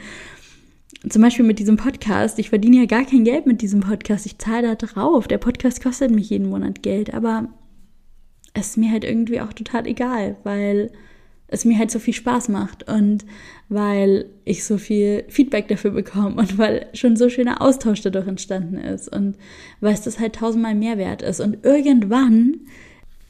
zum 1.09 1.22
Beispiel 1.22 1.45
mit 1.45 1.59
diesem 1.59 1.77
Podcast, 1.77 2.39
ich 2.39 2.49
verdiene 2.49 2.79
ja 2.79 2.87
gar 2.87 3.05
kein 3.05 3.24
Geld 3.24 3.47
mit 3.47 3.62
diesem 3.62 3.81
Podcast, 3.81 4.27
ich 4.27 4.39
zahle 4.39 4.74
da 4.74 4.74
drauf. 4.74 5.29
Der 5.29 5.39
Podcast 5.39 5.83
kostet 5.83 6.11
mich 6.11 6.31
jeden 6.31 6.49
Monat 6.49 6.83
Geld, 6.83 7.12
aber 7.12 7.49
es 8.55 8.68
ist 8.68 8.77
mir 8.79 8.91
halt 8.91 9.05
irgendwie 9.05 9.41
auch 9.41 9.53
total 9.53 9.87
egal, 9.87 10.37
weil 10.43 10.91
es 11.49 11.64
mir 11.64 11.79
halt 11.79 11.91
so 11.91 11.99
viel 11.99 12.14
Spaß 12.14 12.49
macht 12.49 12.89
und 12.89 13.24
weil 13.68 14.27
ich 14.45 14.64
so 14.64 14.79
viel 14.79 15.24
Feedback 15.29 15.68
dafür 15.68 15.93
bekomme 15.93 16.37
und 16.37 16.59
weil 16.59 16.87
schon 16.93 17.16
so 17.16 17.29
schöner 17.29 17.62
Austausch 17.62 18.01
dadurch 18.01 18.27
entstanden 18.27 18.79
ist 18.79 19.14
und 19.14 19.37
weil 19.81 19.95
es 19.95 20.03
das 20.03 20.18
halt 20.18 20.35
tausendmal 20.37 20.74
mehr 20.74 20.99
wert 20.99 21.22
ist. 21.22 21.41
Und 21.41 21.64
irgendwann 21.64 22.61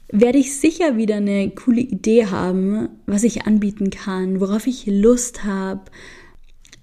werde 0.09 0.37
ich 0.37 0.57
sicher 0.57 0.97
wieder 0.97 1.17
eine 1.17 1.49
coole 1.49 1.81
Idee 1.81 2.27
haben, 2.27 2.89
was 3.05 3.23
ich 3.23 3.45
anbieten 3.45 3.89
kann, 3.89 4.39
worauf 4.39 4.67
ich 4.67 4.85
Lust 4.85 5.43
habe. 5.43 5.81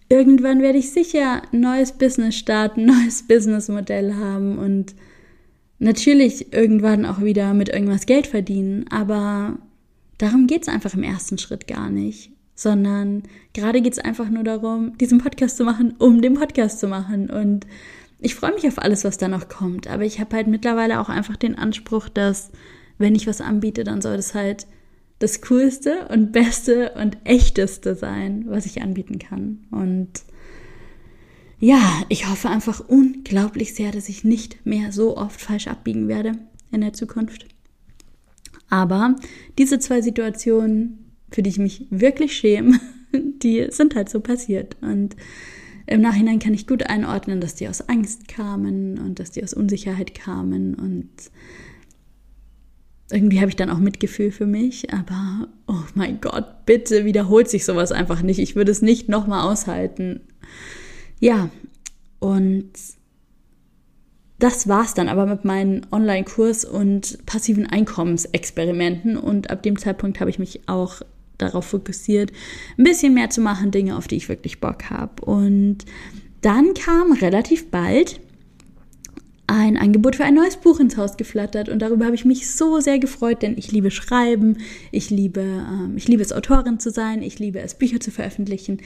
Irgendwann 0.09 0.61
werde 0.61 0.79
ich 0.79 0.91
sicher 0.91 1.43
ein 1.51 1.61
neues 1.61 1.93
Business 1.93 2.37
starten, 2.37 2.81
ein 2.81 2.87
neues 3.03 3.27
Businessmodell 3.27 4.14
haben 4.14 4.59
und 4.59 4.95
natürlich 5.79 6.53
irgendwann 6.53 7.07
auch 7.07 7.22
wieder 7.22 7.55
mit 7.55 7.70
irgendwas 7.70 8.07
Geld 8.07 8.27
verdienen. 8.27 8.85
Aber 8.91 9.59
darum 10.18 10.47
geht 10.47 10.62
es 10.62 10.68
einfach 10.68 10.95
im 10.95 11.03
ersten 11.03 11.39
Schritt 11.39 11.66
gar 11.66 11.91
nicht, 11.91 12.31
sondern 12.55 13.22
gerade 13.55 13.81
geht 13.81 13.95
es 13.95 13.99
einfach 13.99 14.29
nur 14.29 14.45
darum, 14.45 14.97
diesen 14.99 15.18
Podcast 15.18 15.57
zu 15.57 15.64
machen, 15.64 15.95
um 15.99 16.20
den 16.20 16.35
Podcast 16.35 16.79
zu 16.79 16.89
machen. 16.89 17.31
Und 17.31 17.66
ich 18.20 18.35
freue 18.35 18.53
mich 18.53 18.68
auf 18.68 18.79
alles, 18.79 19.05
was 19.05 19.16
da 19.16 19.29
noch 19.29 19.49
kommt. 19.49 19.89
Aber 19.89 20.05
ich 20.05 20.20
habe 20.20 20.37
halt 20.37 20.47
mittlerweile 20.47 21.01
auch 21.01 21.09
einfach 21.09 21.37
den 21.37 21.57
Anspruch, 21.57 22.11
dass 22.11 22.51
wenn 22.99 23.14
ich 23.14 23.26
was 23.26 23.40
anbiete, 23.40 23.84
dann 23.84 24.01
soll 24.01 24.16
das 24.16 24.34
halt 24.34 24.66
das 25.18 25.40
Coolste 25.40 26.09
und 26.09 26.32
Beste 26.32 26.92
und 27.01 27.16
Echteste 27.24 27.95
sein, 27.95 28.45
was 28.49 28.66
ich 28.66 28.82
anbieten 28.82 29.18
kann. 29.18 29.64
Und 29.70 30.11
ja, 31.61 32.03
ich 32.09 32.28
hoffe 32.28 32.51
einfach 32.51 32.80
unglaublich 32.86 33.74
sehr, 33.74 33.90
dass 33.90 34.09
ich 34.09 34.24
nicht 34.24 34.66
mehr 34.66 34.92
so 34.92 35.16
oft 35.16 35.40
falsch 35.40 35.68
abbiegen 35.68 36.09
werde 36.09 36.32
in 36.72 36.80
der 36.80 36.92
Zukunft. 36.92 37.47
Aber 38.68 39.16
diese 39.57 39.78
zwei 39.78 40.03
Situationen, 40.03 41.12
für 41.30 41.42
die 41.42 41.51
ich 41.51 41.59
mich 41.59 41.86
wirklich 41.90 42.36
schäme, 42.36 42.80
die 43.12 43.66
sind 43.70 43.95
halt 43.95 44.09
so 44.09 44.20
passiert. 44.20 44.76
Und 44.82 45.16
im 45.86 46.01
Nachhinein 46.01 46.38
kann 46.38 46.55
ich 46.55 46.66
gut 46.66 46.84
einordnen, 46.84 47.40
dass 47.40 47.55
die 47.55 47.68
aus 47.68 47.88
Angst 47.88 48.26
kamen 48.28 48.99
und 48.99 49.18
dass 49.18 49.30
die 49.30 49.42
aus 49.42 49.55
Unsicherheit 49.55 50.14
kamen 50.14 50.74
und 50.74 51.09
irgendwie 53.11 53.41
habe 53.41 53.51
ich 53.51 53.57
dann 53.57 53.71
auch 53.71 53.79
Mitgefühl 53.79 54.31
für 54.31 54.47
mich, 54.47 54.93
aber 54.93 55.49
oh 55.67 55.83
mein 55.95 56.21
Gott, 56.21 56.67
bitte 56.67 57.05
wiederholt 57.05 57.49
sich 57.49 57.65
sowas 57.65 57.93
einfach 57.93 58.23
nicht. 58.23 58.39
Ich 58.39 58.57
würde 58.57 58.73
es 58.73 58.83
nicht 58.83 59.09
nochmal 59.09 59.51
aushalten. 59.51 60.21
Ja, 61.21 61.51
und 62.19 62.71
das 64.39 64.69
war's 64.69 64.95
dann 64.95 65.09
aber 65.09 65.27
mit 65.27 65.45
meinen 65.45 65.87
Online-Kurs 65.93 66.65
und 66.65 67.25
passiven 67.27 67.67
Einkommensexperimenten. 67.67 69.17
Und 69.17 69.51
ab 69.51 69.63
dem 69.63 69.79
Zeitpunkt 69.79 70.21
habe 70.21 70.31
ich 70.31 70.39
mich 70.39 70.69
auch 70.69 71.03
darauf 71.39 71.67
fokussiert, 71.67 72.33
ein 72.79 72.85
bisschen 72.85 73.15
mehr 73.15 73.31
zu 73.31 73.41
machen, 73.41 73.71
Dinge, 73.71 73.97
auf 73.97 74.09
die 74.09 74.17
ich 74.17 74.29
wirklich 74.29 74.61
Bock 74.61 74.91
habe. 74.91 75.25
Und 75.25 75.79
dann 76.41 76.75
kam 76.75 77.13
relativ 77.13 77.71
bald 77.71 78.21
ein 79.47 79.76
Angebot 79.76 80.16
für 80.16 80.24
ein 80.24 80.34
neues 80.34 80.57
Buch 80.57 80.80
ins 80.80 80.97
Haus 80.97 81.16
geflattert 81.16 81.68
und 81.68 81.80
darüber 81.80 82.07
habe 82.07 82.14
ich 82.14 82.24
mich 82.24 82.51
so 82.51 82.80
sehr 82.80 82.99
gefreut, 82.99 83.42
denn 83.42 83.59
ich 83.59 83.72
liebe 83.72 83.90
Schreiben, 83.90 84.59
ich 84.90 85.11
liebe, 85.11 85.40
ähm, 85.40 85.95
ich 85.97 86.09
liebe 86.09 86.22
es 86.22 86.32
Autorin 86.32 86.78
zu 86.80 86.90
sein, 86.90 87.22
ich 87.22 87.38
liebe 87.38 87.61
es 87.61 87.74
Bücher 87.74 88.01
zu 88.01 88.11
veröffentlichen. 88.11 88.80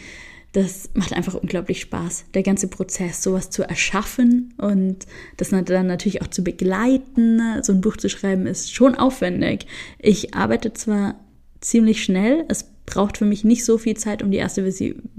Das 0.53 0.89
macht 0.95 1.13
einfach 1.13 1.35
unglaublich 1.35 1.81
Spaß, 1.83 2.25
der 2.33 2.43
ganze 2.43 2.69
Prozess, 2.69 3.23
sowas 3.23 3.51
zu 3.51 3.63
erschaffen 3.63 4.55
und 4.57 5.07
das 5.37 5.51
dann 5.51 5.87
natürlich 5.87 6.23
auch 6.23 6.29
zu 6.29 6.43
begleiten. 6.43 7.41
So 7.63 7.73
ein 7.73 7.83
Buch 7.83 7.99
zu 7.99 8.09
schreiben 8.09 8.47
ist 8.47 8.75
schon 8.75 8.95
aufwendig. 8.95 9.67
Ich 9.99 10.35
arbeite 10.35 10.73
zwar 10.73 11.17
ziemlich 11.61 12.03
schnell, 12.03 12.45
es 12.49 12.65
braucht 12.87 13.19
für 13.19 13.25
mich 13.25 13.45
nicht 13.45 13.65
so 13.65 13.79
viel 13.79 13.97
Zeit, 13.97 14.23
um 14.23 14.31
die 14.31 14.39
erste 14.39 14.63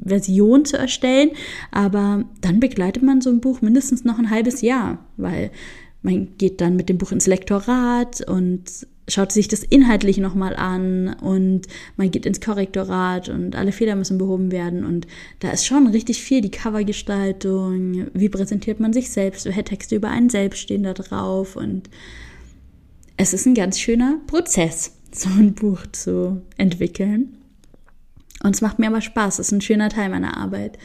Version 0.04 0.66
zu 0.66 0.78
erstellen, 0.78 1.32
aber 1.72 2.26
dann 2.42 2.60
begleitet 2.60 3.04
man 3.04 3.22
so 3.22 3.30
ein 3.30 3.42
Buch 3.42 3.62
mindestens 3.62 4.04
noch 4.04 4.18
ein 4.18 4.30
halbes 4.30 4.62
Jahr, 4.62 5.06
weil 5.18 5.52
man 6.02 6.30
geht 6.38 6.62
dann 6.62 6.76
mit 6.76 6.90
dem 6.90 6.98
Buch 6.98 7.12
ins 7.12 7.28
Lektorat 7.28 8.28
und 8.28 8.88
schaut 9.08 9.32
sich 9.32 9.48
das 9.48 9.64
inhaltlich 9.64 10.18
nochmal 10.18 10.56
an 10.56 11.16
und 11.22 11.64
man 11.98 12.12
geht 12.12 12.26
ins 12.26 12.42
Korrektorat 12.42 13.30
und 13.30 13.56
alle 13.56 13.72
Fehler 13.72 13.96
müssen 13.96 14.18
behoben 14.18 14.52
werden. 14.52 14.86
Und 14.86 15.08
da 15.40 15.50
ist 15.50 15.66
schon 15.66 15.88
richtig 15.88 16.22
viel 16.22 16.42
die 16.42 16.52
Covergestaltung, 16.52 18.08
wie 18.14 18.30
präsentiert 18.30 18.80
man 18.80 18.94
sich 18.94 19.10
selbst, 19.10 19.46
welche 19.46 19.64
Texte 19.64 19.96
über 19.96 20.10
einen 20.10 20.30
selbst 20.30 20.60
stehen 20.60 20.84
da 20.84 20.94
drauf 20.94 21.56
und 21.56 21.90
es 23.22 23.34
ist 23.34 23.46
ein 23.46 23.54
ganz 23.54 23.78
schöner 23.78 24.22
Prozess, 24.28 24.94
so 25.12 25.30
ein 25.30 25.54
Buch 25.54 25.86
zu 25.92 26.42
entwickeln. 26.58 27.36
Und 28.44 28.56
es 28.56 28.62
macht 28.62 28.80
mir 28.80 28.88
aber 28.88 29.02
Spaß, 29.02 29.40
es 29.40 29.48
ist 29.48 29.52
ein 29.52 29.62
schöner 29.62 29.90
Teil 29.90 30.10
meiner 30.10 30.38
Arbeit. 30.38 30.78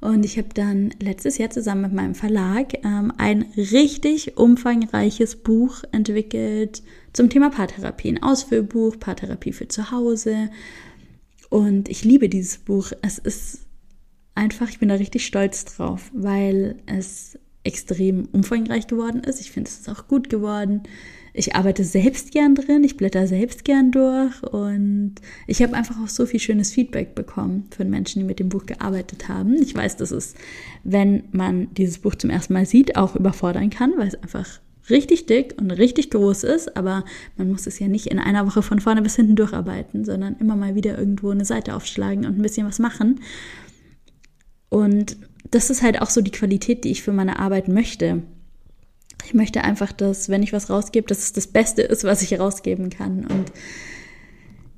Und 0.00 0.24
ich 0.24 0.38
habe 0.38 0.48
dann 0.54 0.90
letztes 1.00 1.38
Jahr 1.38 1.50
zusammen 1.50 1.82
mit 1.82 1.92
meinem 1.92 2.14
Verlag 2.14 2.74
ähm, 2.84 3.12
ein 3.16 3.46
richtig 3.56 4.36
umfangreiches 4.36 5.36
Buch 5.36 5.82
entwickelt 5.92 6.82
zum 7.12 7.30
Thema 7.30 7.50
Paartherapie. 7.50 8.10
Ein 8.10 8.22
Ausfüllbuch, 8.22 8.98
Paartherapie 8.98 9.52
für 9.52 9.68
zu 9.68 9.90
Hause. 9.90 10.50
Und 11.48 11.88
ich 11.88 12.04
liebe 12.04 12.28
dieses 12.28 12.58
Buch. 12.58 12.92
Es 13.02 13.18
ist 13.18 13.60
einfach, 14.34 14.68
ich 14.68 14.78
bin 14.78 14.88
da 14.88 14.96
richtig 14.96 15.24
stolz 15.24 15.64
drauf, 15.64 16.10
weil 16.12 16.76
es 16.86 17.38
extrem 17.64 18.28
umfangreich 18.32 18.86
geworden 18.86 19.20
ist. 19.24 19.40
Ich 19.40 19.50
finde, 19.50 19.70
es 19.70 19.80
ist 19.80 19.88
auch 19.88 20.08
gut 20.08 20.28
geworden 20.28 20.82
ich 21.36 21.54
arbeite 21.54 21.84
selbst 21.84 22.32
gern 22.32 22.54
drin, 22.54 22.82
ich 22.82 22.96
blätter 22.96 23.26
selbst 23.26 23.64
gern 23.64 23.92
durch 23.92 24.42
und 24.42 25.16
ich 25.46 25.62
habe 25.62 25.74
einfach 25.74 25.96
auch 26.02 26.08
so 26.08 26.24
viel 26.24 26.40
schönes 26.40 26.72
Feedback 26.72 27.14
bekommen 27.14 27.68
von 27.76 27.90
Menschen, 27.90 28.20
die 28.20 28.26
mit 28.26 28.40
dem 28.40 28.48
Buch 28.48 28.64
gearbeitet 28.64 29.28
haben. 29.28 29.54
Ich 29.54 29.74
weiß, 29.74 29.96
dass 29.96 30.10
es, 30.10 30.34
wenn 30.82 31.24
man 31.32 31.72
dieses 31.74 31.98
Buch 31.98 32.14
zum 32.14 32.30
ersten 32.30 32.54
Mal 32.54 32.64
sieht, 32.64 32.96
auch 32.96 33.16
überfordern 33.16 33.68
kann, 33.68 33.92
weil 33.98 34.08
es 34.08 34.14
einfach 34.14 34.60
richtig 34.88 35.26
dick 35.26 35.54
und 35.58 35.70
richtig 35.70 36.10
groß 36.10 36.44
ist, 36.44 36.76
aber 36.76 37.04
man 37.36 37.50
muss 37.50 37.66
es 37.66 37.78
ja 37.78 37.88
nicht 37.88 38.06
in 38.06 38.18
einer 38.18 38.46
Woche 38.46 38.62
von 38.62 38.80
vorne 38.80 39.02
bis 39.02 39.16
hinten 39.16 39.36
durcharbeiten, 39.36 40.04
sondern 40.04 40.36
immer 40.40 40.56
mal 40.56 40.74
wieder 40.74 40.98
irgendwo 40.98 41.30
eine 41.30 41.44
Seite 41.44 41.74
aufschlagen 41.74 42.24
und 42.24 42.38
ein 42.38 42.42
bisschen 42.42 42.66
was 42.66 42.78
machen. 42.78 43.20
Und 44.70 45.16
das 45.50 45.68
ist 45.70 45.82
halt 45.82 46.00
auch 46.00 46.10
so 46.10 46.22
die 46.22 46.30
Qualität, 46.30 46.84
die 46.84 46.90
ich 46.90 47.02
für 47.02 47.12
meine 47.12 47.38
Arbeit 47.38 47.68
möchte. 47.68 48.22
Ich 49.24 49.34
möchte 49.34 49.64
einfach, 49.64 49.92
dass, 49.92 50.28
wenn 50.28 50.42
ich 50.42 50.52
was 50.52 50.70
rausgebe, 50.70 51.08
dass 51.08 51.18
es 51.18 51.32
das 51.32 51.46
Beste 51.46 51.82
ist, 51.82 52.04
was 52.04 52.22
ich 52.22 52.38
rausgeben 52.38 52.90
kann. 52.90 53.26
Und 53.26 53.52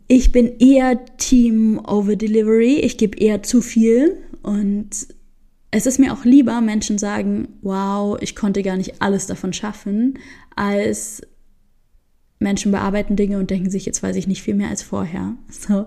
ich 0.07 0.33
bin 0.33 0.59
eher 0.59 1.05
Team 1.17 1.79
Over 1.87 2.17
Delivery. 2.17 2.77
Ich 2.77 2.97
gebe 2.97 3.19
eher 3.19 3.43
zu 3.43 3.61
viel. 3.61 4.17
Und 4.43 5.09
es 5.71 5.87
ist 5.87 5.99
mir 5.99 6.13
auch 6.13 6.25
lieber, 6.25 6.61
Menschen 6.61 6.99
sagen, 6.99 7.49
wow, 7.61 8.17
ich 8.21 8.35
konnte 8.35 8.63
gar 8.63 8.77
nicht 8.77 9.03
alles 9.03 9.27
davon 9.27 9.53
schaffen, 9.53 10.19
als 10.57 11.21
Menschen 12.41 12.73
bearbeiten 12.73 13.17
Dinge 13.17 13.39
und 13.39 13.51
denken 13.51 13.69
sich, 13.69 13.85
jetzt 13.85 14.03
weiß 14.03 14.17
ich 14.17 14.27
nicht 14.27 14.43
viel 14.43 14.55
mehr 14.55 14.71
als 14.71 14.83
vorher. 14.83 15.37
So. 15.51 15.87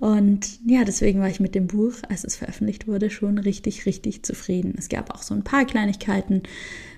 Und 0.00 0.58
ja, 0.66 0.82
deswegen 0.82 1.20
war 1.20 1.28
ich 1.28 1.38
mit 1.38 1.54
dem 1.54 1.68
Buch, 1.68 1.94
als 2.08 2.24
es 2.24 2.34
veröffentlicht 2.34 2.88
wurde, 2.88 3.08
schon 3.08 3.38
richtig, 3.38 3.86
richtig 3.86 4.24
zufrieden. 4.24 4.74
Es 4.76 4.88
gab 4.88 5.14
auch 5.14 5.22
so 5.22 5.32
ein 5.32 5.44
paar 5.44 5.64
Kleinigkeiten, 5.64 6.42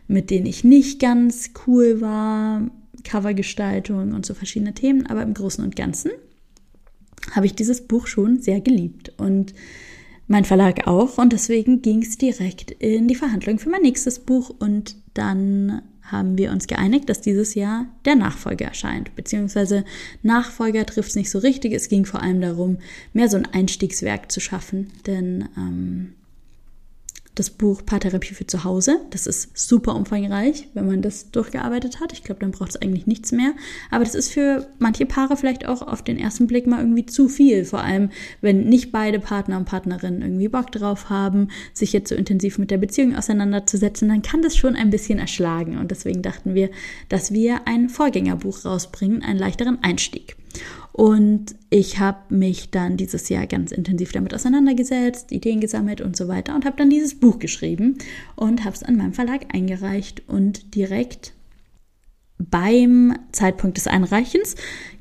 mit 0.07 0.31
denen 0.31 0.47
ich 0.47 0.65
nicht 0.65 1.01
ganz 1.01 1.51
cool 1.67 2.01
war, 2.01 2.71
Covergestaltung 3.05 4.13
und 4.13 4.25
so 4.25 4.35
verschiedene 4.35 4.75
Themen, 4.75 5.07
aber 5.07 5.23
im 5.23 5.35
Großen 5.35 5.65
und 5.65 5.77
Ganzen 5.77 6.11
habe 7.33 7.47
ich 7.47 7.55
dieses 7.55 7.87
Buch 7.87 8.07
schon 8.07 8.41
sehr 8.41 8.61
geliebt 8.61 9.13
und 9.17 9.55
mein 10.27 10.45
Verlag 10.45 10.87
auch 10.87 11.19
und 11.19 11.33
deswegen 11.33 11.83
ging 11.83 12.03
es 12.03 12.17
direkt 12.17 12.71
in 12.71 13.09
die 13.09 13.15
Verhandlung 13.15 13.59
für 13.59 13.69
mein 13.69 13.83
nächstes 13.83 14.19
Buch 14.19 14.51
und 14.59 14.97
dann 15.13 15.83
haben 16.03 16.37
wir 16.37 16.51
uns 16.51 16.67
geeinigt, 16.67 17.09
dass 17.09 17.23
dieses 17.23 17.55
Jahr 17.55 17.87
der 18.05 18.15
Nachfolger 18.15 18.67
erscheint. 18.67 19.15
Beziehungsweise 19.17 19.85
Nachfolger 20.23 20.85
trifft 20.85 21.11
es 21.11 21.17
nicht 21.17 21.31
so 21.31 21.39
richtig. 21.39 21.73
Es 21.73 21.89
ging 21.89 22.05
vor 22.05 22.23
allem 22.23 22.43
darum, 22.43 22.79
mehr 23.15 23.29
so 23.29 23.39
ein 23.39 23.47
Einstiegswerk 23.47 24.31
zu 24.31 24.41
schaffen. 24.41 24.93
Denn 25.07 25.49
ähm, 25.57 26.13
das 27.35 27.51
Buch 27.51 27.85
Paartherapie 27.85 28.35
für 28.35 28.47
zu 28.47 28.65
Hause. 28.65 29.01
Das 29.11 29.27
ist 29.27 29.57
super 29.59 29.97
umfangreich, 29.97 30.69
wenn 30.75 30.87
man 30.87 31.03
das 31.03 31.31
durchgearbeitet 31.31 32.01
hat. 32.01 32.13
Ich 32.13 32.23
glaube, 32.23 32.41
dann 32.41 32.53
braucht 32.53 32.71
es 32.71 32.77
eigentlich 32.77 33.07
nichts 33.07 33.33
mehr. 33.33 33.55
Aber 33.91 34.05
das 34.05 34.15
ist 34.15 34.33
für 34.33 34.69
manche 34.79 35.05
Paare 35.05 35.37
vielleicht 35.37 35.67
auch 35.67 35.83
auf 35.83 36.03
den 36.03 36.19
ersten 36.19 36.47
Blick 36.47 36.67
mal 36.67 36.81
irgendwie 36.81 37.07
zu 37.07 37.29
viel. 37.29 37.65
Vor 37.65 37.81
allem, 37.81 38.11
wenn 38.41 38.69
nicht 38.69 38.93
beide 38.93 39.19
Partner 39.19 39.57
und 39.57 39.65
Partnerinnen 39.65 40.23
irgendwie 40.23 40.49
Bock 40.49 40.71
drauf 40.71 41.11
haben, 41.11 41.49
sich 41.73 41.93
jetzt 41.93 42.09
so 42.09 42.15
intensiv 42.15 42.59
mit 42.59 42.71
der 42.71 42.79
Beziehung 42.79 43.17
auseinanderzusetzen, 43.17 44.09
dann 44.09 44.23
kann 44.23 44.43
das 44.43 44.57
schon 44.57 44.77
ein 44.77 44.91
bisschen 44.91 45.19
erschlagen. 45.19 45.79
Und 45.79 45.91
deswegen 45.91 46.23
dachten 46.23 46.55
wir, 46.55 46.71
dass 47.09 47.33
wir 47.33 47.67
ein 47.67 47.89
Vorgängerbuch 47.89 48.65
rausbringen, 48.65 49.23
einen 49.23 49.39
leichteren 49.39 49.83
Einstieg. 49.83 50.37
Und 50.97 51.57
ich 51.71 51.99
habe 51.99 52.33
mich 52.33 52.71
dann 52.71 52.97
dieses 52.97 53.29
Jahr 53.29 53.49
ganz 53.49 53.73
intensiv 53.73 54.13
damit 54.13 54.33
auseinandergesetzt, 54.33 55.33
Ideen 55.33 55.59
gesammelt 55.61 56.01
und 56.01 56.17
so 56.17 56.29
weiter 56.29 56.55
und 56.55 56.65
habe 56.65 56.77
dann 56.77 56.89
dieses 56.89 57.19
Buch 57.19 57.41
geschrieben 57.41 57.99
und 58.37 58.65
habe 58.65 58.77
es 58.77 58.85
an 58.85 58.97
meinem 58.97 59.13
Verlag 59.13 59.53
eingereicht 59.53 60.23
und 60.29 60.77
direkt 60.77 61.33
beim 62.39 63.19
Zeitpunkt 63.33 63.77
des 63.77 63.89
Einreichens 63.89 64.55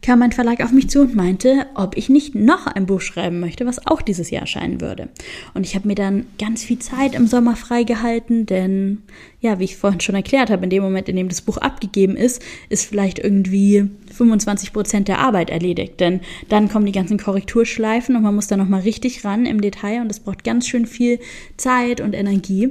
kam 0.04 0.20
mein 0.20 0.32
Verlag 0.32 0.64
auf 0.64 0.72
mich 0.72 0.90
zu 0.90 1.02
und 1.02 1.16
meinte, 1.16 1.66
ob 1.76 1.98
ich 1.98 2.10
nicht 2.10 2.36
noch 2.36 2.68
ein 2.68 2.86
Buch 2.86 3.02
schreiben 3.02 3.40
möchte, 3.40 3.66
was 3.66 3.88
auch 3.88 4.02
dieses 4.02 4.30
Jahr 4.30 4.42
erscheinen 4.42 4.82
würde. 4.82 5.10
Und 5.54 5.66
ich 5.66 5.76
habe 5.76 5.88
mir 5.88 5.96
dann 5.96 6.26
ganz 6.38 6.64
viel 6.64 6.80
Zeit 6.80 7.16
im 7.16 7.26
Sommer 7.26 7.56
freigehalten, 7.56 8.46
denn 8.46 9.04
ja, 9.40 9.60
wie 9.60 9.66
ich 9.66 9.78
vorhin 9.78 10.00
schon 10.00 10.16
erklärt 10.16 10.50
habe, 10.50 10.64
in 10.64 10.70
dem 10.70 10.84
Moment, 10.84 11.10
in 11.10 11.16
dem 11.16 11.30
das 11.30 11.42
Buch 11.42 11.58
abgegeben 11.58 12.16
ist, 12.16 12.42
ist 12.70 12.86
vielleicht 12.86 13.20
irgendwie 13.20 13.90
25 14.14 14.72
Prozent 14.72 15.08
der 15.08 15.20
Arbeit 15.20 15.50
erledigt. 15.50 16.00
Denn 16.00 16.22
dann 16.50 16.70
kommen 16.70 16.86
die 16.86 16.92
ganzen 16.92 17.18
Korrekturschleifen 17.18 18.16
und 18.16 18.24
man 18.24 18.36
muss 18.36 18.48
da 18.48 18.58
nochmal 18.58 18.82
richtig 18.82 19.26
ran 19.26 19.46
im 19.46 19.60
Detail 19.60 20.02
und 20.02 20.12
es 20.12 20.20
braucht 20.20 20.44
ganz 20.44 20.68
schön 20.68 20.86
viel 20.86 21.20
Zeit 21.58 22.00
und 22.00 22.14
Energie. 22.14 22.70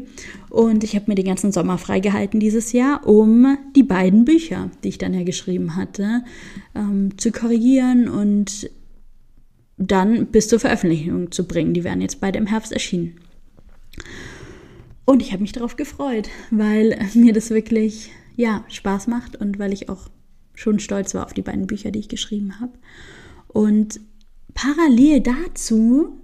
Und 0.48 0.84
ich 0.84 0.94
habe 0.94 1.06
mir 1.08 1.14
den 1.14 1.24
ganzen 1.24 1.50
Sommer 1.50 1.78
freigehalten 1.78 2.38
dieses 2.38 2.72
Jahr, 2.72 3.06
um 3.06 3.56
die 3.74 3.82
beiden 3.82 4.26
Bücher, 4.26 4.70
die 4.84 4.90
ich 4.90 4.98
dann 4.98 5.14
ja 5.14 5.24
geschrieben 5.24 5.76
hatte, 5.76 6.24
ähm, 6.74 7.10
zu 7.22 7.32
korrigieren 7.32 8.08
und 8.08 8.70
dann 9.78 10.26
bis 10.26 10.48
zur 10.48 10.60
Veröffentlichung 10.60 11.30
zu 11.32 11.46
bringen. 11.46 11.74
Die 11.74 11.84
werden 11.84 12.00
jetzt 12.00 12.20
beide 12.20 12.38
im 12.38 12.46
Herbst 12.46 12.72
erschienen. 12.72 13.16
Und 15.04 15.22
ich 15.22 15.32
habe 15.32 15.42
mich 15.42 15.52
darauf 15.52 15.76
gefreut, 15.76 16.28
weil 16.50 16.98
mir 17.14 17.32
das 17.32 17.50
wirklich 17.50 18.10
ja, 18.36 18.64
Spaß 18.68 19.06
macht 19.06 19.36
und 19.36 19.58
weil 19.58 19.72
ich 19.72 19.88
auch 19.88 20.08
schon 20.54 20.78
stolz 20.78 21.14
war 21.14 21.24
auf 21.24 21.32
die 21.32 21.42
beiden 21.42 21.66
Bücher, 21.66 21.90
die 21.90 22.00
ich 22.00 22.08
geschrieben 22.08 22.60
habe. 22.60 22.72
Und 23.48 24.00
parallel 24.54 25.20
dazu 25.20 26.18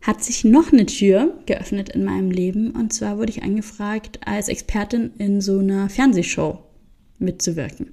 hat 0.00 0.22
sich 0.22 0.44
noch 0.44 0.72
eine 0.72 0.86
Tür 0.86 1.38
geöffnet 1.46 1.90
in 1.90 2.04
meinem 2.04 2.30
Leben. 2.30 2.70
Und 2.70 2.92
zwar 2.92 3.18
wurde 3.18 3.30
ich 3.30 3.42
angefragt, 3.42 4.20
als 4.24 4.48
Expertin 4.48 5.12
in 5.18 5.40
so 5.40 5.58
einer 5.58 5.88
Fernsehshow 5.88 6.58
mitzuwirken. 7.18 7.92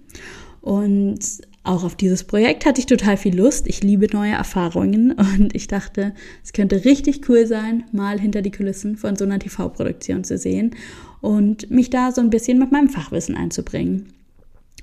Und 0.62 1.20
auch 1.66 1.84
auf 1.84 1.96
dieses 1.96 2.24
Projekt 2.24 2.66
hatte 2.66 2.80
ich 2.80 2.86
total 2.86 3.18
viel 3.18 3.36
Lust. 3.36 3.68
Ich 3.68 3.84
liebe 3.84 4.08
neue 4.12 4.34
Erfahrungen 4.34 5.12
und 5.38 5.56
ich 5.56 5.68
dachte, 5.68 6.14
es 6.44 6.54
könnte 6.54 6.86
richtig 6.86 7.28
cool 7.30 7.46
sein, 7.46 7.84
mal 7.92 8.20
hinter 8.20 8.42
die 8.42 8.52
Kulissen 8.52 8.98
von 8.98 9.16
so 9.16 9.26
einer 9.26 9.40
TV-Produktion 9.40 10.24
zu 10.24 10.38
sehen 10.38 10.76
und 11.22 11.72
mich 11.72 11.90
da 11.90 12.12
so 12.12 12.22
ein 12.22 12.30
bisschen 12.30 12.60
mit 12.60 12.72
meinem 12.72 12.90
Fachwissen 12.90 13.36
einzubringen. 13.36 14.14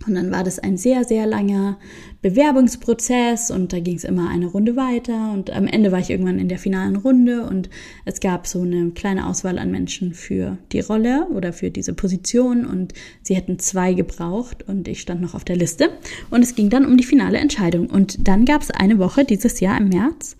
Und 0.06 0.14
dann 0.14 0.30
war 0.30 0.44
das 0.44 0.58
ein 0.58 0.76
sehr, 0.76 1.04
sehr 1.04 1.26
langer 1.26 1.78
Bewerbungsprozess 2.22 3.50
und 3.50 3.72
da 3.72 3.80
ging 3.80 3.96
es 3.96 4.04
immer 4.04 4.28
eine 4.28 4.46
Runde 4.46 4.76
weiter 4.76 5.32
und 5.32 5.50
am 5.50 5.66
Ende 5.66 5.92
war 5.92 5.98
ich 5.98 6.10
irgendwann 6.10 6.38
in 6.38 6.48
der 6.48 6.58
finalen 6.58 6.96
Runde 6.96 7.44
und 7.44 7.68
es 8.04 8.20
gab 8.20 8.46
so 8.46 8.62
eine 8.62 8.90
kleine 8.90 9.26
Auswahl 9.26 9.58
an 9.58 9.70
Menschen 9.70 10.14
für 10.14 10.58
die 10.72 10.80
Rolle 10.80 11.26
oder 11.34 11.52
für 11.52 11.70
diese 11.70 11.94
Position 11.94 12.64
und 12.64 12.94
sie 13.22 13.34
hätten 13.34 13.58
zwei 13.58 13.94
gebraucht 13.94 14.68
und 14.68 14.88
ich 14.88 15.00
stand 15.00 15.20
noch 15.20 15.34
auf 15.34 15.44
der 15.44 15.56
Liste. 15.56 15.90
Und 16.30 16.42
es 16.42 16.54
ging 16.54 16.70
dann 16.70 16.86
um 16.86 16.96
die 16.96 17.04
finale 17.04 17.38
Entscheidung. 17.38 17.90
Und 17.90 18.28
dann 18.28 18.44
gab 18.44 18.62
es 18.62 18.70
eine 18.70 18.98
Woche 18.98 19.24
dieses 19.24 19.60
Jahr 19.60 19.78
im 19.78 19.88
März 19.88 20.36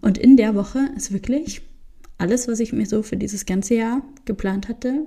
und 0.00 0.18
in 0.18 0.36
der 0.36 0.54
Woche 0.54 0.80
ist 0.96 1.12
wirklich 1.12 1.62
alles, 2.18 2.46
was 2.46 2.60
ich 2.60 2.72
mir 2.72 2.86
so 2.86 3.02
für 3.02 3.16
dieses 3.16 3.46
ganze 3.46 3.74
Jahr 3.74 4.02
geplant 4.24 4.68
hatte, 4.68 5.06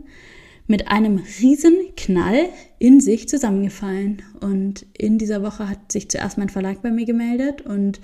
mit 0.68 0.90
einem 0.90 1.22
riesen 1.42 1.76
Knall 1.96 2.50
in 2.78 3.00
sich 3.00 3.28
zusammengefallen. 3.28 4.22
Und 4.42 4.86
in 4.98 5.18
dieser 5.18 5.42
Woche 5.42 5.70
hat 5.70 5.92
sich 5.92 6.10
zuerst 6.10 6.38
mein 6.38 6.50
Verlag 6.50 6.82
bei 6.82 6.92
mir 6.92 7.06
gemeldet 7.06 7.62
und 7.62 8.00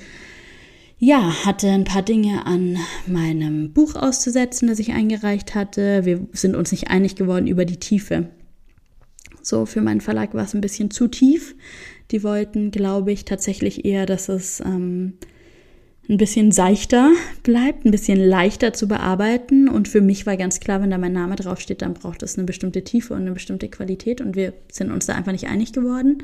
ja, 0.97 1.45
hatte 1.45 1.70
ein 1.70 1.84
paar 1.84 2.01
Dinge 2.01 2.45
an 2.45 2.78
meinem 3.05 3.74
Buch 3.74 3.95
auszusetzen, 3.95 4.70
das 4.70 4.80
ich 4.80 4.93
eingereicht 4.93 5.53
hatte. 5.53 6.05
Wir 6.05 6.26
sind 6.32 6.55
uns 6.55 6.72
nicht 6.72 6.89
einig 6.89 7.16
geworden 7.16 7.47
über 7.47 7.66
die 7.66 7.78
Tiefe. 7.78 8.30
So, 9.41 9.66
für 9.66 9.82
meinen 9.82 9.99
Verlag 9.99 10.34
war 10.34 10.45
es 10.45 10.53
ein 10.53 10.61
bisschen 10.61 10.89
zu 10.89 11.09
tief. 11.09 11.55
Die 12.11 12.24
wollten, 12.24 12.72
glaube 12.72 13.11
ich, 13.11 13.26
tatsächlich 13.26 13.84
eher, 13.84 14.05
dass 14.05 14.30
es 14.30 14.61
ähm, 14.61 15.16
ein 16.10 16.18
bisschen 16.18 16.51
seichter 16.51 17.12
bleibt, 17.43 17.86
ein 17.86 17.91
bisschen 17.91 18.20
leichter 18.20 18.74
zu 18.74 18.88
bearbeiten. 18.88 19.70
Und 19.70 19.88
für 19.88 20.01
mich 20.01 20.26
war 20.26 20.36
ganz 20.36 20.60
klar, 20.60 20.82
wenn 20.82 20.91
da 20.91 20.97
mein 20.97 21.14
Name 21.14 21.36
draufsteht, 21.36 21.82
dann 21.82 21.93
braucht 21.93 22.24
es 22.24 22.38
eine 22.38 22.45
bestimmte 22.45 22.84
Tiefe 22.84 23.14
und 23.14 23.22
eine 23.22 23.32
bestimmte 23.32 23.70
Qualität. 23.70 24.20
Und 24.20 24.36
wir 24.36 24.54
sind 24.72 24.91
uns 24.91 25.06
da 25.06 25.16
einfach 25.16 25.32
nicht 25.32 25.47
einig 25.47 25.72
geworden. 25.72 26.24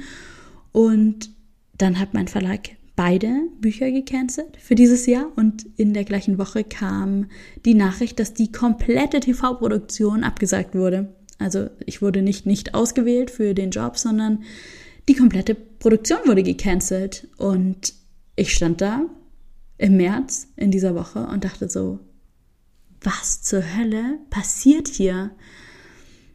Und 0.71 1.29
dann 1.77 1.99
hat 1.99 2.13
mein 2.13 2.27
Verlag 2.27 2.69
beide 2.99 3.47
Bücher 3.61 3.89
gecancelt 3.91 4.57
für 4.59 4.75
dieses 4.75 5.05
Jahr 5.05 5.31
und 5.37 5.65
in 5.77 5.93
der 5.93 6.03
gleichen 6.03 6.37
Woche 6.37 6.65
kam 6.65 7.27
die 7.63 7.73
Nachricht, 7.73 8.19
dass 8.19 8.33
die 8.33 8.51
komplette 8.51 9.21
TV-Produktion 9.21 10.25
abgesagt 10.25 10.75
wurde. 10.75 11.15
Also 11.37 11.69
ich 11.85 12.01
wurde 12.01 12.21
nicht 12.21 12.45
nicht 12.45 12.75
ausgewählt 12.75 13.31
für 13.31 13.53
den 13.53 13.71
Job, 13.71 13.97
sondern 13.97 14.43
die 15.07 15.15
komplette 15.15 15.55
Produktion 15.55 16.19
wurde 16.25 16.43
gecancelt 16.43 17.29
und 17.37 17.93
ich 18.35 18.53
stand 18.53 18.81
da 18.81 19.05
im 19.79 19.97
März 19.97 20.47
in 20.55 20.69
dieser 20.69 20.93
Woche 20.93 21.25
und 21.25 21.43
dachte 21.43 21.67
so, 21.69 21.99
was 23.01 23.41
zur 23.41 23.63
Hölle 23.75 24.19
passiert 24.29 24.87
hier? 24.89 25.31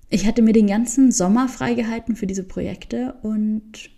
Ich 0.09 0.27
hatte 0.27 0.43
mir 0.43 0.55
den 0.55 0.67
ganzen 0.67 1.13
Sommer 1.13 1.49
freigehalten 1.49 2.17
für 2.17 2.27
diese 2.27 2.43
Projekte 2.43 3.15
und 3.23 3.91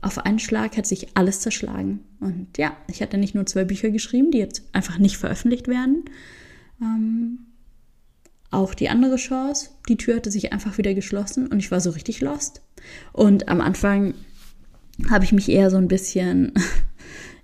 auf 0.00 0.18
einen 0.18 0.38
Schlag 0.38 0.76
hat 0.76 0.86
sich 0.86 1.16
alles 1.16 1.40
zerschlagen. 1.40 2.00
Und 2.20 2.58
ja, 2.58 2.76
ich 2.88 3.02
hatte 3.02 3.18
nicht 3.18 3.34
nur 3.34 3.46
zwei 3.46 3.64
Bücher 3.64 3.90
geschrieben, 3.90 4.30
die 4.30 4.38
jetzt 4.38 4.62
einfach 4.72 4.98
nicht 4.98 5.16
veröffentlicht 5.16 5.66
werden. 5.66 6.04
Ähm, 6.80 7.38
auch 8.50 8.74
die 8.74 8.90
andere 8.90 9.16
Chance, 9.16 9.70
die 9.88 9.96
Tür 9.96 10.16
hatte 10.16 10.30
sich 10.30 10.52
einfach 10.52 10.78
wieder 10.78 10.94
geschlossen 10.94 11.48
und 11.48 11.58
ich 11.58 11.70
war 11.70 11.80
so 11.80 11.90
richtig 11.90 12.20
lost. 12.20 12.62
Und 13.12 13.48
am 13.48 13.60
Anfang 13.60 14.14
habe 15.10 15.24
ich 15.24 15.32
mich 15.32 15.48
eher 15.48 15.70
so 15.70 15.78
ein 15.78 15.88
bisschen, 15.88 16.52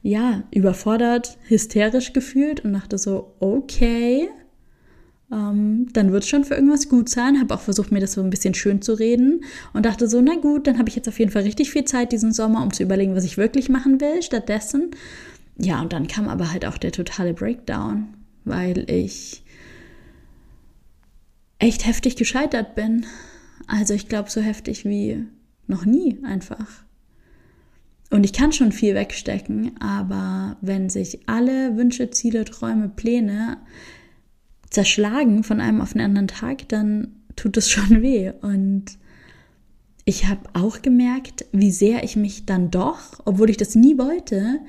ja, 0.05 0.45
überfordert, 0.51 1.39
hysterisch 1.49 2.13
gefühlt 2.13 2.63
und 2.63 2.75
dachte 2.75 2.99
so, 2.99 3.33
okay, 3.41 4.29
ähm, 5.33 5.89
dann 5.95 6.13
wird 6.13 6.25
es 6.25 6.29
schon 6.29 6.45
für 6.45 6.55
irgendwas 6.55 6.91
gut 6.91 7.09
sein. 7.09 7.41
Habe 7.41 7.55
auch 7.55 7.61
versucht, 7.61 7.91
mir 7.91 8.01
das 8.01 8.13
so 8.13 8.21
ein 8.21 8.29
bisschen 8.29 8.53
schön 8.53 8.83
zu 8.83 8.93
reden 8.93 9.45
und 9.73 9.87
dachte 9.87 10.07
so, 10.07 10.21
na 10.21 10.35
gut, 10.35 10.67
dann 10.67 10.79
habe 10.79 10.91
ich 10.91 10.95
jetzt 10.95 11.09
auf 11.09 11.19
jeden 11.19 11.31
Fall 11.31 11.45
richtig 11.45 11.71
viel 11.71 11.87
Zeit 11.87 12.13
diesen 12.13 12.35
Sommer, 12.35 12.63
um 12.63 12.71
zu 12.71 12.83
überlegen, 12.83 13.17
was 13.17 13.25
ich 13.25 13.39
wirklich 13.39 13.71
machen 13.71 13.99
will 13.99 14.23
stattdessen. 14.23 14.91
Ja, 15.57 15.81
und 15.81 15.95
dann 15.95 16.07
kam 16.07 16.29
aber 16.29 16.53
halt 16.53 16.67
auch 16.67 16.77
der 16.77 16.93
totale 16.93 17.33
Breakdown, 17.33 18.09
weil 18.45 18.85
ich 18.91 19.43
echt 21.59 21.87
heftig 21.87 22.17
gescheitert 22.17 22.75
bin. 22.75 23.07
Also 23.67 23.95
ich 23.95 24.11
glaube, 24.11 24.31
so 24.31 24.43
heftig 24.43 24.85
wie 24.85 25.25
noch 25.67 25.87
nie 25.87 26.19
einfach. 26.25 26.85
Und 28.11 28.25
ich 28.25 28.33
kann 28.33 28.53
schon 28.53 28.73
viel 28.73 28.95
wegstecken, 28.95 29.73
aber 29.81 30.57
wenn 30.61 30.89
sich 30.89 31.21
alle 31.27 31.77
Wünsche, 31.77 32.11
Ziele, 32.11 32.45
Träume, 32.45 32.89
Pläne 32.89 33.59
zerschlagen 34.71 35.43
von 35.43 35.61
einem 35.61 35.81
auf 35.81 35.93
den 35.93 36.03
anderen 36.03 36.29
Tag, 36.29 36.69
dann 36.69 37.09
tut 37.37 37.57
es 37.57 37.71
schon 37.71 38.03
weh. 38.03 38.33
Und 38.43 38.99
ich 40.05 40.27
habe 40.27 40.43
auch 40.53 40.83
gemerkt, 40.83 41.47
wie 41.53 41.71
sehr 41.71 42.05
ich 42.05 42.17
mich 42.17 42.45
dann 42.47 42.71
doch, 42.71 43.21
obwohl 43.25 43.51
ich 43.51 43.57
das 43.57 43.75
nie 43.75 43.97
wollte, 43.99 44.61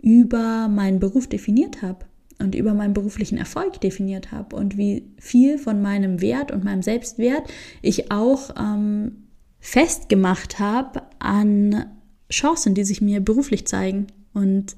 über 0.00 0.68
meinen 0.68 0.98
Beruf 0.98 1.28
definiert 1.28 1.80
habe 1.80 2.04
und 2.38 2.54
über 2.54 2.74
meinen 2.74 2.92
beruflichen 2.92 3.38
Erfolg 3.38 3.80
definiert 3.80 4.32
habe 4.32 4.56
und 4.56 4.76
wie 4.76 5.06
viel 5.18 5.58
von 5.58 5.80
meinem 5.80 6.20
Wert 6.20 6.50
und 6.50 6.64
meinem 6.64 6.82
Selbstwert 6.82 7.44
ich 7.80 8.10
auch 8.10 8.50
ähm, 8.58 9.28
festgemacht 9.60 10.58
habe 10.58 11.02
an 11.20 11.86
Chancen, 12.32 12.74
die 12.74 12.84
sich 12.84 13.00
mir 13.00 13.20
beruflich 13.20 13.66
zeigen. 13.66 14.08
Und 14.32 14.76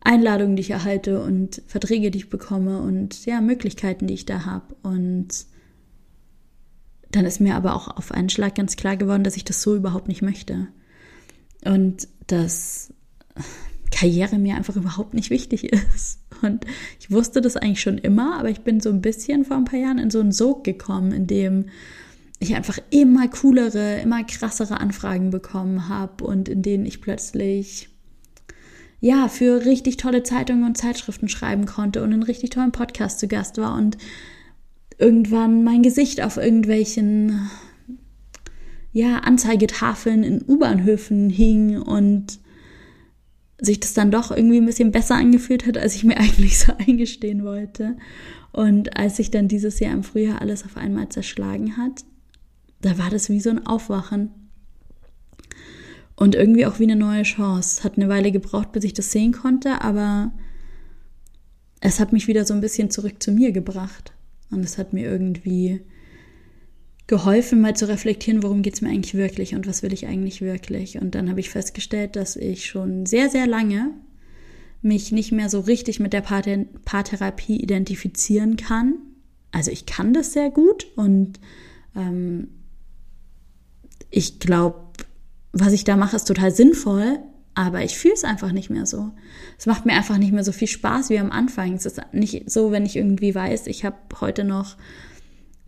Einladungen, 0.00 0.56
die 0.56 0.60
ich 0.60 0.70
erhalte 0.70 1.22
und 1.22 1.62
Verträge, 1.66 2.10
die 2.10 2.18
ich 2.18 2.30
bekomme 2.30 2.80
und 2.82 3.24
ja, 3.24 3.40
Möglichkeiten, 3.40 4.06
die 4.06 4.14
ich 4.14 4.26
da 4.26 4.44
habe. 4.44 4.76
Und 4.82 5.46
dann 7.10 7.24
ist 7.24 7.40
mir 7.40 7.54
aber 7.54 7.74
auch 7.74 7.88
auf 7.88 8.12
einen 8.12 8.28
Schlag 8.28 8.54
ganz 8.54 8.76
klar 8.76 8.96
geworden, 8.96 9.24
dass 9.24 9.36
ich 9.36 9.44
das 9.44 9.62
so 9.62 9.74
überhaupt 9.74 10.08
nicht 10.08 10.20
möchte. 10.20 10.68
Und 11.64 12.08
dass 12.26 12.92
Karriere 13.90 14.38
mir 14.38 14.56
einfach 14.56 14.76
überhaupt 14.76 15.14
nicht 15.14 15.30
wichtig 15.30 15.72
ist. 15.72 16.20
Und 16.42 16.66
ich 17.00 17.10
wusste 17.10 17.40
das 17.40 17.56
eigentlich 17.56 17.80
schon 17.80 17.98
immer, 17.98 18.38
aber 18.38 18.50
ich 18.50 18.60
bin 18.60 18.80
so 18.80 18.90
ein 18.90 19.00
bisschen 19.00 19.44
vor 19.44 19.56
ein 19.56 19.64
paar 19.64 19.78
Jahren 19.78 19.98
in 19.98 20.10
so 20.10 20.20
einen 20.20 20.32
Sog 20.32 20.64
gekommen, 20.64 21.12
in 21.12 21.26
dem 21.26 21.66
ich 22.44 22.54
einfach 22.54 22.78
immer 22.90 23.28
coolere, 23.28 24.00
immer 24.00 24.24
krassere 24.24 24.80
Anfragen 24.80 25.30
bekommen 25.30 25.88
habe 25.88 26.24
und 26.24 26.48
in 26.48 26.62
denen 26.62 26.86
ich 26.86 27.00
plötzlich 27.00 27.88
ja, 29.00 29.28
für 29.28 29.66
richtig 29.66 29.98
tolle 29.98 30.22
Zeitungen 30.22 30.64
und 30.64 30.78
Zeitschriften 30.78 31.28
schreiben 31.28 31.66
konnte 31.66 32.02
und 32.02 32.12
einen 32.12 32.22
richtig 32.22 32.50
tollen 32.50 32.72
Podcast 32.72 33.20
zu 33.20 33.28
Gast 33.28 33.58
war 33.58 33.76
und 33.76 33.98
irgendwann 34.98 35.62
mein 35.62 35.82
Gesicht 35.82 36.22
auf 36.22 36.38
irgendwelchen 36.38 37.50
ja, 38.92 39.18
Anzeigetafeln 39.18 40.22
in 40.22 40.42
U-Bahnhöfen 40.48 41.28
hing 41.28 41.82
und 41.82 42.38
sich 43.60 43.80
das 43.80 43.92
dann 43.92 44.10
doch 44.10 44.30
irgendwie 44.30 44.58
ein 44.58 44.66
bisschen 44.66 44.92
besser 44.92 45.16
angefühlt 45.16 45.66
hat, 45.66 45.76
als 45.76 45.96
ich 45.96 46.04
mir 46.04 46.16
eigentlich 46.18 46.58
so 46.58 46.72
eingestehen 46.78 47.44
wollte. 47.44 47.96
Und 48.52 48.96
als 48.96 49.16
sich 49.16 49.30
dann 49.30 49.48
dieses 49.48 49.80
Jahr 49.80 49.92
im 49.92 50.04
Frühjahr 50.04 50.40
alles 50.40 50.64
auf 50.64 50.76
einmal 50.76 51.08
zerschlagen 51.08 51.76
hat, 51.76 52.04
da 52.84 52.98
war 52.98 53.10
das 53.10 53.30
wie 53.30 53.40
so 53.40 53.50
ein 53.50 53.66
Aufwachen. 53.66 54.30
Und 56.16 56.34
irgendwie 56.34 56.66
auch 56.66 56.78
wie 56.78 56.84
eine 56.84 56.96
neue 56.96 57.22
Chance. 57.22 57.82
Hat 57.82 57.96
eine 57.96 58.08
Weile 58.08 58.30
gebraucht, 58.30 58.72
bis 58.72 58.84
ich 58.84 58.94
das 58.94 59.10
sehen 59.10 59.32
konnte, 59.32 59.80
aber 59.80 60.32
es 61.80 61.98
hat 61.98 62.12
mich 62.12 62.28
wieder 62.28 62.44
so 62.44 62.54
ein 62.54 62.60
bisschen 62.60 62.90
zurück 62.90 63.22
zu 63.22 63.32
mir 63.32 63.52
gebracht. 63.52 64.12
Und 64.50 64.64
es 64.64 64.78
hat 64.78 64.92
mir 64.92 65.10
irgendwie 65.10 65.80
geholfen, 67.06 67.60
mal 67.60 67.76
zu 67.76 67.88
reflektieren, 67.88 68.42
worum 68.42 68.62
geht 68.62 68.74
es 68.74 68.80
mir 68.80 68.88
eigentlich 68.88 69.14
wirklich 69.14 69.54
und 69.54 69.66
was 69.66 69.82
will 69.82 69.92
ich 69.92 70.06
eigentlich 70.06 70.40
wirklich. 70.40 70.98
Und 70.98 71.14
dann 71.14 71.28
habe 71.28 71.40
ich 71.40 71.50
festgestellt, 71.50 72.16
dass 72.16 72.36
ich 72.36 72.66
schon 72.66 73.06
sehr, 73.06 73.28
sehr 73.28 73.46
lange 73.46 73.90
mich 74.80 75.12
nicht 75.12 75.32
mehr 75.32 75.48
so 75.48 75.60
richtig 75.60 76.00
mit 76.00 76.12
der 76.12 76.20
Paartherapie 76.22 77.56
identifizieren 77.56 78.56
kann. 78.56 78.94
Also 79.52 79.70
ich 79.70 79.86
kann 79.86 80.12
das 80.12 80.32
sehr 80.32 80.50
gut 80.50 80.86
und 80.96 81.40
ähm, 81.96 82.48
ich 84.16 84.38
glaube, 84.38 84.80
was 85.52 85.72
ich 85.72 85.84
da 85.84 85.96
mache, 85.96 86.16
ist 86.16 86.28
total 86.28 86.52
sinnvoll, 86.52 87.18
aber 87.54 87.82
ich 87.82 87.98
fühle 87.98 88.14
es 88.14 88.24
einfach 88.24 88.52
nicht 88.52 88.70
mehr 88.70 88.86
so. 88.86 89.10
Es 89.58 89.66
macht 89.66 89.86
mir 89.86 89.92
einfach 89.92 90.18
nicht 90.18 90.32
mehr 90.32 90.44
so 90.44 90.52
viel 90.52 90.68
Spaß 90.68 91.10
wie 91.10 91.18
am 91.18 91.32
Anfang. 91.32 91.74
Es 91.74 91.86
ist 91.86 92.00
nicht 92.12 92.50
so, 92.50 92.70
wenn 92.70 92.86
ich 92.86 92.96
irgendwie 92.96 93.34
weiß, 93.34 93.66
ich 93.66 93.84
habe 93.84 93.96
heute 94.20 94.44
noch 94.44 94.76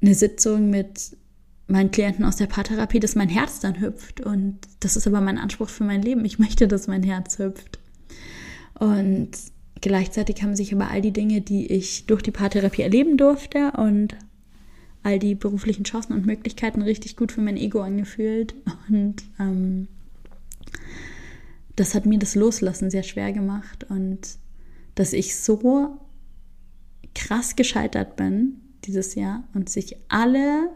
eine 0.01 0.15
Sitzung 0.15 0.71
mit 0.71 1.17
meinen 1.67 1.91
Klienten 1.91 2.25
aus 2.25 2.37
der 2.37 2.47
Paartherapie, 2.47 3.01
dass 3.01 3.17
mein 3.17 3.29
Herz 3.29 3.59
dann 3.59 3.81
hüpft. 3.81 4.21
Und 4.21 4.59
das 4.81 4.97
ist 4.97 5.07
aber 5.07 5.21
mein 5.21 5.39
Anspruch 5.39 5.69
für 5.69 5.85
mein 5.85 6.03
Leben. 6.03 6.25
Ich 6.25 6.39
möchte, 6.41 6.69
dass 6.69 6.87
mein 6.87 7.03
Herz 7.03 7.39
hüpft. 7.39 7.81
Und 8.79 9.31
gleichzeitig 9.81 10.43
haben 10.43 10.55
sich 10.55 10.73
aber 10.73 10.91
all 10.91 11.03
die 11.03 11.13
Dinge, 11.13 11.41
die 11.41 11.67
ich 11.67 12.07
durch 12.07 12.23
die 12.23 12.31
Paartherapie 12.31 12.83
erleben 12.83 13.17
durfte 13.17 13.73
und 13.73 14.17
all 15.07 15.21
die 15.21 15.37
beruflichen 15.37 15.85
Chancen 15.85 16.15
und 16.15 16.27
Möglichkeiten 16.27 16.83
richtig 16.83 17.15
gut 17.15 17.31
für 17.31 17.41
mein 17.41 17.57
Ego 17.57 17.81
angefühlt. 17.81 18.57
Und 18.89 19.23
ähm, 19.39 19.87
das 21.77 21.95
hat 21.95 22.07
mir 22.07 22.19
das 22.19 22.35
Loslassen 22.35 22.91
sehr 22.91 23.05
schwer 23.05 23.33
gemacht. 23.33 23.87
Und 23.89 24.19
dass 24.97 25.13
ich 25.13 25.37
so 25.37 25.97
krass 27.15 27.55
gescheitert 27.55 28.17
bin 28.17 28.61
dieses 28.85 29.15
Jahr 29.15 29.45
und 29.55 29.69
sich 29.69 29.97
alle 30.09 30.71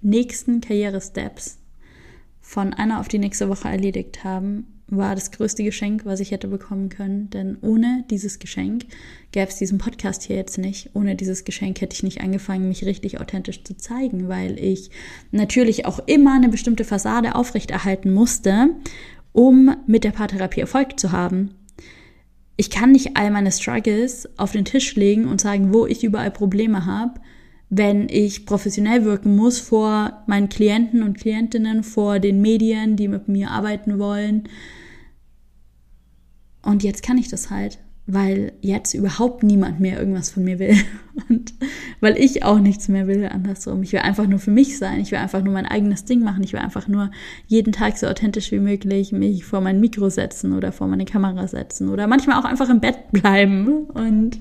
nächsten 0.00 0.62
Karrieresteps 0.62 1.58
von 2.40 2.72
einer 2.72 2.98
auf 2.98 3.08
die 3.08 3.18
nächste 3.18 3.50
Woche 3.50 3.68
erledigt 3.68 4.24
haben, 4.24 4.79
war 4.90 5.14
das 5.14 5.30
größte 5.30 5.64
Geschenk, 5.64 6.04
was 6.04 6.20
ich 6.20 6.30
hätte 6.30 6.48
bekommen 6.48 6.88
können. 6.88 7.30
Denn 7.30 7.56
ohne 7.60 8.04
dieses 8.10 8.38
Geschenk 8.38 8.86
gäbe 9.32 9.48
es 9.48 9.56
diesen 9.56 9.78
Podcast 9.78 10.22
hier 10.24 10.36
jetzt 10.36 10.58
nicht. 10.58 10.90
Ohne 10.94 11.16
dieses 11.16 11.44
Geschenk 11.44 11.80
hätte 11.80 11.94
ich 11.94 12.02
nicht 12.02 12.20
angefangen, 12.20 12.68
mich 12.68 12.84
richtig 12.84 13.20
authentisch 13.20 13.64
zu 13.64 13.76
zeigen, 13.76 14.28
weil 14.28 14.58
ich 14.58 14.90
natürlich 15.30 15.86
auch 15.86 16.00
immer 16.06 16.34
eine 16.34 16.48
bestimmte 16.48 16.84
Fassade 16.84 17.34
aufrechterhalten 17.34 18.12
musste, 18.12 18.70
um 19.32 19.76
mit 19.86 20.04
der 20.04 20.10
Paartherapie 20.10 20.60
Erfolg 20.60 20.98
zu 20.98 21.12
haben. 21.12 21.54
Ich 22.56 22.68
kann 22.68 22.92
nicht 22.92 23.16
all 23.16 23.30
meine 23.30 23.52
Struggles 23.52 24.28
auf 24.36 24.52
den 24.52 24.66
Tisch 24.66 24.94
legen 24.94 25.26
und 25.26 25.40
sagen, 25.40 25.72
wo 25.72 25.86
ich 25.86 26.04
überall 26.04 26.30
Probleme 26.30 26.84
habe, 26.84 27.20
wenn 27.70 28.08
ich 28.08 28.46
professionell 28.46 29.04
wirken 29.04 29.36
muss 29.36 29.60
vor 29.60 30.24
meinen 30.26 30.48
Klienten 30.48 31.02
und 31.02 31.18
Klientinnen, 31.18 31.84
vor 31.84 32.18
den 32.18 32.42
Medien, 32.42 32.96
die 32.96 33.08
mit 33.08 33.28
mir 33.28 33.50
arbeiten 33.50 33.98
wollen, 33.98 34.48
und 36.62 36.82
jetzt 36.82 37.02
kann 37.02 37.18
ich 37.18 37.28
das 37.28 37.50
halt, 37.50 37.78
weil 38.06 38.52
jetzt 38.60 38.94
überhaupt 38.94 39.42
niemand 39.42 39.80
mehr 39.80 39.98
irgendwas 39.98 40.30
von 40.30 40.44
mir 40.44 40.58
will. 40.58 40.76
Und 41.28 41.54
weil 42.00 42.16
ich 42.16 42.44
auch 42.44 42.58
nichts 42.58 42.88
mehr 42.88 43.06
will, 43.06 43.26
andersrum. 43.26 43.82
Ich 43.82 43.92
will 43.92 44.00
einfach 44.00 44.26
nur 44.26 44.38
für 44.38 44.50
mich 44.50 44.78
sein, 44.78 45.00
ich 45.00 45.10
will 45.10 45.18
einfach 45.18 45.42
nur 45.42 45.52
mein 45.52 45.66
eigenes 45.66 46.04
Ding 46.04 46.20
machen, 46.20 46.42
ich 46.42 46.52
will 46.52 46.60
einfach 46.60 46.88
nur 46.88 47.10
jeden 47.46 47.72
Tag 47.72 47.96
so 47.98 48.06
authentisch 48.06 48.52
wie 48.52 48.58
möglich 48.58 49.12
mich 49.12 49.44
vor 49.44 49.60
mein 49.60 49.80
Mikro 49.80 50.08
setzen 50.08 50.52
oder 50.54 50.72
vor 50.72 50.86
meine 50.86 51.04
Kamera 51.04 51.46
setzen 51.46 51.88
oder 51.88 52.06
manchmal 52.06 52.40
auch 52.40 52.44
einfach 52.44 52.68
im 52.68 52.80
Bett 52.80 53.10
bleiben. 53.12 53.84
Und 53.84 54.38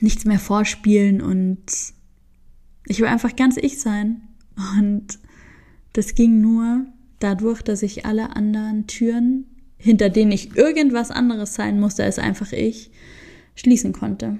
nichts 0.00 0.24
mehr 0.24 0.38
vorspielen 0.38 1.20
und 1.20 1.64
ich 2.86 3.00
will 3.00 3.06
einfach 3.06 3.34
ganz 3.36 3.56
ich 3.56 3.80
sein. 3.80 4.22
Und 4.78 5.18
das 5.92 6.14
ging 6.14 6.40
nur 6.40 6.86
dadurch, 7.18 7.62
dass 7.62 7.82
ich 7.82 8.04
alle 8.04 8.36
anderen 8.36 8.86
Türen 8.86 9.46
hinter 9.84 10.08
denen 10.08 10.32
ich 10.32 10.56
irgendwas 10.56 11.10
anderes 11.10 11.54
sein 11.54 11.78
musste 11.78 12.04
als 12.04 12.18
einfach 12.18 12.52
ich, 12.52 12.90
schließen 13.54 13.92
konnte. 13.92 14.38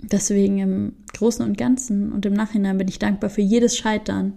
Deswegen 0.00 0.58
im 0.58 0.92
Großen 1.14 1.44
und 1.44 1.56
Ganzen 1.56 2.12
und 2.12 2.26
im 2.26 2.34
Nachhinein 2.34 2.76
bin 2.76 2.86
ich 2.86 2.98
dankbar 2.98 3.30
für 3.30 3.40
jedes 3.40 3.78
Scheitern, 3.78 4.34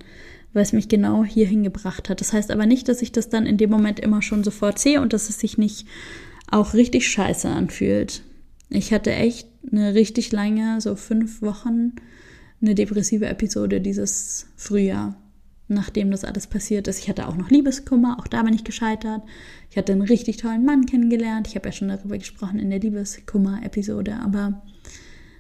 weil 0.54 0.64
es 0.64 0.72
mich 0.72 0.88
genau 0.88 1.26
hierhin 1.26 1.64
gebracht 1.64 2.08
hat. 2.10 2.22
Das 2.22 2.32
heißt 2.32 2.50
aber 2.50 2.66
nicht, 2.66 2.88
dass 2.88 3.02
ich 3.02 3.12
das 3.12 3.28
dann 3.28 3.46
in 3.46 3.58
dem 3.58 3.70
Moment 3.70 4.00
immer 4.00 4.22
schon 4.22 4.44
sofort 4.44 4.80
sehe 4.80 5.02
und 5.02 5.12
dass 5.12 5.30
es 5.30 5.40
sich 5.40 5.58
nicht 5.58 5.86
auch 6.50 6.74
richtig 6.74 7.10
scheiße 7.10 7.50
anfühlt. 7.50 8.24
Ich 8.72 8.92
hatte 8.92 9.14
echt 9.14 9.48
eine 9.72 9.94
richtig 9.94 10.32
lange, 10.32 10.82
so 10.82 10.96
fünf 10.96 11.42
Wochen, 11.42 11.94
eine 12.62 12.74
depressive 12.74 13.28
Episode 13.28 13.82
dieses 13.82 14.48
Frühjahr 14.56 15.22
nachdem 15.72 16.12
das 16.12 16.24
alles 16.24 16.48
passiert 16.48 16.88
ist. 16.88 17.00
Ich 17.00 17.10
hatte 17.10 17.28
auch 17.28 17.36
noch 17.36 17.50
Liebeskummer, 17.50 18.20
auch 18.20 18.28
da 18.28 18.44
bin 18.44 18.54
ich 18.54 18.64
gescheitert. 18.64 19.24
Ich 19.70 19.78
hatte 19.78 19.94
einen 19.94 20.02
richtig 20.02 20.38
tollen 20.38 20.66
Mann 20.66 20.86
kennengelernt. 20.86 21.48
Ich 21.48 21.56
habe 21.56 21.70
ja 21.70 21.74
schon 21.74 21.88
darüber 21.88 22.18
gesprochen 22.18 22.60
in 22.60 22.70
der 22.70 22.80
Liebeskummer-Episode. 22.80 24.20
Aber 24.22 24.62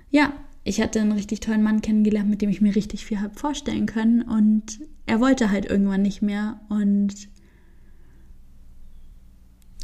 ja, 0.10 0.34
ich 0.64 0.82
hatte 0.82 1.02
einen 1.02 1.12
richtig 1.12 1.42
tollen 1.42 1.64
Mann 1.64 1.82
kennengelernt, 1.82 2.30
mit 2.30 2.42
dem 2.42 2.50
ich 2.50 2.62
mir 2.62 2.76
richtig 2.76 3.06
viel 3.06 3.20
habe 3.20 3.38
vorstellen 3.38 3.86
können. 3.86 4.22
Und 4.22 4.80
er 5.06 5.20
wollte 5.20 5.52
halt 5.52 5.66
irgendwann 5.66 6.02
nicht 6.02 6.22
mehr. 6.22 6.62
Und 6.70 7.14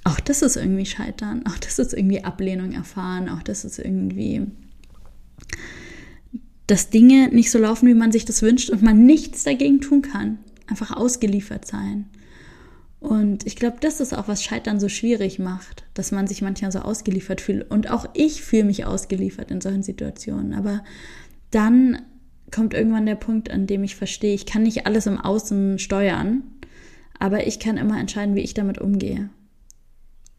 auch 0.07 0.19
das 0.19 0.41
ist 0.41 0.55
irgendwie 0.55 0.85
Scheitern. 0.85 1.45
Auch 1.47 1.57
das 1.57 1.79
ist 1.79 1.93
irgendwie 1.93 2.23
Ablehnung 2.23 2.71
erfahren. 2.71 3.29
Auch 3.29 3.43
das 3.43 3.65
ist 3.65 3.79
irgendwie 3.79 4.47
dass 6.67 6.89
Dinge 6.89 7.29
nicht 7.29 7.49
so 7.49 7.59
laufen, 7.59 7.87
wie 7.87 7.93
man 7.93 8.11
sich 8.11 8.25
das 8.25 8.41
wünscht 8.41 8.69
und 8.69 8.83
man 8.83 9.05
nichts 9.05 9.45
dagegen 9.45 9.79
tun 9.79 10.01
kann. 10.01 10.37
Einfach 10.67 10.95
ausgeliefert 10.95 11.65
sein. 11.65 12.05
Und 12.99 13.47
ich 13.47 13.55
glaube, 13.55 13.77
das 13.79 14.01
ist 14.01 14.13
auch, 14.13 14.27
was 14.27 14.43
Scheitern 14.43 14.79
so 14.79 14.89
schwierig 14.89 15.39
macht, 15.39 15.85
dass 15.93 16.11
man 16.11 16.27
sich 16.27 16.41
manchmal 16.41 16.71
so 16.71 16.79
ausgeliefert 16.79 17.39
fühlt. 17.39 17.71
Und 17.71 17.89
auch 17.89 18.09
ich 18.13 18.41
fühle 18.41 18.65
mich 18.65 18.85
ausgeliefert 18.85 19.49
in 19.49 19.61
solchen 19.61 19.83
Situationen. 19.83 20.53
Aber 20.53 20.83
dann 21.51 22.01
kommt 22.51 22.73
irgendwann 22.73 23.05
der 23.05 23.15
Punkt, 23.15 23.49
an 23.49 23.65
dem 23.65 23.83
ich 23.83 23.95
verstehe, 23.95 24.33
ich 24.33 24.45
kann 24.45 24.63
nicht 24.63 24.85
alles 24.85 25.05
im 25.05 25.19
Außen 25.19 25.79
steuern, 25.79 26.43
aber 27.17 27.47
ich 27.47 27.59
kann 27.59 27.77
immer 27.77 27.99
entscheiden, 27.99 28.35
wie 28.35 28.41
ich 28.41 28.53
damit 28.53 28.79
umgehe. 28.79 29.29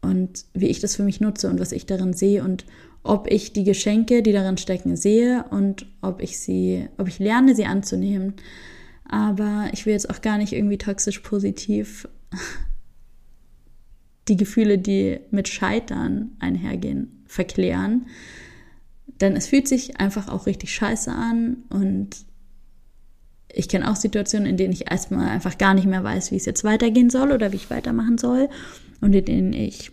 Und 0.01 0.45
wie 0.53 0.67
ich 0.67 0.79
das 0.79 0.95
für 0.95 1.03
mich 1.03 1.19
nutze 1.19 1.49
und 1.49 1.59
was 1.59 1.71
ich 1.71 1.85
darin 1.85 2.13
sehe 2.13 2.43
und 2.43 2.65
ob 3.03 3.27
ich 3.29 3.53
die 3.53 3.63
Geschenke, 3.63 4.21
die 4.21 4.31
darin 4.31 4.57
stecken, 4.57 4.95
sehe 4.95 5.45
und 5.49 5.85
ob 6.01 6.21
ich 6.21 6.39
sie, 6.39 6.87
ob 6.97 7.07
ich 7.07 7.19
lerne, 7.19 7.55
sie 7.55 7.65
anzunehmen. 7.65 8.33
Aber 9.05 9.69
ich 9.73 9.85
will 9.85 9.93
jetzt 9.93 10.09
auch 10.09 10.21
gar 10.21 10.37
nicht 10.37 10.53
irgendwie 10.53 10.77
toxisch 10.77 11.19
positiv 11.19 12.07
die 14.27 14.37
Gefühle, 14.37 14.77
die 14.77 15.19
mit 15.31 15.47
Scheitern 15.47 16.31
einhergehen, 16.39 17.23
verklären. 17.25 18.07
Denn 19.21 19.35
es 19.35 19.47
fühlt 19.47 19.67
sich 19.67 19.99
einfach 19.99 20.29
auch 20.29 20.45
richtig 20.45 20.73
scheiße 20.73 21.11
an 21.11 21.63
und 21.69 22.25
ich 23.51 23.67
kenne 23.67 23.89
auch 23.89 23.95
Situationen, 23.95 24.47
in 24.47 24.57
denen 24.57 24.71
ich 24.71 24.91
erstmal 24.91 25.29
einfach 25.29 25.57
gar 25.57 25.73
nicht 25.73 25.87
mehr 25.87 26.03
weiß, 26.03 26.31
wie 26.31 26.35
es 26.35 26.45
jetzt 26.45 26.63
weitergehen 26.63 27.09
soll 27.09 27.31
oder 27.31 27.51
wie 27.51 27.55
ich 27.55 27.71
weitermachen 27.71 28.19
soll 28.19 28.49
und 29.01 29.13
in 29.13 29.25
denen 29.25 29.53
ich 29.53 29.91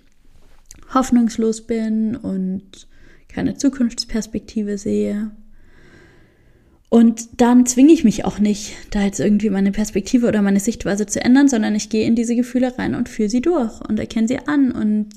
hoffnungslos 0.92 1.66
bin 1.66 2.16
und 2.16 2.86
keine 3.28 3.57
Zukunftsperspektive 3.57 4.78
sehe. 4.78 5.30
Und 6.88 7.40
dann 7.40 7.66
zwinge 7.66 7.92
ich 7.92 8.04
mich 8.04 8.24
auch 8.24 8.38
nicht, 8.38 8.76
da 8.90 9.02
jetzt 9.02 9.18
irgendwie 9.18 9.50
meine 9.50 9.72
Perspektive 9.72 10.28
oder 10.28 10.40
meine 10.40 10.61
Sichtweise 10.61 11.07
zu 11.07 11.22
ändern, 11.22 11.48
sondern 11.48 11.74
ich 11.74 11.90
gehe 11.90 12.07
in 12.07 12.14
diese 12.14 12.36
Gefühle 12.36 12.78
rein 12.78 12.94
und 12.94 13.09
führe 13.09 13.28
sie 13.28 13.42
durch 13.42 13.80
und 13.80 13.98
erkenne 13.98 14.28
sie 14.28 14.38
an 14.38 14.70
und 14.70 15.09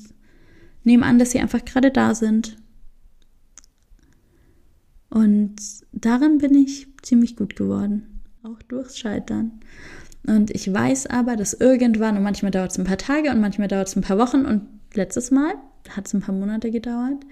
nehme 0.82 1.06
an, 1.06 1.18
dass 1.18 1.30
sie 1.30 1.38
einfach 1.38 1.64
gerade 1.64 1.90
da 1.90 2.14
sind. 2.14 2.56
Und 5.08 5.56
darin 5.92 6.38
bin 6.38 6.54
ich 6.54 6.86
ziemlich 7.02 7.36
gut 7.36 7.56
geworden, 7.56 8.20
auch 8.42 8.62
durchs 8.62 8.98
Scheitern. 8.98 9.60
Und 10.26 10.50
ich 10.50 10.72
weiß 10.72 11.06
aber, 11.06 11.36
dass 11.36 11.54
irgendwann, 11.54 12.16
und 12.16 12.22
manchmal 12.22 12.50
dauert 12.50 12.72
es 12.72 12.78
ein 12.78 12.84
paar 12.84 12.98
Tage 12.98 13.30
und 13.30 13.40
manchmal 13.40 13.68
dauert 13.68 13.88
es 13.88 13.96
ein 13.96 14.02
paar 14.02 14.18
Wochen 14.18 14.44
und 14.44 14.62
letztes 14.94 15.30
Mal 15.30 15.54
hat 15.88 16.06
es 16.06 16.14
ein 16.14 16.20
paar 16.20 16.34
Monate 16.34 16.70
gedauert, 16.70 17.24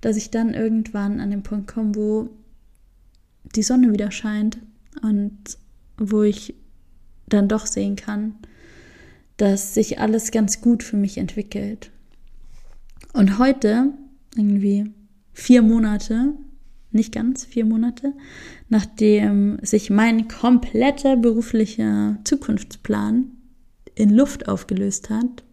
dass 0.00 0.16
ich 0.16 0.30
dann 0.30 0.54
irgendwann 0.54 1.20
an 1.20 1.30
den 1.30 1.42
Punkt 1.42 1.66
komme, 1.66 1.94
wo 1.94 2.30
die 3.56 3.62
Sonne 3.62 3.92
wieder 3.92 4.10
scheint 4.10 4.58
und 5.02 5.38
wo 5.98 6.22
ich 6.22 6.54
dann 7.28 7.48
doch 7.48 7.66
sehen 7.66 7.96
kann, 7.96 8.36
dass 9.36 9.74
sich 9.74 9.98
alles 9.98 10.30
ganz 10.30 10.60
gut 10.60 10.82
für 10.82 10.96
mich 10.96 11.18
entwickelt. 11.18 11.90
Und 13.12 13.38
heute, 13.38 13.92
irgendwie 14.36 14.92
vier 15.32 15.62
Monate, 15.62 16.34
nicht 16.92 17.12
ganz 17.12 17.44
vier 17.44 17.64
Monate, 17.64 18.14
nachdem 18.68 19.58
sich 19.62 19.90
mein 19.90 20.28
kompletter 20.28 21.16
beruflicher 21.16 22.18
Zukunftsplan 22.24 23.30
in 23.94 24.10
Luft 24.10 24.48
aufgelöst 24.48 25.10
hat, 25.10 25.44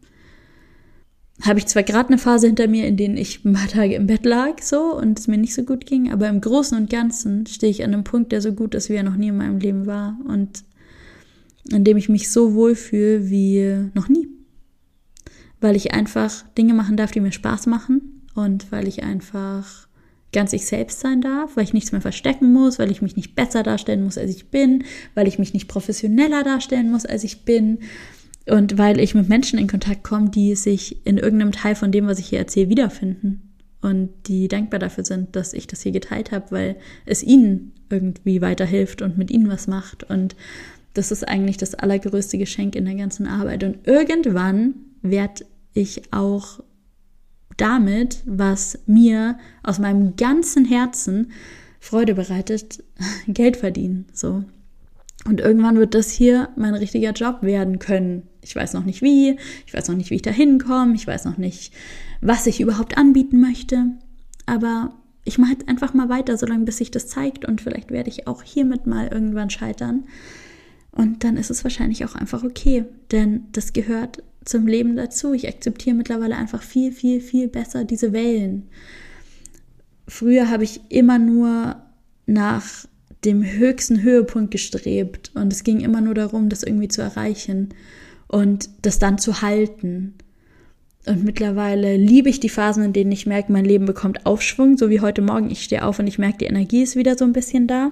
habe 1.42 1.60
ich 1.60 1.68
zwar 1.68 1.84
gerade 1.84 2.10
eine 2.10 2.18
Phase 2.18 2.48
hinter 2.48 2.68
mir, 2.68 2.88
in 2.88 2.98
denen 2.98 3.18
ich 3.18 3.46
ein 3.46 3.54
paar 3.54 3.68
Tage 3.68 3.96
im 3.96 4.08
Bett 4.08 4.26
lag 4.26 4.62
so 4.62 4.96
und 4.96 5.20
es 5.20 5.28
mir 5.28 5.38
nicht 5.38 5.54
so 5.54 5.64
gut 5.64 5.86
ging, 5.86 6.12
aber 6.12 6.28
im 6.30 6.42
Großen 6.42 6.78
und 6.78 6.90
Ganzen 6.90 7.46
stehe 7.46 7.70
ich 7.70 7.84
an 7.84 7.94
einem 7.94 8.04
Punkt, 8.04 8.32
der 8.32 8.42
so 8.42 8.54
gut 8.54 8.74
ist, 8.74 8.90
wie 8.90 8.96
er 8.96 9.04
noch 9.04 9.16
nie 9.16 9.28
in 9.28 9.38
meinem 9.38 9.60
Leben 9.60 9.86
war 9.86 10.18
und 10.26 10.64
in 11.70 11.84
dem 11.84 11.98
ich 11.98 12.10
mich 12.10 12.32
so 12.32 12.54
wohl 12.54 12.76
fühle 12.76 13.30
wie 13.30 13.90
noch 13.94 14.10
nie. 14.10 14.28
Weil 15.60 15.76
ich 15.76 15.94
einfach 15.94 16.44
Dinge 16.58 16.74
machen 16.74 16.98
darf, 16.98 17.12
die 17.12 17.20
mir 17.20 17.32
Spaß 17.32 17.68
machen 17.68 18.24
und 18.34 18.72
weil 18.72 18.88
ich 18.88 19.04
einfach 19.04 19.87
ganz 20.34 20.54
ich 20.54 20.66
selbst 20.66 21.00
sein 21.00 21.22
darf, 21.22 21.56
weil 21.56 21.64
ich 21.64 21.74
nichts 21.74 21.92
mehr 21.92 22.02
verstecken 22.02 22.52
muss, 22.52 22.80
weil 22.80 22.92
ich 22.92 23.02
mich 23.02 23.16
nicht 23.16 23.36
besser 23.36 23.64
darstellen 23.64 24.04
muss, 24.04 24.18
als 24.18 24.32
ich 24.32 24.50
bin, 24.50 24.84
weil 25.16 25.28
ich 25.28 25.40
mich 25.40 25.54
nicht 25.54 25.68
professioneller 25.68 26.44
darstellen 26.44 26.92
muss, 26.92 27.06
als 27.06 27.24
ich 27.24 27.46
bin, 27.46 27.80
und 28.50 28.78
weil 28.78 29.00
ich 29.00 29.14
mit 29.14 29.28
Menschen 29.28 29.60
in 29.60 29.68
Kontakt 29.68 30.04
komme, 30.04 30.30
die 30.30 30.56
sich 30.56 31.06
in 31.06 31.18
irgendeinem 31.18 31.52
Teil 31.52 31.76
von 31.76 31.92
dem, 31.92 32.08
was 32.08 32.20
ich 32.20 32.28
hier 32.28 32.40
erzähle, 32.40 32.70
wiederfinden. 32.70 33.54
Und 33.82 34.10
die 34.28 34.48
dankbar 34.48 34.80
dafür 34.80 35.06
sind, 35.06 35.36
dass 35.36 35.54
ich 35.54 35.68
das 35.68 35.82
hier 35.82 35.92
geteilt 35.92 36.32
habe, 36.32 36.46
weil 36.50 36.76
es 37.06 37.24
ihnen 37.24 37.74
irgendwie 37.90 38.42
weiterhilft 38.42 39.02
und 39.02 39.18
mit 39.18 39.32
ihnen 39.32 39.50
was 39.50 39.68
macht. 39.68 40.10
Und 40.10 40.36
das 40.94 41.12
ist 41.12 41.28
eigentlich 41.28 41.58
das 41.58 41.76
allergrößte 41.76 42.38
Geschenk 42.38 42.76
in 42.76 42.86
der 42.86 42.96
ganzen 42.96 43.28
Arbeit. 43.28 43.64
Und 43.64 43.86
irgendwann 43.86 44.76
werde 45.02 45.46
ich 45.74 46.02
auch 46.12 46.62
damit, 47.58 48.24
was 48.26 48.80
mir 48.86 49.38
aus 49.64 49.80
meinem 49.80 50.16
ganzen 50.16 50.66
Herzen 50.66 51.32
Freude 51.80 52.16
bereitet, 52.16 52.84
Geld 53.28 53.58
verdienen. 53.58 54.06
So. 54.14 54.44
Und 55.26 55.42
irgendwann 55.42 55.78
wird 55.78 55.94
das 55.94 56.12
hier 56.12 56.50
mein 56.56 56.76
richtiger 56.76 57.12
Job 57.12 57.42
werden 57.42 57.80
können. 57.80 58.24
Ich 58.42 58.56
weiß 58.56 58.74
noch 58.74 58.86
nicht 58.86 59.02
wie, 59.02 59.38
ich 59.66 59.74
weiß 59.74 59.90
noch 59.90 59.96
nicht, 59.96 60.10
wie 60.10 60.16
ich 60.16 60.22
da 60.22 60.32
hinkomme, 60.32 60.96
ich 60.96 61.06
weiß 61.06 61.26
noch 61.26 61.38
nicht, 61.38 61.74
was 62.22 62.48
ich 62.48 62.62
überhaupt 62.62 62.98
anbieten 62.98 63.42
möchte. 63.42 63.88
Aber 64.46 64.94
ich 65.26 65.38
mache 65.38 65.52
jetzt 65.52 65.68
einfach 65.68 65.94
mal 65.94 66.08
weiter, 66.08 66.38
solange 66.38 66.64
bis 66.64 66.78
sich 66.78 66.92
das 66.92 67.08
zeigt 67.08 67.44
und 67.44 67.60
vielleicht 67.60 67.92
werde 67.92 68.10
ich 68.10 68.28
auch 68.28 68.44
hiermit 68.44 68.88
mal 68.88 69.08
irgendwann 69.08 69.50
scheitern. 69.50 70.06
Und 70.92 71.24
dann 71.24 71.36
ist 71.38 71.52
es 71.52 71.64
wahrscheinlich 71.64 72.06
auch 72.06 72.16
einfach 72.16 72.44
okay, 72.44 72.86
denn 73.12 73.46
das 73.52 73.74
gehört 73.74 74.24
zum 74.48 74.68
Leben 74.68 74.96
dazu. 74.96 75.34
Ich 75.34 75.48
akzeptiere 75.48 75.96
mittlerweile 75.96 76.36
einfach 76.36 76.62
viel, 76.62 76.92
viel, 76.92 77.22
viel 77.22 77.48
besser 77.48 77.84
diese 77.84 78.14
Wellen. 78.14 78.70
Früher 80.08 80.50
habe 80.50 80.64
ich 80.64 80.82
immer 80.90 81.20
nur 81.20 81.76
nach 82.26 82.86
dem 83.26 83.44
höchsten 83.44 84.02
Höhepunkt 84.04 84.52
gestrebt 84.52 85.32
und 85.34 85.52
es 85.52 85.64
ging 85.64 85.80
immer 85.82 86.02
nur 86.02 86.14
darum, 86.14 86.50
das 86.50 86.64
irgendwie 86.64 86.88
zu 86.88 87.02
erreichen 87.02 87.70
und 88.28 88.70
das 88.82 89.00
dann 89.00 89.18
zu 89.18 89.42
halten. 89.42 90.14
Und 91.06 91.24
mittlerweile 91.24 91.96
liebe 91.96 92.30
ich 92.30 92.40
die 92.40 92.50
Phasen, 92.50 92.84
in 92.84 92.94
denen 92.94 93.12
ich 93.12 93.26
merke, 93.26 93.52
mein 93.52 93.66
Leben 93.66 93.86
bekommt 93.86 94.26
Aufschwung, 94.26 94.78
so 94.78 94.90
wie 94.90 95.00
heute 95.00 95.22
Morgen. 95.22 95.50
Ich 95.50 95.64
stehe 95.64 95.86
auf 95.86 96.00
und 96.00 96.08
ich 96.08 96.20
merke, 96.20 96.40
die 96.40 96.46
Energie 96.46 96.84
ist 96.84 96.96
wieder 96.96 97.18
so 97.18 97.24
ein 97.24 97.34
bisschen 97.34 97.68
da. 97.68 97.92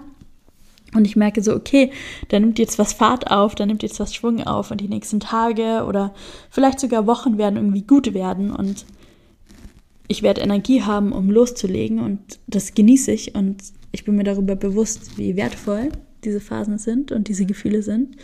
Und 0.96 1.06
ich 1.06 1.16
merke 1.16 1.44
so, 1.44 1.54
okay, 1.54 1.92
da 2.30 2.40
nimmt 2.40 2.58
jetzt 2.58 2.80
was 2.80 2.94
Fahrt 2.94 3.30
auf, 3.30 3.56
da 3.56 3.66
nimmt 3.66 3.84
jetzt 3.84 4.00
was 4.00 4.16
Schwung 4.16 4.42
auf 4.46 4.72
und 4.72 4.82
die 4.82 4.88
nächsten 4.88 5.20
Tage 5.20 5.86
oder 5.88 6.14
vielleicht 6.50 6.80
sogar 6.80 7.06
Wochen 7.06 7.38
werden 7.38 7.58
irgendwie 7.58 7.84
gut 7.84 8.14
werden 8.14 8.52
und 8.52 8.86
ich 10.08 10.22
werde 10.24 10.42
Energie 10.42 10.84
haben, 10.84 11.12
um 11.12 11.30
loszulegen 11.30 12.00
und 12.00 12.20
das 12.48 12.74
genieße 12.74 13.12
ich 13.12 13.36
und 13.36 13.58
ich 13.92 14.06
bin 14.06 14.16
mir 14.16 14.24
darüber 14.24 14.56
bewusst, 14.56 15.18
wie 15.18 15.36
wertvoll 15.36 15.90
diese 16.24 16.40
Phasen 16.40 16.78
sind 16.78 17.12
und 17.12 17.28
diese 17.28 17.46
Gefühle 17.46 17.82
sind. 17.82 18.18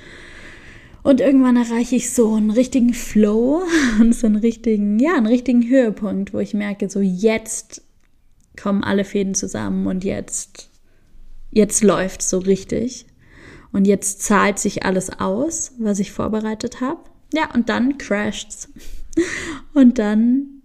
Und 1.04 1.20
irgendwann 1.20 1.58
erreiche 1.58 1.96
ich 1.96 2.14
so 2.14 2.36
einen 2.36 2.52
richtigen 2.52 2.94
Flow 2.94 3.64
und 4.00 4.14
so 4.14 4.28
einen 4.28 4.36
richtigen, 4.36 5.00
ja, 5.00 5.16
einen 5.16 5.28
richtigen 5.28 5.68
Höhepunkt, 5.68 6.34
wo 6.34 6.40
ich 6.40 6.54
merke, 6.54 6.90
so 6.90 7.00
jetzt 7.00 7.84
kommen 8.62 8.84
alle 8.84 9.06
Fäden 9.06 9.34
zusammen 9.34 9.88
und 9.88 10.04
jetzt, 10.04 10.70
jetzt 11.52 11.84
läuft 11.84 12.22
so 12.22 12.40
richtig. 12.40 13.06
Und 13.72 13.86
jetzt 13.86 14.22
zahlt 14.22 14.60
sich 14.60 14.84
alles 14.84 15.10
aus, 15.20 15.74
was 15.78 16.00
ich 16.00 16.12
vorbereitet 16.12 16.82
habe. 16.82 17.02
Ja, 17.34 17.54
und 17.54 17.70
dann 17.70 17.98
crasht's. 17.98 18.70
Und 19.74 20.00
dann 20.00 20.62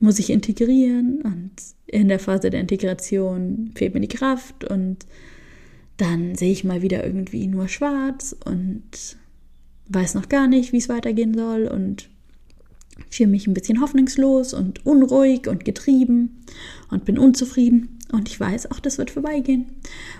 muss 0.00 0.18
ich 0.18 0.30
integrieren 0.30 1.20
und 1.22 1.50
in 1.86 2.08
der 2.08 2.18
Phase 2.18 2.48
der 2.48 2.60
Integration 2.60 3.72
fehlt 3.74 3.92
mir 3.92 4.00
die 4.00 4.08
Kraft 4.08 4.64
und 4.64 5.04
dann 5.98 6.34
sehe 6.34 6.52
ich 6.52 6.64
mal 6.64 6.80
wieder 6.80 7.04
irgendwie 7.04 7.46
nur 7.46 7.68
schwarz 7.68 8.34
und 8.46 9.18
weiß 9.88 10.14
noch 10.14 10.30
gar 10.30 10.46
nicht, 10.46 10.72
wie 10.72 10.78
es 10.78 10.88
weitergehen 10.88 11.34
soll 11.34 11.66
und 11.66 12.08
fühle 13.10 13.28
mich 13.28 13.46
ein 13.46 13.54
bisschen 13.54 13.82
hoffnungslos 13.82 14.54
und 14.54 14.86
unruhig 14.86 15.46
und 15.46 15.64
getrieben 15.66 16.44
und 16.90 17.04
bin 17.04 17.18
unzufrieden. 17.18 17.98
Und 18.12 18.28
ich 18.28 18.40
weiß 18.40 18.70
auch, 18.70 18.80
das 18.80 18.98
wird 18.98 19.10
vorbeigehen. 19.10 19.66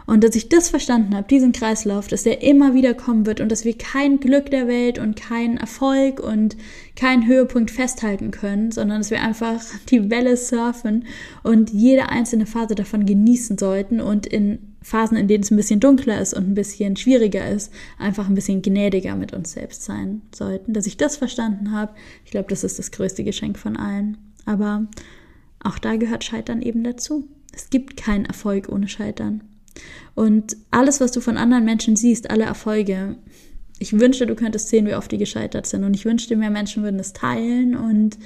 Und 0.07 0.22
dass 0.22 0.36
ich 0.36 0.49
das 0.49 0.68
verstanden 0.68 1.14
habe, 1.16 1.26
diesen 1.28 1.53
Kreislauf, 1.53 2.09
dass 2.09 2.22
der 2.22 2.43
immer 2.43 2.74
wieder 2.74 2.95
kommen 2.95 3.26
wird 3.26 3.41
und 3.41 3.51
dass 3.51 3.64
wir 3.64 3.76
kein 3.76 4.20
Glück 4.20 4.51
der 4.51 4.68
Welt 4.68 4.99
und 4.99 5.16
keinen 5.16 5.57
Erfolg 5.57 6.20
und 6.20 6.57
keinen 6.95 7.26
Höhepunkt 7.26 7.70
festhalten 7.70 8.30
können, 8.30 8.70
sondern 8.70 8.99
dass 8.99 9.11
wir 9.11 9.20
einfach 9.20 9.62
die 9.88 10.11
Welle 10.11 10.36
surfen 10.36 11.07
und 11.43 11.70
jede 11.70 12.09
einzelne 12.09 12.47
Phase 12.47 12.74
davon 12.74 13.07
genießen 13.07 13.59
sollten 13.59 14.01
und 14.01 14.26
in 14.26 14.59
Phasen, 14.82 15.16
in 15.16 15.28
denen 15.28 15.43
es 15.43 15.51
ein 15.51 15.57
bisschen 15.57 15.80
dunkler 15.80 16.20
ist 16.20 16.32
und 16.32 16.49
ein 16.49 16.55
bisschen 16.55 16.97
schwieriger 16.97 17.49
ist, 17.49 17.72
einfach 17.99 18.28
ein 18.28 18.34
bisschen 18.34 18.62
gnädiger 18.62 19.14
mit 19.14 19.32
uns 19.34 19.53
selbst 19.53 19.82
sein 19.82 20.22
sollten. 20.34 20.72
Dass 20.72 20.86
ich 20.86 20.97
das 20.97 21.16
verstanden 21.16 21.72
habe, 21.72 21.93
ich 22.24 22.30
glaube, 22.30 22.49
das 22.49 22.64
ist 22.64 22.78
das 22.78 22.91
größte 22.91 23.24
Geschenk 23.24 23.59
von 23.59 23.76
allen. 23.76 24.16
Aber 24.47 24.86
auch 25.62 25.78
da 25.78 25.97
gehört 25.97 26.24
Scheitern 26.24 26.62
eben 26.62 26.82
dazu. 26.82 27.28
Es 27.53 27.70
gibt 27.70 27.96
keinen 27.96 28.24
Erfolg 28.24 28.68
ohne 28.68 28.88
Scheitern. 28.88 29.42
Und 30.14 30.57
alles, 30.70 31.01
was 31.01 31.12
du 31.12 31.20
von 31.20 31.36
anderen 31.36 31.64
Menschen 31.64 31.96
siehst, 31.96 32.30
alle 32.30 32.44
Erfolge, 32.44 33.16
ich 33.78 33.98
wünschte, 33.98 34.26
du 34.26 34.34
könntest 34.34 34.68
sehen, 34.68 34.86
wie 34.86 34.94
oft 34.94 35.11
die 35.11 35.18
gescheitert 35.18 35.66
sind. 35.66 35.84
Und 35.84 35.94
ich 35.94 36.05
wünschte, 36.05 36.36
mehr 36.36 36.51
Menschen 36.51 36.82
würden 36.82 37.01
es 37.01 37.12
teilen. 37.12 37.74
Und 37.74 38.18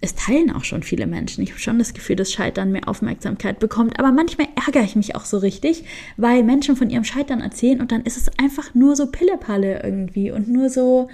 es 0.00 0.14
teilen 0.14 0.52
auch 0.52 0.64
schon 0.64 0.82
viele 0.82 1.06
Menschen. 1.06 1.42
Ich 1.42 1.50
habe 1.50 1.60
schon 1.60 1.78
das 1.78 1.94
Gefühl, 1.94 2.16
dass 2.16 2.32
Scheitern 2.32 2.70
mehr 2.70 2.88
Aufmerksamkeit 2.88 3.58
bekommt. 3.58 3.98
Aber 3.98 4.12
manchmal 4.12 4.48
ärgere 4.64 4.84
ich 4.84 4.94
mich 4.94 5.16
auch 5.16 5.24
so 5.24 5.38
richtig, 5.38 5.84
weil 6.16 6.44
Menschen 6.44 6.76
von 6.76 6.90
ihrem 6.90 7.04
Scheitern 7.04 7.40
erzählen 7.40 7.80
und 7.80 7.92
dann 7.92 8.02
ist 8.02 8.16
es 8.16 8.30
einfach 8.38 8.74
nur 8.74 8.94
so 8.94 9.06
Pillepalle 9.06 9.82
irgendwie 9.82 10.30
und 10.30 10.48
nur 10.48 10.68
so, 10.68 11.08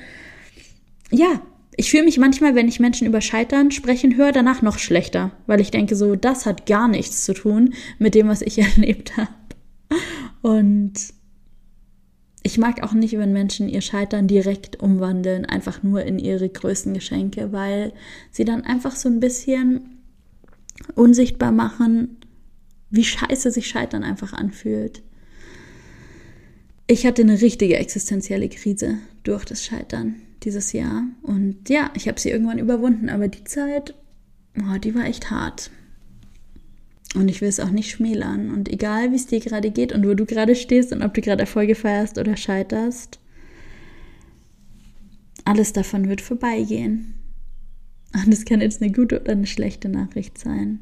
ja, 1.11 1.41
ich 1.77 1.91
fühle 1.91 2.05
mich 2.05 2.19
manchmal, 2.19 2.55
wenn 2.55 2.69
ich 2.69 2.81
Menschen 2.81 3.07
über 3.07 3.21
Scheitern 3.21 3.71
sprechen 3.71 4.17
höre, 4.17 4.33
danach 4.33 4.63
noch 4.63 4.79
schlechter, 4.79 5.33
weil 5.47 5.61
ich 5.61 5.71
denke, 5.71 5.97
so, 5.97 6.17
das 6.17 6.45
hat 6.45 6.67
gar 6.67 6.87
nichts 6.87 7.25
zu 7.25 7.33
tun 7.33 7.75
mit 7.99 8.15
dem, 8.15 8.29
was 8.29 8.43
ich 8.43 8.59
erlebt 8.77 9.17
habe. 9.17 9.31
Und 10.43 10.93
ich 12.43 12.59
mag 12.59 12.83
auch 12.83 12.93
nicht, 12.93 13.17
wenn 13.17 13.33
Menschen 13.33 13.69
ihr 13.69 13.81
Scheitern 13.81 14.27
direkt 14.27 14.81
umwandeln, 14.81 15.47
einfach 15.47 15.83
nur 15.83 16.03
in 16.03 16.19
ihre 16.19 16.49
größten 16.49 16.93
Geschenke, 16.93 17.53
weil 17.53 17.93
sie 18.31 18.45
dann 18.45 18.65
einfach 18.65 18.97
so 18.97 19.09
ein 19.09 19.21
bisschen 19.21 20.01
unsichtbar 20.95 21.53
machen, 21.53 22.19
wie 22.91 23.05
scheiße 23.05 23.51
sich 23.51 23.69
Scheitern 23.69 24.03
einfach 24.03 24.33
anfühlt. 24.33 25.03
Ich 26.89 27.07
hatte 27.07 27.23
eine 27.23 27.41
richtige 27.41 27.77
existenzielle 27.77 28.49
Krise 28.49 28.99
durch 29.23 29.45
das 29.45 29.65
Scheitern 29.65 30.17
dieses 30.45 30.73
Jahr. 30.73 31.05
Und 31.23 31.69
ja, 31.69 31.91
ich 31.95 32.09
habe 32.09 32.21
sie 32.21 32.31
irgendwann 32.31 32.59
überwunden, 32.59 33.09
aber 33.09 33.29
die 33.29 33.45
Zeit, 33.45 33.95
oh, 34.59 34.79
die 34.79 34.95
war 34.95 35.05
echt 35.05 35.31
hart. 35.31 35.71
Und 37.15 37.29
ich 37.29 37.41
will 37.41 37.49
es 37.49 37.61
auch 37.61 37.71
nicht 37.71 37.91
schmälern. 37.91 38.51
Und 38.51 38.71
egal, 38.71 39.13
wie 39.13 39.17
es 39.17 39.27
dir 39.27 39.41
gerade 39.41 39.71
geht 39.71 39.93
und 39.93 40.07
wo 40.07 40.15
du 40.15 40.25
gerade 40.25 40.55
stehst 40.55 40.93
und 40.93 41.03
ob 41.03 41.13
du 41.15 41.21
gerade 41.21 41.43
Erfolge 41.43 41.75
feierst 41.75 42.19
oder 42.19 42.37
scheiterst, 42.37 43.19
alles 45.45 45.73
davon 45.73 46.09
wird 46.09 46.21
vorbeigehen. 46.21 47.15
Und 48.15 48.33
es 48.33 48.45
kann 48.45 48.61
jetzt 48.61 48.83
eine 48.83 48.93
gute 48.93 49.21
oder 49.21 49.33
eine 49.33 49.47
schlechte 49.47 49.89
Nachricht 49.89 50.39
sein. 50.39 50.81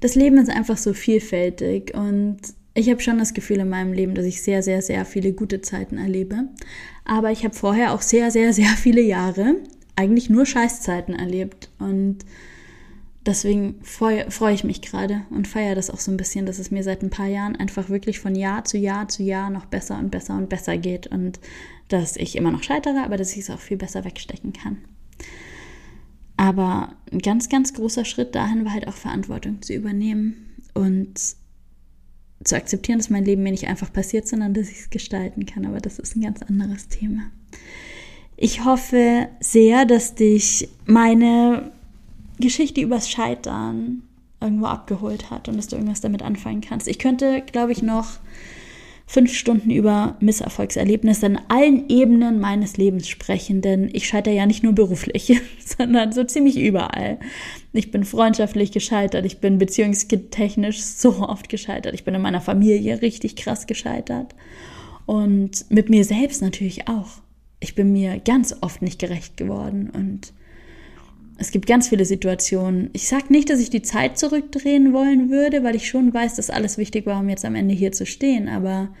Das 0.00 0.14
Leben 0.14 0.38
ist 0.38 0.50
einfach 0.50 0.78
so 0.78 0.94
vielfältig 0.94 1.94
und 1.94 2.38
ich 2.74 2.88
habe 2.90 3.00
schon 3.00 3.18
das 3.18 3.34
Gefühl 3.34 3.58
in 3.58 3.68
meinem 3.68 3.92
Leben, 3.92 4.14
dass 4.14 4.24
ich 4.24 4.42
sehr, 4.42 4.62
sehr, 4.62 4.82
sehr 4.82 5.04
viele 5.04 5.32
gute 5.32 5.60
Zeiten 5.60 5.98
erlebe. 5.98 6.48
Aber 7.04 7.32
ich 7.32 7.44
habe 7.44 7.54
vorher 7.54 7.92
auch 7.92 8.02
sehr, 8.02 8.30
sehr, 8.30 8.52
sehr 8.52 8.70
viele 8.70 9.02
Jahre 9.02 9.56
eigentlich 9.96 10.30
nur 10.30 10.46
Scheißzeiten 10.46 11.14
erlebt. 11.14 11.70
Und 11.78 12.18
deswegen 13.26 13.80
freue 13.82 14.30
freu 14.30 14.52
ich 14.52 14.64
mich 14.64 14.82
gerade 14.82 15.22
und 15.30 15.48
feiere 15.48 15.74
das 15.74 15.90
auch 15.90 16.00
so 16.00 16.10
ein 16.10 16.16
bisschen, 16.16 16.46
dass 16.46 16.58
es 16.58 16.70
mir 16.70 16.82
seit 16.82 17.02
ein 17.02 17.10
paar 17.10 17.26
Jahren 17.26 17.56
einfach 17.56 17.88
wirklich 17.88 18.20
von 18.20 18.34
Jahr 18.34 18.64
zu 18.64 18.78
Jahr 18.78 19.08
zu 19.08 19.22
Jahr 19.22 19.50
noch 19.50 19.66
besser 19.66 19.98
und 19.98 20.10
besser 20.10 20.36
und 20.36 20.48
besser 20.48 20.78
geht. 20.78 21.06
Und 21.08 21.40
dass 21.88 22.16
ich 22.16 22.36
immer 22.36 22.50
noch 22.50 22.62
scheitere, 22.62 23.02
aber 23.04 23.16
dass 23.16 23.32
ich 23.32 23.40
es 23.40 23.50
auch 23.50 23.60
viel 23.60 23.76
besser 23.76 24.04
wegstecken 24.04 24.52
kann. 24.52 24.78
Aber 26.36 26.94
ein 27.12 27.18
ganz, 27.18 27.48
ganz 27.48 27.74
großer 27.74 28.04
Schritt 28.04 28.34
dahin 28.34 28.64
war 28.64 28.72
halt 28.72 28.88
auch 28.88 28.94
Verantwortung 28.94 29.62
zu 29.62 29.74
übernehmen 29.74 30.56
und 30.74 31.14
zu 32.44 32.56
akzeptieren, 32.56 32.98
dass 32.98 33.10
mein 33.10 33.24
Leben 33.24 33.42
mir 33.42 33.52
nicht 33.52 33.68
einfach 33.68 33.92
passiert, 33.92 34.26
sondern 34.26 34.54
dass 34.54 34.70
ich 34.70 34.80
es 34.80 34.90
gestalten 34.90 35.46
kann. 35.46 35.66
Aber 35.66 35.80
das 35.80 35.98
ist 35.98 36.16
ein 36.16 36.22
ganz 36.22 36.42
anderes 36.42 36.88
Thema. 36.88 37.22
Ich 38.36 38.64
hoffe 38.64 39.28
sehr, 39.40 39.84
dass 39.84 40.14
dich 40.14 40.68
meine 40.86 41.70
Geschichte 42.40 42.80
übers 42.80 43.08
Scheitern 43.08 44.02
irgendwo 44.40 44.66
abgeholt 44.66 45.30
hat 45.30 45.48
und 45.48 45.56
dass 45.56 45.68
du 45.68 45.76
irgendwas 45.76 46.00
damit 46.00 46.22
anfangen 46.22 46.60
kannst. 46.60 46.88
Ich 46.88 46.98
könnte, 46.98 47.42
glaube 47.42 47.72
ich, 47.72 47.82
noch 47.82 48.18
fünf 49.12 49.34
Stunden 49.34 49.70
über 49.70 50.16
Misserfolgserlebnisse 50.20 51.26
in 51.26 51.38
allen 51.48 51.90
Ebenen 51.90 52.40
meines 52.40 52.78
Lebens 52.78 53.06
sprechen, 53.10 53.60
denn 53.60 53.90
ich 53.92 54.08
scheitere 54.08 54.32
ja 54.32 54.46
nicht 54.46 54.62
nur 54.62 54.72
beruflich, 54.72 55.38
sondern 55.58 56.12
so 56.12 56.24
ziemlich 56.24 56.58
überall. 56.58 57.18
Ich 57.74 57.90
bin 57.90 58.04
freundschaftlich 58.04 58.72
gescheitert, 58.72 59.26
ich 59.26 59.38
bin 59.38 59.58
beziehungstechnisch 59.58 60.80
so 60.80 61.18
oft 61.18 61.50
gescheitert, 61.50 61.92
ich 61.92 62.04
bin 62.04 62.14
in 62.14 62.22
meiner 62.22 62.40
Familie 62.40 63.02
richtig 63.02 63.36
krass 63.36 63.66
gescheitert 63.66 64.34
und 65.04 65.70
mit 65.70 65.90
mir 65.90 66.06
selbst 66.06 66.40
natürlich 66.40 66.88
auch. 66.88 67.20
Ich 67.60 67.74
bin 67.74 67.92
mir 67.92 68.18
ganz 68.18 68.56
oft 68.62 68.80
nicht 68.80 68.98
gerecht 68.98 69.36
geworden 69.36 69.90
und 69.90 70.32
es 71.42 71.50
gibt 71.50 71.66
ganz 71.66 71.88
viele 71.88 72.04
Situationen. 72.04 72.90
Ich 72.92 73.08
sage 73.08 73.24
nicht, 73.30 73.50
dass 73.50 73.58
ich 73.58 73.68
die 73.68 73.82
Zeit 73.82 74.16
zurückdrehen 74.16 74.92
wollen 74.92 75.28
würde, 75.28 75.64
weil 75.64 75.74
ich 75.74 75.88
schon 75.88 76.14
weiß, 76.14 76.36
dass 76.36 76.50
alles 76.50 76.78
wichtig 76.78 77.04
war, 77.04 77.18
um 77.18 77.28
jetzt 77.28 77.44
am 77.44 77.56
Ende 77.56 77.74
hier 77.74 77.90
zu 77.90 78.06
stehen. 78.06 78.48
Aber 78.48 78.94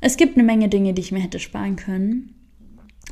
es 0.00 0.16
gibt 0.16 0.36
eine 0.36 0.44
Menge 0.44 0.70
Dinge, 0.70 0.94
die 0.94 1.02
ich 1.02 1.12
mir 1.12 1.20
hätte 1.20 1.38
sparen 1.38 1.76
können. 1.76 2.34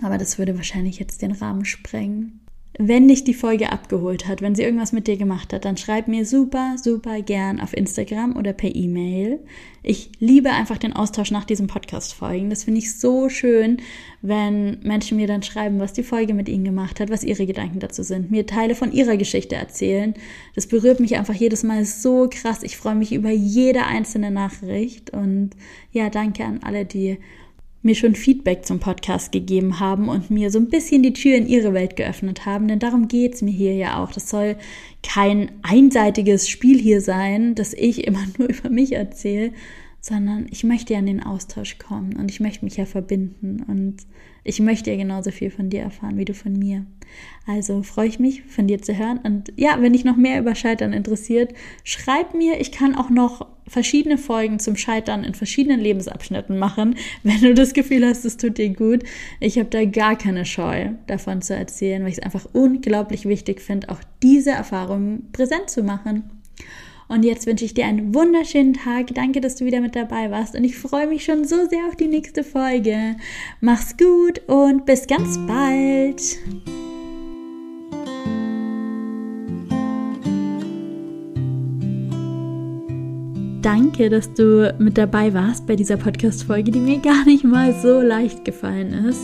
Aber 0.02 0.16
das 0.16 0.38
würde 0.38 0.56
wahrscheinlich 0.56 0.98
jetzt 0.98 1.20
den 1.20 1.32
Rahmen 1.32 1.66
sprengen. 1.66 2.40
Wenn 2.78 3.06
dich 3.06 3.22
die 3.22 3.34
Folge 3.34 3.70
abgeholt 3.70 4.26
hat, 4.26 4.40
wenn 4.40 4.54
sie 4.54 4.62
irgendwas 4.62 4.92
mit 4.92 5.06
dir 5.06 5.18
gemacht 5.18 5.52
hat, 5.52 5.66
dann 5.66 5.76
schreib 5.76 6.08
mir 6.08 6.24
super, 6.24 6.76
super 6.82 7.20
gern 7.20 7.60
auf 7.60 7.76
Instagram 7.76 8.34
oder 8.34 8.54
per 8.54 8.74
E-Mail. 8.74 9.40
Ich 9.82 10.10
liebe 10.20 10.50
einfach 10.50 10.78
den 10.78 10.94
Austausch 10.94 11.30
nach 11.30 11.44
diesem 11.44 11.66
Podcast-Folgen. 11.66 12.48
Das 12.48 12.64
finde 12.64 12.78
ich 12.78 12.98
so 12.98 13.28
schön, 13.28 13.82
wenn 14.22 14.80
Menschen 14.80 15.18
mir 15.18 15.26
dann 15.26 15.42
schreiben, 15.42 15.80
was 15.80 15.92
die 15.92 16.02
Folge 16.02 16.32
mit 16.32 16.48
ihnen 16.48 16.64
gemacht 16.64 16.98
hat, 16.98 17.10
was 17.10 17.24
ihre 17.24 17.44
Gedanken 17.44 17.78
dazu 17.78 18.02
sind, 18.02 18.30
mir 18.30 18.46
Teile 18.46 18.74
von 18.74 18.90
ihrer 18.90 19.18
Geschichte 19.18 19.54
erzählen. 19.54 20.14
Das 20.54 20.66
berührt 20.66 20.98
mich 20.98 21.16
einfach 21.16 21.34
jedes 21.34 21.64
Mal 21.64 21.84
so 21.84 22.26
krass. 22.30 22.62
Ich 22.62 22.78
freue 22.78 22.94
mich 22.94 23.12
über 23.12 23.30
jede 23.30 23.84
einzelne 23.84 24.30
Nachricht 24.30 25.10
und 25.10 25.50
ja, 25.92 26.08
danke 26.08 26.44
an 26.44 26.60
alle, 26.62 26.86
die 26.86 27.18
mir 27.82 27.94
schon 27.94 28.14
Feedback 28.14 28.64
zum 28.64 28.78
Podcast 28.78 29.32
gegeben 29.32 29.80
haben 29.80 30.08
und 30.08 30.30
mir 30.30 30.50
so 30.50 30.58
ein 30.58 30.68
bisschen 30.68 31.02
die 31.02 31.12
Tür 31.12 31.36
in 31.36 31.46
ihre 31.46 31.74
Welt 31.74 31.96
geöffnet 31.96 32.46
haben, 32.46 32.68
denn 32.68 32.78
darum 32.78 33.08
geht's 33.08 33.42
mir 33.42 33.50
hier 33.50 33.74
ja 33.74 34.02
auch. 34.02 34.12
Das 34.12 34.28
soll 34.28 34.56
kein 35.02 35.50
einseitiges 35.62 36.48
Spiel 36.48 36.78
hier 36.78 37.00
sein, 37.00 37.54
dass 37.54 37.72
ich 37.72 38.06
immer 38.06 38.24
nur 38.38 38.48
über 38.48 38.70
mich 38.70 38.92
erzähle, 38.92 39.52
sondern 40.00 40.46
ich 40.50 40.64
möchte 40.64 40.92
ja 40.92 41.00
in 41.00 41.06
den 41.06 41.22
Austausch 41.22 41.78
kommen 41.78 42.16
und 42.16 42.30
ich 42.30 42.40
möchte 42.40 42.64
mich 42.64 42.76
ja 42.76 42.86
verbinden 42.86 43.64
und 43.66 43.96
ich 44.44 44.60
möchte 44.60 44.90
ja 44.90 44.96
genauso 44.96 45.30
viel 45.30 45.50
von 45.50 45.70
dir 45.70 45.82
erfahren 45.82 46.18
wie 46.18 46.24
du 46.24 46.34
von 46.34 46.52
mir. 46.52 46.84
Also 47.46 47.82
freue 47.82 48.08
ich 48.08 48.18
mich, 48.18 48.42
von 48.42 48.66
dir 48.66 48.80
zu 48.80 48.96
hören. 48.96 49.18
Und 49.22 49.52
ja, 49.56 49.80
wenn 49.80 49.92
dich 49.92 50.04
noch 50.04 50.16
mehr 50.16 50.40
über 50.40 50.54
Scheitern 50.54 50.92
interessiert, 50.92 51.52
schreib 51.84 52.34
mir. 52.34 52.60
Ich 52.60 52.72
kann 52.72 52.94
auch 52.94 53.10
noch 53.10 53.46
verschiedene 53.66 54.18
Folgen 54.18 54.58
zum 54.58 54.76
Scheitern 54.76 55.24
in 55.24 55.34
verschiedenen 55.34 55.80
Lebensabschnitten 55.80 56.58
machen, 56.58 56.96
wenn 57.22 57.40
du 57.40 57.54
das 57.54 57.74
Gefühl 57.74 58.04
hast, 58.06 58.24
es 58.24 58.36
tut 58.36 58.58
dir 58.58 58.70
gut. 58.70 59.04
Ich 59.40 59.58
habe 59.58 59.70
da 59.70 59.84
gar 59.84 60.16
keine 60.16 60.44
Scheu 60.44 60.90
davon 61.06 61.42
zu 61.42 61.54
erzählen, 61.54 62.02
weil 62.02 62.10
ich 62.10 62.18
es 62.18 62.22
einfach 62.24 62.46
unglaublich 62.52 63.26
wichtig 63.26 63.60
finde, 63.60 63.88
auch 63.90 64.00
diese 64.22 64.50
Erfahrungen 64.50 65.30
präsent 65.32 65.70
zu 65.70 65.82
machen. 65.82 66.41
Und 67.12 67.24
jetzt 67.24 67.46
wünsche 67.46 67.66
ich 67.66 67.74
dir 67.74 67.84
einen 67.84 68.14
wunderschönen 68.14 68.72
Tag. 68.72 69.08
Danke, 69.14 69.42
dass 69.42 69.56
du 69.56 69.66
wieder 69.66 69.82
mit 69.82 69.94
dabei 69.94 70.30
warst. 70.30 70.54
Und 70.54 70.64
ich 70.64 70.78
freue 70.78 71.06
mich 71.06 71.24
schon 71.24 71.44
so 71.44 71.66
sehr 71.68 71.86
auf 71.86 71.94
die 71.94 72.08
nächste 72.08 72.42
Folge. 72.42 73.16
Mach's 73.60 73.98
gut 73.98 74.40
und 74.46 74.86
bis 74.86 75.06
ganz 75.06 75.38
bald. 75.46 76.38
Danke, 83.60 84.08
dass 84.08 84.32
du 84.32 84.74
mit 84.78 84.96
dabei 84.96 85.34
warst 85.34 85.66
bei 85.66 85.76
dieser 85.76 85.98
Podcast-Folge, 85.98 86.70
die 86.70 86.80
mir 86.80 86.98
gar 86.98 87.26
nicht 87.26 87.44
mal 87.44 87.74
so 87.74 88.00
leicht 88.00 88.42
gefallen 88.46 89.06
ist. 89.06 89.20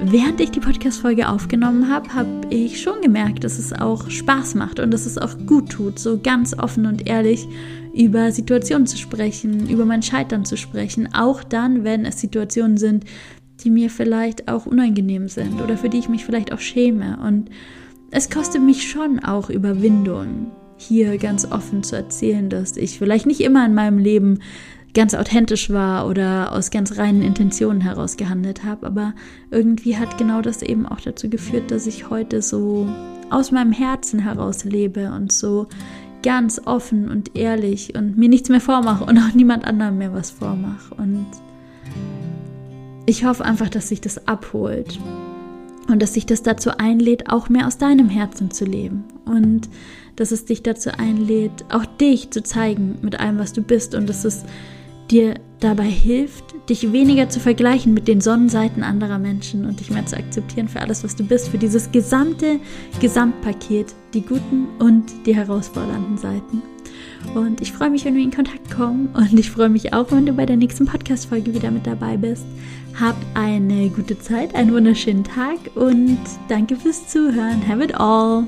Während 0.00 0.40
ich 0.40 0.50
die 0.50 0.60
Podcast-Folge 0.60 1.28
aufgenommen 1.28 1.88
habe, 1.88 2.14
habe 2.14 2.28
ich 2.50 2.82
schon 2.82 3.00
gemerkt, 3.00 3.44
dass 3.44 3.58
es 3.58 3.72
auch 3.72 4.10
Spaß 4.10 4.54
macht 4.54 4.80
und 4.80 4.90
dass 4.90 5.06
es 5.06 5.18
auch 5.18 5.36
gut 5.46 5.70
tut, 5.70 5.98
so 5.98 6.18
ganz 6.18 6.56
offen 6.58 6.86
und 6.86 7.06
ehrlich 7.06 7.46
über 7.94 8.32
Situationen 8.32 8.86
zu 8.86 8.96
sprechen, 8.98 9.68
über 9.68 9.84
mein 9.84 10.02
Scheitern 10.02 10.44
zu 10.44 10.56
sprechen, 10.56 11.14
auch 11.14 11.44
dann, 11.44 11.84
wenn 11.84 12.04
es 12.04 12.20
Situationen 12.20 12.76
sind, 12.76 13.04
die 13.60 13.70
mir 13.70 13.88
vielleicht 13.88 14.48
auch 14.48 14.66
unangenehm 14.66 15.28
sind 15.28 15.60
oder 15.62 15.76
für 15.76 15.88
die 15.88 15.98
ich 15.98 16.08
mich 16.08 16.24
vielleicht 16.24 16.52
auch 16.52 16.60
schäme. 16.60 17.18
Und 17.22 17.50
es 18.10 18.30
kostet 18.30 18.62
mich 18.62 18.88
schon 18.88 19.20
auch 19.20 19.48
Überwindung, 19.48 20.50
hier 20.76 21.18
ganz 21.18 21.50
offen 21.50 21.82
zu 21.82 21.96
erzählen, 21.96 22.50
dass 22.50 22.76
ich 22.76 22.98
vielleicht 22.98 23.26
nicht 23.26 23.40
immer 23.40 23.64
in 23.64 23.74
meinem 23.74 23.98
Leben 23.98 24.40
ganz 24.94 25.14
authentisch 25.14 25.70
war 25.70 26.08
oder 26.08 26.52
aus 26.52 26.70
ganz 26.70 26.96
reinen 26.96 27.22
Intentionen 27.22 27.80
heraus 27.80 28.16
gehandelt 28.16 28.64
habe. 28.64 28.86
Aber 28.86 29.12
irgendwie 29.50 29.96
hat 29.96 30.16
genau 30.18 30.40
das 30.40 30.62
eben 30.62 30.86
auch 30.86 31.00
dazu 31.00 31.28
geführt, 31.28 31.70
dass 31.70 31.86
ich 31.86 32.10
heute 32.10 32.40
so 32.40 32.88
aus 33.30 33.50
meinem 33.50 33.72
Herzen 33.72 34.20
heraus 34.20 34.64
lebe 34.64 35.12
und 35.12 35.32
so 35.32 35.66
ganz 36.22 36.62
offen 36.64 37.10
und 37.10 37.36
ehrlich 37.36 37.94
und 37.94 38.16
mir 38.16 38.28
nichts 38.28 38.48
mehr 38.48 38.60
vormache 38.60 39.04
und 39.04 39.18
auch 39.18 39.34
niemand 39.34 39.64
anderem 39.64 39.98
mehr 39.98 40.14
was 40.14 40.30
vormache. 40.30 40.94
Und 40.94 41.26
ich 43.06 43.24
hoffe 43.24 43.44
einfach, 43.44 43.68
dass 43.68 43.88
sich 43.88 44.00
das 44.00 44.26
abholt 44.26 44.98
und 45.88 46.00
dass 46.00 46.14
sich 46.14 46.24
das 46.24 46.42
dazu 46.42 46.70
einlädt, 46.78 47.30
auch 47.30 47.48
mehr 47.48 47.66
aus 47.66 47.76
deinem 47.76 48.08
Herzen 48.08 48.50
zu 48.50 48.64
leben 48.64 49.04
und 49.26 49.68
dass 50.16 50.30
es 50.30 50.44
dich 50.44 50.62
dazu 50.62 50.90
einlädt, 50.96 51.64
auch 51.70 51.84
dich 51.84 52.30
zu 52.30 52.42
zeigen 52.42 52.98
mit 53.02 53.18
allem, 53.18 53.38
was 53.38 53.52
du 53.52 53.62
bist 53.62 53.94
und 53.94 54.08
dass 54.08 54.24
es 54.24 54.44
dir 55.10 55.34
dabei 55.60 55.84
hilft, 55.84 56.44
dich 56.68 56.92
weniger 56.92 57.28
zu 57.28 57.40
vergleichen 57.40 57.94
mit 57.94 58.06
den 58.06 58.20
Sonnenseiten 58.20 58.82
anderer 58.82 59.18
Menschen 59.18 59.64
und 59.64 59.80
dich 59.80 59.90
mehr 59.90 60.04
zu 60.04 60.16
akzeptieren 60.16 60.68
für 60.68 60.80
alles, 60.80 61.04
was 61.04 61.16
du 61.16 61.24
bist, 61.24 61.48
für 61.48 61.58
dieses 61.58 61.90
gesamte 61.90 62.60
Gesamtpaket, 63.00 63.94
die 64.12 64.20
guten 64.20 64.66
und 64.78 65.04
die 65.26 65.34
herausfordernden 65.34 66.18
Seiten. 66.18 66.62
Und 67.34 67.62
ich 67.62 67.72
freue 67.72 67.90
mich, 67.90 68.04
wenn 68.04 68.14
wir 68.14 68.22
in 68.22 68.30
Kontakt 68.30 68.70
kommen 68.70 69.08
und 69.14 69.38
ich 69.38 69.50
freue 69.50 69.70
mich 69.70 69.94
auch, 69.94 70.12
wenn 70.12 70.26
du 70.26 70.32
bei 70.34 70.44
der 70.44 70.56
nächsten 70.56 70.84
Podcast-Folge 70.84 71.54
wieder 71.54 71.70
mit 71.70 71.86
dabei 71.86 72.16
bist. 72.16 72.44
Hab 73.00 73.16
eine 73.32 73.88
gute 73.88 74.18
Zeit, 74.18 74.54
einen 74.54 74.72
wunderschönen 74.72 75.24
Tag 75.24 75.58
und 75.74 76.18
danke 76.48 76.76
fürs 76.76 77.08
Zuhören. 77.08 77.66
Have 77.66 77.82
it 77.82 77.94
all. 77.98 78.46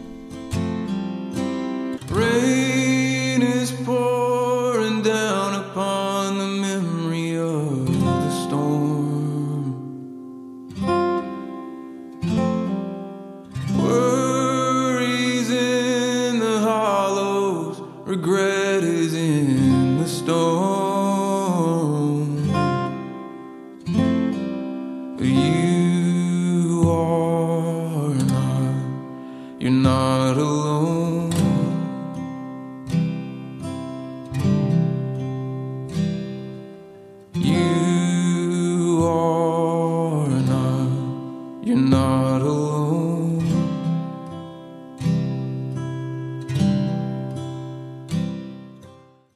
Rain 2.13 2.95
is 3.47 3.70
pouring 3.72 5.03
down 5.03 5.55
upon 5.64 6.38
You 6.38 6.66